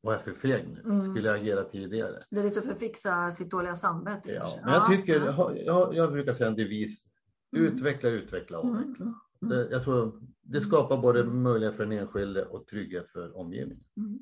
Vad 0.00 0.14
är 0.14 0.18
jag 0.18 0.24
för 0.24 0.32
feg 0.32 0.68
nu? 0.68 0.80
Mm. 0.80 1.10
Skulle 1.14 1.28
jag 1.28 1.36
agera 1.40 1.64
tidigare? 1.64 2.22
Det 2.30 2.40
är 2.40 2.44
lite 2.44 2.62
för 2.62 2.72
att 2.72 2.78
fixa 2.78 3.30
sitt 3.32 3.50
dåliga 3.50 3.76
samvete. 3.76 4.32
Ja, 4.32 4.40
kanske. 4.40 4.60
men 4.64 4.74
jag 4.74 4.86
tycker, 4.86 5.20
ja. 5.20 5.26
jag, 5.54 5.58
jag, 5.64 5.94
jag 5.94 6.12
brukar 6.12 6.32
säga 6.32 6.48
en 6.50 6.56
devis. 6.56 7.04
Mm. 7.56 7.72
Utveckla, 7.74 8.08
utveckla, 8.10 8.60
Mm, 8.60 8.74
avveckla. 8.76 9.04
mm, 9.04 9.18
Det, 9.40 9.68
jag 9.70 9.84
tror 9.84 10.20
det 10.42 10.60
skapar 10.60 10.98
både 10.98 11.24
möjlighet 11.24 11.76
för 11.76 11.86
den 11.86 11.98
enskilde 11.98 12.44
och 12.46 12.66
trygghet 12.66 13.10
för 13.10 13.36
omgivningen. 13.36 13.84
mm. 13.96 14.18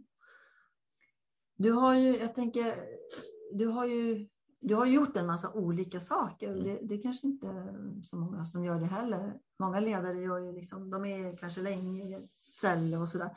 Du 1.56 1.72
har 1.72 1.94
ju, 1.94 2.16
jag 2.18 2.34
tänker, 2.34 2.74
du 3.52 3.66
har 3.66 3.86
ju, 3.86 4.28
du 4.60 4.74
har 4.74 4.86
gjort 4.86 5.16
en 5.16 5.26
massa 5.26 5.52
olika 5.52 6.00
saker. 6.00 6.52
Mm. 6.52 6.64
Det, 6.64 6.78
det 6.82 6.94
är 6.94 7.02
kanske 7.02 7.26
inte 7.26 7.74
så 8.04 8.16
många 8.16 8.44
som 8.44 8.64
gör 8.64 8.80
det 8.80 8.86
heller. 8.86 9.34
Många 9.58 9.80
ledare 9.80 10.14
gör 10.18 10.38
ju 10.38 10.52
liksom, 10.52 10.90
de 10.90 11.04
är 11.04 11.36
kanske 11.36 11.60
länge 11.60 12.02
i 12.02 12.28
ställe 12.58 12.96
och 12.96 13.08
sådär. 13.08 13.30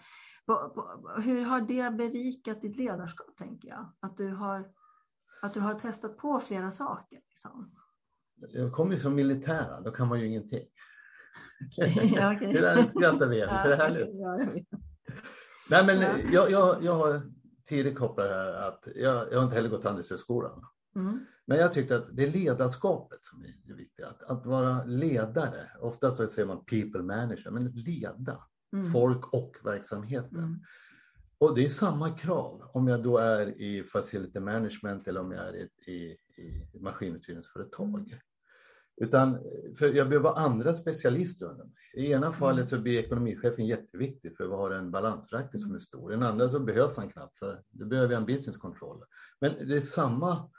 Hur 1.23 1.41
har 1.41 1.61
det 1.61 1.97
berikat 1.97 2.61
ditt 2.61 2.77
ledarskap, 2.77 3.35
tänker 3.37 3.67
jag? 3.69 3.93
Att 3.99 4.17
du 4.17 4.29
har, 4.29 4.71
att 5.41 5.53
du 5.53 5.59
har 5.59 5.73
testat 5.73 6.17
på 6.17 6.39
flera 6.39 6.71
saker. 6.71 7.19
Liksom. 7.29 7.71
Jag 8.53 8.71
kommer 8.71 8.93
ju 8.93 8.99
från 8.99 9.15
militären, 9.15 9.83
då 9.83 9.91
kan 9.91 10.07
man 10.07 10.19
ju 10.19 10.27
ingenting. 10.27 10.65
Ja, 12.15 12.35
okej. 12.35 12.53
Det 12.53 12.61
där 12.61 12.83
skrattar 12.83 13.25
vi 13.27 13.41
så 13.41 13.67
det 13.67 13.73
är 13.73 13.77
härligt. 13.77 14.09
Ja. 14.13 14.37
Nej, 15.69 15.85
men 15.85 15.99
Ja. 16.01 16.07
jag, 16.31 16.51
jag, 16.51 16.83
jag 16.83 16.93
har 16.95 17.21
tidigt 17.65 17.97
kopplat 17.97 18.27
det 18.29 18.33
här 18.35 18.67
att 18.67 18.87
jag, 18.95 19.27
jag 19.31 19.37
har 19.37 19.43
inte 19.43 19.55
heller 19.55 19.69
gått 19.69 19.83
Handelshögskolan. 19.83 20.63
Mm. 20.95 21.19
Men 21.45 21.57
jag 21.57 21.73
tyckte 21.73 21.95
att 21.95 22.07
det 22.11 22.23
är 22.23 22.31
ledarskapet 22.31 23.19
som 23.21 23.43
är 23.43 23.53
det 23.63 23.73
viktiga. 23.73 24.07
Att, 24.07 24.23
att 24.23 24.45
vara 24.45 24.83
ledare. 24.85 25.69
Ofta 25.81 26.15
så 26.15 26.27
säger 26.27 26.47
man 26.47 26.65
people 26.65 27.01
manager, 27.03 27.51
men 27.51 27.65
leda 27.65 28.43
Mm. 28.73 28.91
folk 28.91 29.33
och 29.33 29.55
verksamheten. 29.63 30.37
Mm. 30.39 30.59
Och 31.37 31.55
det 31.55 31.65
är 31.65 31.69
samma 31.69 32.11
krav 32.11 32.69
om 32.73 32.87
jag 32.87 33.03
då 33.03 33.17
är 33.17 33.61
i 33.61 33.83
facility 33.83 34.39
management 34.39 35.07
eller 35.07 35.19
om 35.19 35.31
jag 35.31 35.47
är 35.47 35.53
i, 35.53 35.69
i, 35.87 36.17
i 36.73 36.79
maskinuthyrningsföretag. 36.79 38.07
Mm. 38.07 38.19
Utan 38.97 39.37
för 39.77 39.93
jag 39.93 40.09
behöver 40.09 40.39
andra 40.39 40.73
specialister 40.73 41.45
under 41.45 41.63
mig. 41.63 41.73
I 41.93 42.11
ena 42.11 42.31
fallet 42.31 42.69
så 42.69 42.79
blir 42.79 42.99
ekonomichefen 42.99 43.65
jätteviktig 43.65 44.37
för 44.37 44.47
vi 44.47 44.53
har 44.53 44.71
en 44.71 44.91
balansräkning 44.91 45.61
som 45.61 45.75
är 45.75 45.79
stor. 45.79 46.11
I 46.11 46.15
den 46.15 46.23
andra 46.23 46.49
så 46.49 46.59
behövs 46.59 46.97
han 46.97 47.09
knappt 47.09 47.37
för 47.37 47.61
då 47.69 47.85
behöver 47.85 48.13
jag 48.13 48.19
en 48.19 48.25
business 48.25 48.57
controller. 48.57 49.07
Men 49.39 49.67
det 49.67 49.75
är 49.75 49.81
samma 49.81 50.51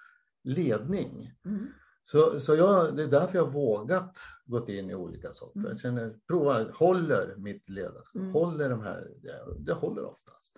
ledning. 0.45 1.33
Mm. 1.45 1.67
Så, 2.03 2.41
så 2.41 2.55
jag, 2.55 2.97
det 2.97 3.03
är 3.03 3.07
därför 3.07 3.39
jag 3.39 3.45
har 3.45 3.53
vågat 3.53 4.19
gått 4.45 4.69
in 4.69 4.91
i 4.91 4.95
olika 4.95 5.33
saker. 5.33 5.59
Mm. 5.59 5.71
Jag 5.71 5.81
känner, 5.81 6.15
prova, 6.29 6.73
håller 6.73 7.35
mitt 7.37 7.69
ledarskap, 7.69 8.21
Mm. 8.21 8.33
håller 8.33 8.71
de 8.71 8.81
här, 8.81 9.11
det, 9.23 9.41
det 9.59 9.73
håller 9.73 10.05
oftast. 10.05 10.56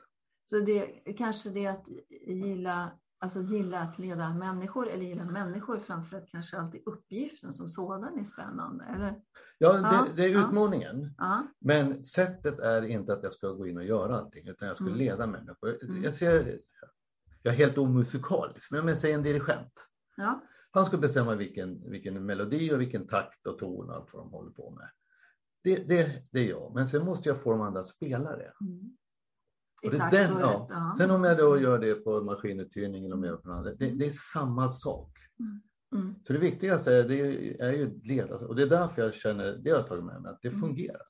Så 0.50 0.60
det 0.60 0.86
kanske 1.18 1.50
det 1.50 1.66
att 1.66 1.84
gilla, 2.26 2.90
alltså 3.18 3.40
gilla 3.42 3.80
att 3.80 3.98
leda 3.98 4.34
människor 4.34 4.88
eller 4.88 5.04
gilla 5.04 5.24
människor 5.24 5.78
framför 5.78 6.16
att 6.16 6.28
kanske 6.28 6.56
alltid 6.58 6.82
uppgiften 6.86 7.52
som 7.54 7.68
sådan 7.68 8.18
är 8.18 8.24
spännande. 8.24 8.84
Eller? 8.84 9.14
Ja, 9.58 9.78
Ja, 9.78 10.06
det, 10.06 10.22
det 10.22 10.24
är 10.24 10.28
ja. 10.28 10.48
utmaningen. 10.48 11.14
Ja. 11.18 11.46
Men 11.60 12.04
sättet 12.04 12.58
är 12.58 12.82
inte 12.82 13.12
att 13.12 13.22
jag 13.22 13.32
ska 13.32 13.48
gå 13.48 13.66
in 13.66 13.76
och 13.76 13.84
göra 13.84 14.18
allting, 14.18 14.48
utan 14.48 14.68
jag 14.68 14.76
ska 14.76 14.86
Mm. 14.86 14.98
leda 14.98 15.26
människor. 15.26 15.84
Mm. 15.84 16.04
Jag 16.04 16.14
ser, 16.14 16.60
jag 17.42 17.54
är 17.54 17.58
helt 17.58 17.78
omusikalisk, 17.78 18.70
men 18.70 18.80
om 18.80 18.88
jag 18.88 18.98
säger 18.98 19.14
en 19.14 19.22
dirigent. 19.22 19.88
Han 20.70 20.84
ska 20.84 20.96
bestämma 20.96 21.34
vilken, 21.34 21.90
vilken 21.90 22.26
melodi 22.26 22.72
och 22.72 22.80
vilken 22.80 23.06
takt 23.06 23.46
och 23.46 23.58
ton 23.58 23.90
och 23.90 23.96
allt 23.96 24.08
vad 24.12 24.22
de 24.22 24.30
håller 24.30 24.50
på 24.50 24.70
med. 24.70 24.90
Det, 25.64 25.88
det, 25.88 26.22
det 26.32 26.38
är 26.40 26.48
jag, 26.48 26.74
men 26.74 26.88
sen 26.88 27.04
måste 27.04 27.28
jag 27.28 27.42
få 27.42 27.50
de 27.50 27.60
andra 27.60 27.80
att 27.80 27.86
spela 27.86 28.36
det. 28.36 28.52
Mm. 28.60 28.96
I 29.82 29.88
den, 29.88 30.32
och 30.32 30.66
ja. 30.70 30.94
Sen 30.98 31.10
om 31.10 31.24
jag 31.24 31.38
då 31.38 31.58
gör 31.60 31.78
det 31.78 31.94
på 31.94 32.20
maskinuthyrning 32.20 33.04
eller 33.04 33.14
om 33.14 33.24
jag 33.24 33.30
gör 33.30 33.36
på 33.36 33.48
något 33.48 33.58
annat, 33.58 33.78
det, 33.78 33.90
det 33.90 34.06
är 34.06 34.12
samma 34.32 34.68
sak. 34.68 35.12
Mm. 35.94 36.14
Så 36.26 36.32
det 36.32 36.38
viktigaste 36.38 36.92
är, 36.94 37.08
det 37.08 37.20
är 37.60 37.72
ju 37.72 38.00
ledare 38.02 38.46
och 38.46 38.56
det 38.56 38.62
är 38.62 38.66
därför 38.66 39.02
jag 39.02 39.14
känner, 39.14 39.56
det 39.56 39.70
har 39.70 39.78
jag 39.78 39.86
tagit 39.86 40.04
med 40.04 40.22
mig, 40.22 40.30
att 40.30 40.38
det 40.42 40.48
Mm. 40.48 40.60
fungerar. 40.60 41.02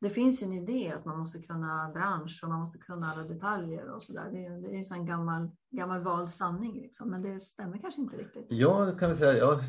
Det 0.00 0.10
finns 0.10 0.42
ju 0.42 0.46
en 0.46 0.52
idé 0.52 0.92
att 0.96 1.04
man 1.04 1.18
måste 1.18 1.42
kunna 1.42 1.90
bransch 1.94 2.40
och 2.42 2.48
man 2.48 2.60
måste 2.60 2.78
kunna 2.78 3.06
alla 3.06 3.28
detaljer 3.28 3.90
och 3.90 4.02
sådär. 4.02 4.30
Det 4.32 4.46
är, 4.46 4.60
det 4.60 4.78
är 4.78 4.94
en 4.94 5.06
gammal, 5.06 5.50
gammal 5.70 6.02
vald 6.02 6.30
sanning 6.30 6.74
liksom. 6.82 7.10
Men 7.10 7.22
det 7.22 7.40
stämmer 7.40 7.78
kanske 7.78 8.00
inte 8.00 8.16
riktigt. 8.16 8.46
Jag 8.48 8.98
kan 8.98 9.08
väl 9.08 9.18
säga, 9.18 9.36
jag, 9.36 9.60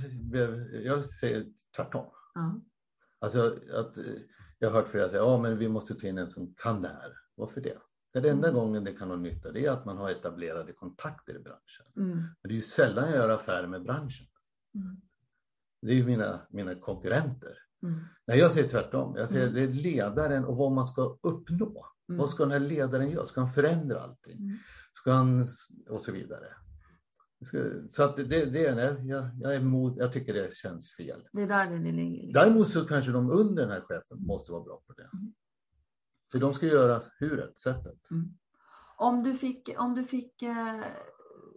jag 0.84 1.06
säger 1.06 1.46
tvärtom. 1.76 2.06
Ja. 2.34 2.62
Alltså 3.20 3.56
att 3.74 3.98
jag 4.62 4.72
har 4.72 4.82
hört 4.82 4.90
flera 4.90 5.10
säga, 5.10 5.22
ja 5.22 5.38
men 5.42 5.58
vi 5.58 5.68
måste 5.68 5.96
ta 5.96 6.08
in 6.08 6.18
en 6.18 6.30
som 6.30 6.54
kan 6.58 6.82
det 6.82 6.88
här. 6.88 7.14
Varför 7.36 7.62
det? 7.62 7.78
Den 8.14 8.26
enda 8.26 8.48
Mm. 8.48 8.60
gången 8.60 8.84
det 8.84 8.94
kan 8.94 9.10
ha 9.10 9.16
nytta 9.16 9.52
det 9.52 9.66
är 9.66 9.72
att 9.72 9.86
man 9.86 9.98
har 9.98 10.10
etablerade 10.10 10.74
kontakter 10.74 11.36
i 11.36 11.40
branschen. 11.40 11.86
Mm. 11.98 12.10
Men 12.18 12.28
det 12.44 12.50
är 12.50 12.56
ju 12.56 12.62
sällan 12.62 13.06
jag 13.10 13.16
gör 13.16 13.30
affärer 13.30 13.68
med 13.68 13.84
branschen. 13.84 14.28
Mm. 14.76 15.02
Det 15.82 15.92
är 15.92 15.96
ju 15.96 16.06
mina, 16.06 16.40
mina 16.50 16.76
konkurrenter. 16.76 17.58
Mm. 17.84 18.00
Nej, 18.26 18.40
jag 18.40 18.52
säger 18.52 18.70
tvärtom. 18.70 19.16
Jag 19.18 19.30
säger 19.30 19.44
Mm. 19.48 19.56
det 19.56 19.62
är 19.62 19.68
ledaren 19.68 20.46
och 20.46 20.58
vad 20.58 20.72
man 20.72 20.86
ska 20.86 21.18
uppnå. 21.22 21.86
Mm. 22.10 22.20
Vad 22.20 22.30
ska 22.30 22.44
den 22.44 22.52
här 22.52 22.60
ledaren 22.60 23.10
göra? 23.12 23.26
Ska 23.26 23.42
han 23.42 23.50
förändra 23.50 24.00
allting? 24.00 24.38
Ska 24.94 25.12
han 25.12 25.48
och 25.90 26.02
så 26.02 26.12
vidare. 26.12 26.48
Så 27.90 28.04
att 28.04 28.16
det, 28.16 28.24
det 28.24 28.66
är, 28.66 29.06
jag, 29.06 29.30
jag 29.40 29.56
är 29.56 29.60
emot, 29.60 29.98
jag 29.98 30.14
tycker 30.14 30.34
det 30.34 30.56
känns 30.56 30.96
fel. 30.96 31.28
Det 31.32 31.42
är 31.44 31.48
där 31.48 31.70
det 31.70 31.92
ligger. 31.92 32.34
Däremot 32.34 32.68
så 32.68 32.86
kanske 32.86 33.12
de 33.12 33.32
under 33.32 33.62
den 33.62 33.72
här 33.72 33.82
chefen 33.82 34.26
måste 34.26 34.52
vara 34.52 34.64
bra 34.64 34.82
på 34.88 34.94
det. 34.94 35.10
Mm. 35.14 35.34
För 36.32 36.40
de 36.40 36.54
ska 36.54 36.66
göra 36.66 37.02
huret, 37.20 37.60
sättet. 37.60 37.98
Om 38.98 39.24
du 39.24 39.38
fick, 39.38 39.70
om 39.78 39.96
du 39.96 40.04
fick 40.04 40.42
eh, 40.42 40.84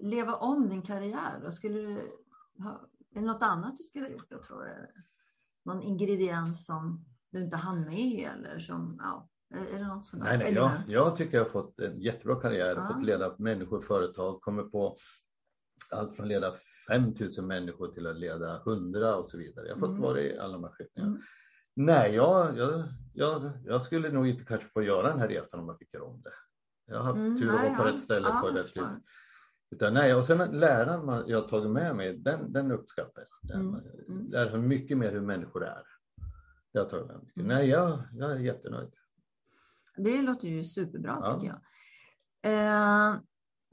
leva 0.02 0.34
om 0.34 0.68
din 0.68 0.82
karriär, 0.82 1.40
då 1.44 1.50
skulle 1.50 1.78
du 1.78 1.94
ha, 2.58 2.88
är 3.14 3.20
det 3.20 3.26
något 3.26 3.42
annat 3.42 3.76
du 3.76 3.82
skulle 3.82 4.04
ha 4.04 4.12
gjort 4.12 4.30
då, 4.30 4.42
tror 4.42 4.64
du? 4.64 5.02
Någon 5.64 5.82
ingrediens 5.82 6.66
som 6.66 7.04
du 7.30 7.40
inte 7.40 7.56
hann 7.56 7.84
med 7.84 8.28
eller 8.34 8.58
som, 8.58 9.00
ja, 9.02 9.28
är 9.50 9.78
det 9.78 9.86
något 9.86 10.06
sånt 10.06 10.22
Nej, 10.22 10.38
nej, 10.38 10.54
jag, 10.54 10.70
jag 10.86 11.16
tycker 11.16 11.36
jag 11.36 11.44
har 11.44 11.50
fått 11.50 11.80
en 11.80 12.00
jättebra 12.00 12.40
karriär, 12.40 12.76
Ja. 12.76 12.86
fått 12.86 13.04
leda 13.04 13.34
människor, 13.38 13.80
företag, 13.80 14.40
kommer 14.40 14.62
på 14.62 14.96
allt 15.92 16.16
från 16.16 16.28
leda 16.28 16.54
5000 16.88 17.46
människor 17.46 17.88
till 17.88 18.06
att 18.06 18.16
leda 18.16 18.60
100 18.66 19.16
och 19.16 19.28
så 19.30 19.38
vidare. 19.38 19.66
Jag 19.66 19.74
har 19.74 19.80
fått 19.80 19.88
Mm. 19.90 20.02
vara 20.02 20.20
i 20.20 20.38
alla 20.38 20.52
de 20.52 20.64
här 20.64 20.70
skiftningarna. 20.70 21.12
Mm. 21.14 21.22
Nej, 21.76 22.14
jag, 22.14 22.56
jag, 22.58 22.84
jag, 23.14 23.50
jag 23.64 23.82
skulle 23.82 24.08
nog 24.10 24.26
inte 24.26 24.44
kanske 24.44 24.68
få 24.68 24.82
göra 24.82 25.08
den 25.08 25.18
här 25.20 25.28
resan 25.28 25.60
om 25.60 25.68
jag 25.68 25.78
fick 25.78 25.94
göra 25.94 26.04
om 26.04 26.22
det. 26.22 26.32
Jag 26.86 26.96
har 26.96 27.04
haft 27.04 27.16
Mm, 27.16 27.38
tur 27.38 27.48
att 27.54 27.62
vara 27.62 27.74
på 27.76 27.82
rätt 27.84 28.00
ställe 28.00 28.28
Ja, 28.28 28.38
på 28.42 28.48
rätt 28.48 28.70
slut. 28.70 28.84
Utan 29.70 29.94
nej, 29.94 30.14
och 30.14 30.24
sen 30.24 30.38
läraren 30.60 31.06
man, 31.06 31.24
jag 31.28 31.40
har 31.42 31.48
tagit 31.48 31.70
med 31.70 31.96
mig, 31.96 32.18
den, 32.18 32.52
den 32.52 32.72
uppskattar 32.72 33.24
jag. 33.42 33.50
Den, 33.50 33.60
Mm, 33.68 33.80
mm. 34.08 34.30
Lär 34.30 34.50
mig 34.50 34.60
mycket 34.60 34.98
mer 34.98 35.12
hur 35.12 35.20
människor 35.20 35.64
är. 35.64 35.82
Jag 36.72 36.90
tar 36.90 37.04
med 37.04 37.20
mycket. 37.22 37.44
Nej, 37.46 37.68
jag, 37.68 37.98
jag 38.12 38.30
är 38.30 38.36
jättenöjd. 38.38 38.90
Det 39.96 40.22
låter 40.22 40.48
ju 40.48 40.64
superbra 40.64 41.18
Ja. 41.22 41.34
tycker 41.40 41.54
jag. 41.54 41.60
Eh, 42.52 43.16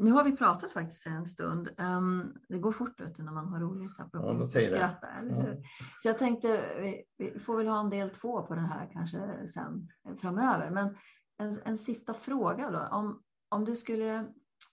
nu 0.01 0.11
har 0.11 0.23
vi 0.23 0.37
pratat 0.37 0.71
faktiskt 0.71 1.05
en 1.07 1.25
stund. 1.25 1.69
Ehm, 1.77 2.33
det 2.49 2.57
går 2.59 2.71
fort 2.71 2.99
vet 3.01 3.17
när 3.17 3.31
man 3.31 3.47
har 3.47 3.59
roligt. 3.59 3.99
Apropå 3.99 4.27
Ja, 4.27 4.43
att 4.43 4.51
skratta, 4.51 5.07
eller 5.07 5.31
Ja. 5.35 5.41
hur? 5.41 5.55
Så 6.01 6.07
jag 6.07 6.17
tänkte, 6.19 6.65
vi, 6.79 7.03
vi 7.17 7.39
får 7.39 7.57
väl 7.57 7.67
ha 7.67 7.79
en 7.79 7.89
del 7.89 8.09
två 8.09 8.41
på 8.45 8.55
det 8.55 8.61
här 8.61 8.89
kanske 8.93 9.47
sen 9.53 9.87
eh, 10.09 10.15
framöver. 10.15 10.69
Men 10.71 10.95
en, 11.37 11.57
en 11.65 11.77
sista 11.77 12.13
fråga 12.13 12.71
då. 12.71 12.95
Om, 12.97 13.21
om, 13.49 13.65
du 13.65 13.75
skulle, 13.75 14.25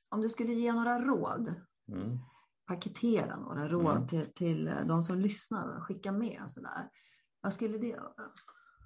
om 0.09 0.21
du 0.21 0.29
skulle 0.29 0.53
ge 0.53 0.73
några 0.73 1.01
råd, 1.01 1.55
Mm. 1.93 2.19
paketera 2.67 3.37
några 3.37 3.69
råd 3.69 3.97
Mm. 3.97 4.09
till, 4.09 4.27
till 4.35 4.69
eh, 4.69 4.87
de 4.87 5.03
som 5.03 5.19
lyssnar 5.19 5.77
och 5.77 5.83
skicka 5.83 6.13
med. 6.13 6.41
och 6.45 6.51
Sådär. 6.51 6.89
Vad 7.41 7.53
skulle 7.55 7.79
det 7.79 7.97
vara? 7.97 8.31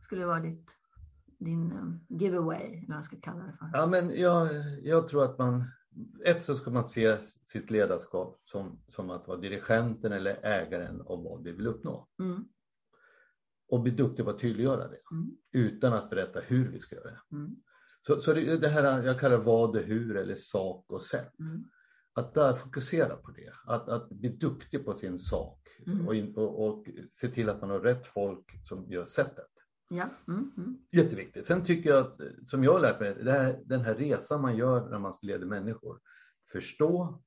Skulle 0.04 0.20
det 0.20 0.26
vara 0.26 0.40
ditt, 0.40 0.76
din 1.38 1.72
eh, 1.72 2.18
giveaway, 2.18 2.62
eller 2.62 2.88
vad 2.88 2.96
jag 2.96 3.04
ska 3.04 3.16
kalla 3.20 3.44
det 3.44 3.52
för? 3.58 3.70
Ja, 3.72 3.86
men 3.86 4.20
jag, 4.20 4.48
jag 4.82 5.08
tror 5.08 5.24
att 5.24 5.38
man... 5.38 5.64
Ett 6.24 6.42
så 6.42 6.54
ska 6.54 6.70
man 6.70 6.84
se 6.84 7.16
sitt 7.44 7.70
ledarskap 7.70 8.40
som, 8.44 8.80
som 8.88 9.10
att 9.10 9.28
vara 9.28 9.38
dirigenten 9.38 10.12
eller 10.12 10.40
ägaren 10.46 11.00
av 11.00 11.22
vad 11.24 11.42
vi 11.42 11.52
vill 11.52 11.66
uppnå. 11.66 12.08
Mm, 12.18 12.44
Och 13.68 13.80
bli 13.80 13.92
duktig 13.92 14.24
på 14.24 14.30
att 14.30 14.40
tydliggöra 14.40 14.88
det. 14.88 15.00
mm, 15.12 15.36
Utan 15.52 15.92
att 15.92 16.10
berätta 16.10 16.40
hur 16.40 16.68
vi 16.72 16.80
ska 16.80 16.96
göra 16.96 17.10
det. 17.10 17.20
mm, 17.36 17.56
Så, 18.06 18.20
så 18.20 18.32
det, 18.32 18.56
det 18.58 18.68
här 18.68 19.02
jag 19.02 19.20
kallar 19.20 19.36
vad 19.38 19.76
och 19.76 19.82
hur 19.82 20.16
eller 20.16 20.34
sak 20.34 20.84
och 20.92 21.02
sätt. 21.02 21.38
mm. 21.38 21.64
Att 22.14 22.34
där 22.34 22.52
fokusera 22.52 23.16
på 23.16 23.30
det. 23.30 23.52
Att, 23.66 23.88
att 23.88 24.08
bli 24.10 24.28
duktig 24.28 24.84
på 24.84 24.94
sin 24.94 25.18
sak. 25.18 25.68
Mm. 25.86 26.08
Och, 26.08 26.14
in, 26.14 26.36
och, 26.36 26.66
och 26.66 26.86
se 27.10 27.28
till 27.28 27.48
att 27.48 27.60
man 27.60 27.70
har 27.70 27.80
rätt 27.80 28.06
folk 28.06 28.66
som 28.68 28.90
gör 28.92 29.06
sättet. 29.06 29.46
Ja. 29.96 30.04
Mm, 30.28 30.52
mm, 30.56 30.78
Jätteviktigt. 30.90 31.46
Sen 31.46 31.64
tycker 31.64 31.90
jag 31.90 31.98
att, 32.06 32.20
som 32.46 32.64
jag 32.64 32.72
har 32.72 32.80
lärt 32.80 33.00
mig, 33.00 33.24
här, 33.24 33.60
den 33.64 33.80
här 33.80 33.94
resan 33.94 34.40
man 34.42 34.56
gör 34.56 34.90
när 34.90 34.98
man 34.98 35.14
leder 35.22 35.46
människor. 35.46 36.00
Förstå, 36.52 37.22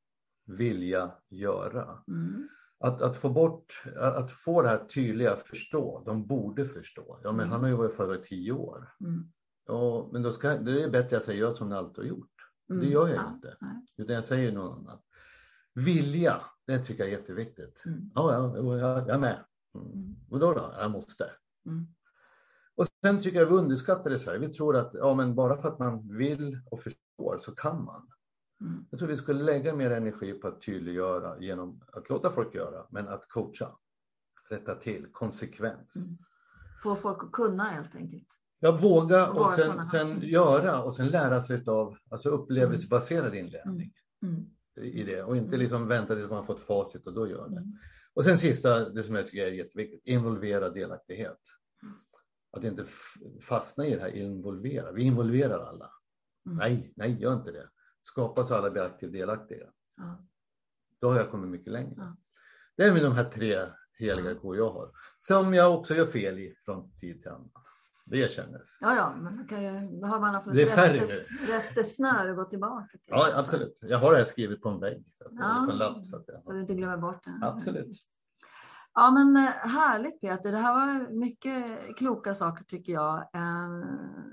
vilja, 0.46 1.12
göra. 1.30 2.04
mm, 2.08 2.48
Att, 2.80 3.02
att 3.02 3.18
få 3.18 3.30
bort, 3.30 3.84
att 3.98 4.32
få 4.32 4.62
det 4.62 4.68
här 4.70 4.86
tydliga 4.86 5.36
förstå, 5.36 6.04
de 6.06 6.28
borde 6.28 6.66
förstå. 6.66 7.20
Ja 7.24 7.32
men 7.32 7.40
Mm. 7.40 7.52
han 7.52 7.62
har 7.62 7.68
ju 7.70 7.76
varit 7.76 7.96
före 7.96 8.24
tio 8.24 8.52
år. 8.52 8.90
mm, 9.00 9.24
Ja, 9.68 10.10
men 10.14 10.22
då 10.22 10.32
ska, 10.32 10.58
det 10.58 10.84
är 10.84 10.90
bättre 10.90 11.18
att 11.18 11.24
säga 11.24 11.40
jag 11.40 11.54
som 11.54 11.70
ni 11.70 11.76
alltid 11.76 11.98
har 12.04 12.10
gjort. 12.10 12.32
mm. 12.70 12.82
Det 12.82 12.88
gör 12.92 13.08
jag 13.08 13.18
Ja, 13.18 13.34
inte. 13.36 13.58
Utan 13.98 14.16
jag 14.16 14.26
säger 14.26 14.52
något 14.52 14.78
annat. 14.78 15.02
Vilja, 15.74 16.42
det 16.68 16.80
tycker 16.80 17.04
jag 17.04 17.14
är 17.14 17.18
jätteviktigt. 17.18 17.84
Mm, 17.86 18.12
Ja, 18.16 18.34
ja, 18.34 18.58
jag, 18.58 18.80
jag 19.00 19.10
är 19.10 19.20
med. 19.20 19.46
Mm. 19.76 19.88
Mm. 19.92 20.16
Och 20.30 20.40
då 20.40 20.54
då? 20.54 20.74
Jag 20.80 20.92
måste. 20.92 21.32
mm, 21.66 21.88
Och 22.76 22.88
sen 23.04 23.22
tycker 23.22 23.40
jag 23.40 23.46
vi 23.46 23.54
underskattar 23.54 24.10
det 24.10 24.16
i 24.16 24.20
Sverige. 24.20 24.40
Vi 24.40 24.54
tror 24.54 24.76
att 24.76 24.92
ja, 24.94 25.14
men 25.14 25.36
bara 25.36 25.58
för 25.58 25.70
att 25.70 25.80
man 25.80 26.18
vill 26.18 26.60
och 26.72 26.82
förstår 26.82 27.38
så 27.40 27.52
kan 27.56 27.84
man. 27.86 28.08
mm, 28.62 28.86
Jag 28.90 29.00
tror 29.00 29.10
vi 29.10 29.18
skulle 29.18 29.44
lägga 29.44 29.76
mer 29.76 29.92
energi 29.92 30.34
på 30.34 30.48
att 30.48 30.62
tydliggöra 30.62 31.40
genom 31.40 31.82
att 31.94 32.10
låta 32.10 32.32
folk 32.32 32.56
göra, 32.56 32.86
men 32.90 33.08
att 33.08 33.28
coacha. 33.30 33.76
Rätta 34.50 34.76
till, 34.76 35.08
konsekvens. 35.12 35.96
Mm. 36.06 36.18
Få 36.84 36.96
folk 36.96 37.24
att 37.24 37.32
kunna 37.32 37.64
helt 37.64 37.96
enkelt. 37.96 38.28
Jag 38.60 38.82
våga 38.82 39.30
Och 39.32 39.54
sen, 39.54 39.88
sen 39.88 40.12
Mm. 40.12 40.24
göra 40.24 40.84
och 40.84 40.94
sen 40.96 41.08
lära 41.10 41.42
sig 41.42 41.64
av 41.68 41.98
alltså 42.10 42.30
upplevelsebaserad 42.30 43.36
inlärning 43.36 43.94
Mm, 44.24 44.46
i 44.82 45.04
det 45.04 45.24
och 45.24 45.38
inte 45.38 45.48
Mm. 45.48 45.60
liksom 45.60 45.88
vänta 45.88 46.16
tills 46.16 46.30
man 46.30 46.46
fått 46.46 46.60
facit 46.62 47.08
och 47.08 47.14
då 47.14 47.28
gör 47.28 47.50
det. 47.50 47.58
mm, 47.58 47.74
Och 48.14 48.24
sen 48.26 48.38
sista, 48.38 48.90
det 48.90 49.04
som 49.04 49.16
jag 49.16 49.26
tycker 49.28 49.48
är 49.48 49.52
jätteviktigt, 49.52 50.02
involvera 50.06 50.70
delaktighet. 50.70 51.40
Att 52.56 52.64
inte 52.64 52.86
fastna 53.42 53.86
i 53.86 53.96
det 53.96 54.02
här 54.02 54.16
involvera. 54.16 54.92
Vi 54.92 55.04
involverar 55.04 55.60
alla. 55.66 55.92
Mm. 56.46 56.58
Nej, 56.58 56.94
nej, 56.96 57.22
gör 57.22 57.34
inte 57.34 57.52
det. 57.52 57.70
Skapa 58.02 58.44
så 58.44 58.56
alla 58.56 58.70
blir 58.72 58.82
aktivt 58.82 59.12
delaktiga. 59.12 59.66
ja. 59.98 60.26
Då 61.02 61.10
har 61.10 61.18
jag 61.18 61.30
kommit 61.30 61.50
mycket 61.50 61.74
längre. 61.74 61.94
Ja. 61.98 62.18
Det 62.78 62.84
är 62.84 62.94
med 62.94 63.04
de 63.04 63.14
här 63.14 63.24
tre 63.24 63.68
heliga 63.98 64.36
kor 64.36 64.58
jag 64.58 64.70
har. 64.72 64.92
Som 65.18 65.54
jag 65.54 65.76
också 65.80 65.94
gör 65.94 66.06
fel 66.06 66.40
i 66.40 66.56
från 66.66 66.92
tid 67.00 67.22
till 67.22 67.32
annan. 67.32 67.50
Det 68.06 68.18
erkännes. 68.18 68.78
ja, 68.82 68.96
ja, 68.96 69.14
men 69.16 69.36
man 69.36 69.48
kan 69.48 69.64
ju, 69.64 70.00
då 70.02 70.08
har 70.08 70.20
man 70.20 70.36
haft 70.36 70.48
rättes, 70.48 71.30
rättesnöre 71.50 72.32
att 72.32 72.38
gå 72.38 72.44
tillbaka 72.44 72.88
till. 72.92 73.00
Ja, 73.06 73.32
absolut. 73.36 73.78
Jag 73.82 74.00
har 74.00 74.12
det 74.12 74.18
här 74.18 74.26
skrivet 74.26 74.62
på 74.62 74.70
en 74.70 74.80
vägg. 74.80 75.04
Så 75.14 75.26
att, 75.26 75.32
Ja. 75.34 75.64
På 75.66 75.72
en 75.72 75.78
lapp. 75.78 76.06
Så 76.08 76.18
att 76.18 76.24
jag, 76.28 76.44
Så 76.44 76.52
du 76.52 76.62
inte 76.62 76.74
glömmer 76.76 76.98
bort 76.98 77.24
det. 77.24 77.40
absolut. 77.48 77.98
Ja 78.96 79.12
men 79.12 79.38
eh, 79.38 79.52
härligt 79.52 80.22
Peter, 80.22 80.52
det 80.52 80.58
här 80.58 80.74
var 80.74 81.10
mycket 81.12 81.80
kloka 81.98 82.36
saker 82.36 82.64
tycker 82.64 82.94
jag. 82.94 83.18
Eh, 83.34 83.86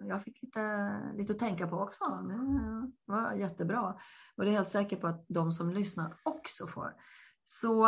Jag 0.09 0.23
fick 0.25 0.43
lite, 0.43 0.89
lite 1.15 1.33
att 1.33 1.39
tänka 1.39 1.67
på 1.69 1.77
också. 1.77 2.05
Det 2.05 3.13
var 3.13 3.33
jättebra. 3.33 3.97
Och 4.37 4.45
det 4.45 4.51
är 4.51 4.53
helt 4.53 4.69
säker 4.69 4.97
på 4.97 5.07
att 5.07 5.25
de 5.29 5.53
som 5.53 5.71
lyssnar 5.71 6.15
också 6.23 6.67
får. 6.67 6.95
Så 7.47 7.87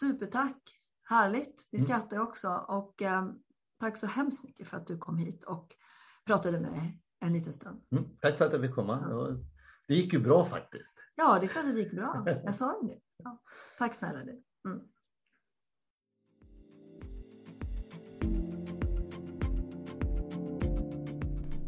supertack, 0.00 0.62
härligt. 1.08 1.68
Vi 1.70 1.78
Mm. 1.78 1.88
skrattar 1.88 2.16
ju 2.16 2.22
också 2.22 2.48
och 2.68 3.02
eh, 3.02 3.30
tack 3.80 3.96
så 3.96 4.06
hemskt 4.06 4.44
mycket 4.44 4.68
för 4.68 4.76
att 4.76 4.86
du 4.86 4.98
kom 4.98 5.16
hit 5.18 5.44
och 5.44 5.74
pratade 6.26 6.60
med 6.60 6.70
mig 6.70 6.98
en 7.20 7.32
liten 7.32 7.52
stund. 7.52 7.80
Mm. 7.90 8.04
Tack 8.20 8.38
för 8.38 8.44
att 8.46 8.52
jag 8.52 8.60
fick 8.62 8.74
komma. 8.74 9.08
Det 9.08 9.14
var- 9.14 9.44
Det 9.88 9.94
gick 9.94 10.12
ju 10.12 10.18
bra 10.18 10.44
faktiskt. 10.44 10.98
Ja, 11.14 11.38
det 11.40 11.46
är 11.46 11.48
klart 11.48 11.64
att 11.64 11.74
det 11.74 11.80
gick 11.80 11.92
bra. 11.96 12.24
Jag 12.44 12.54
sa 12.54 12.80
det. 12.82 12.98
Ja. 13.16 13.42
Tack 13.78 13.94
snälla 13.94 14.18
du. 14.24 14.42
Mm. 14.70 14.80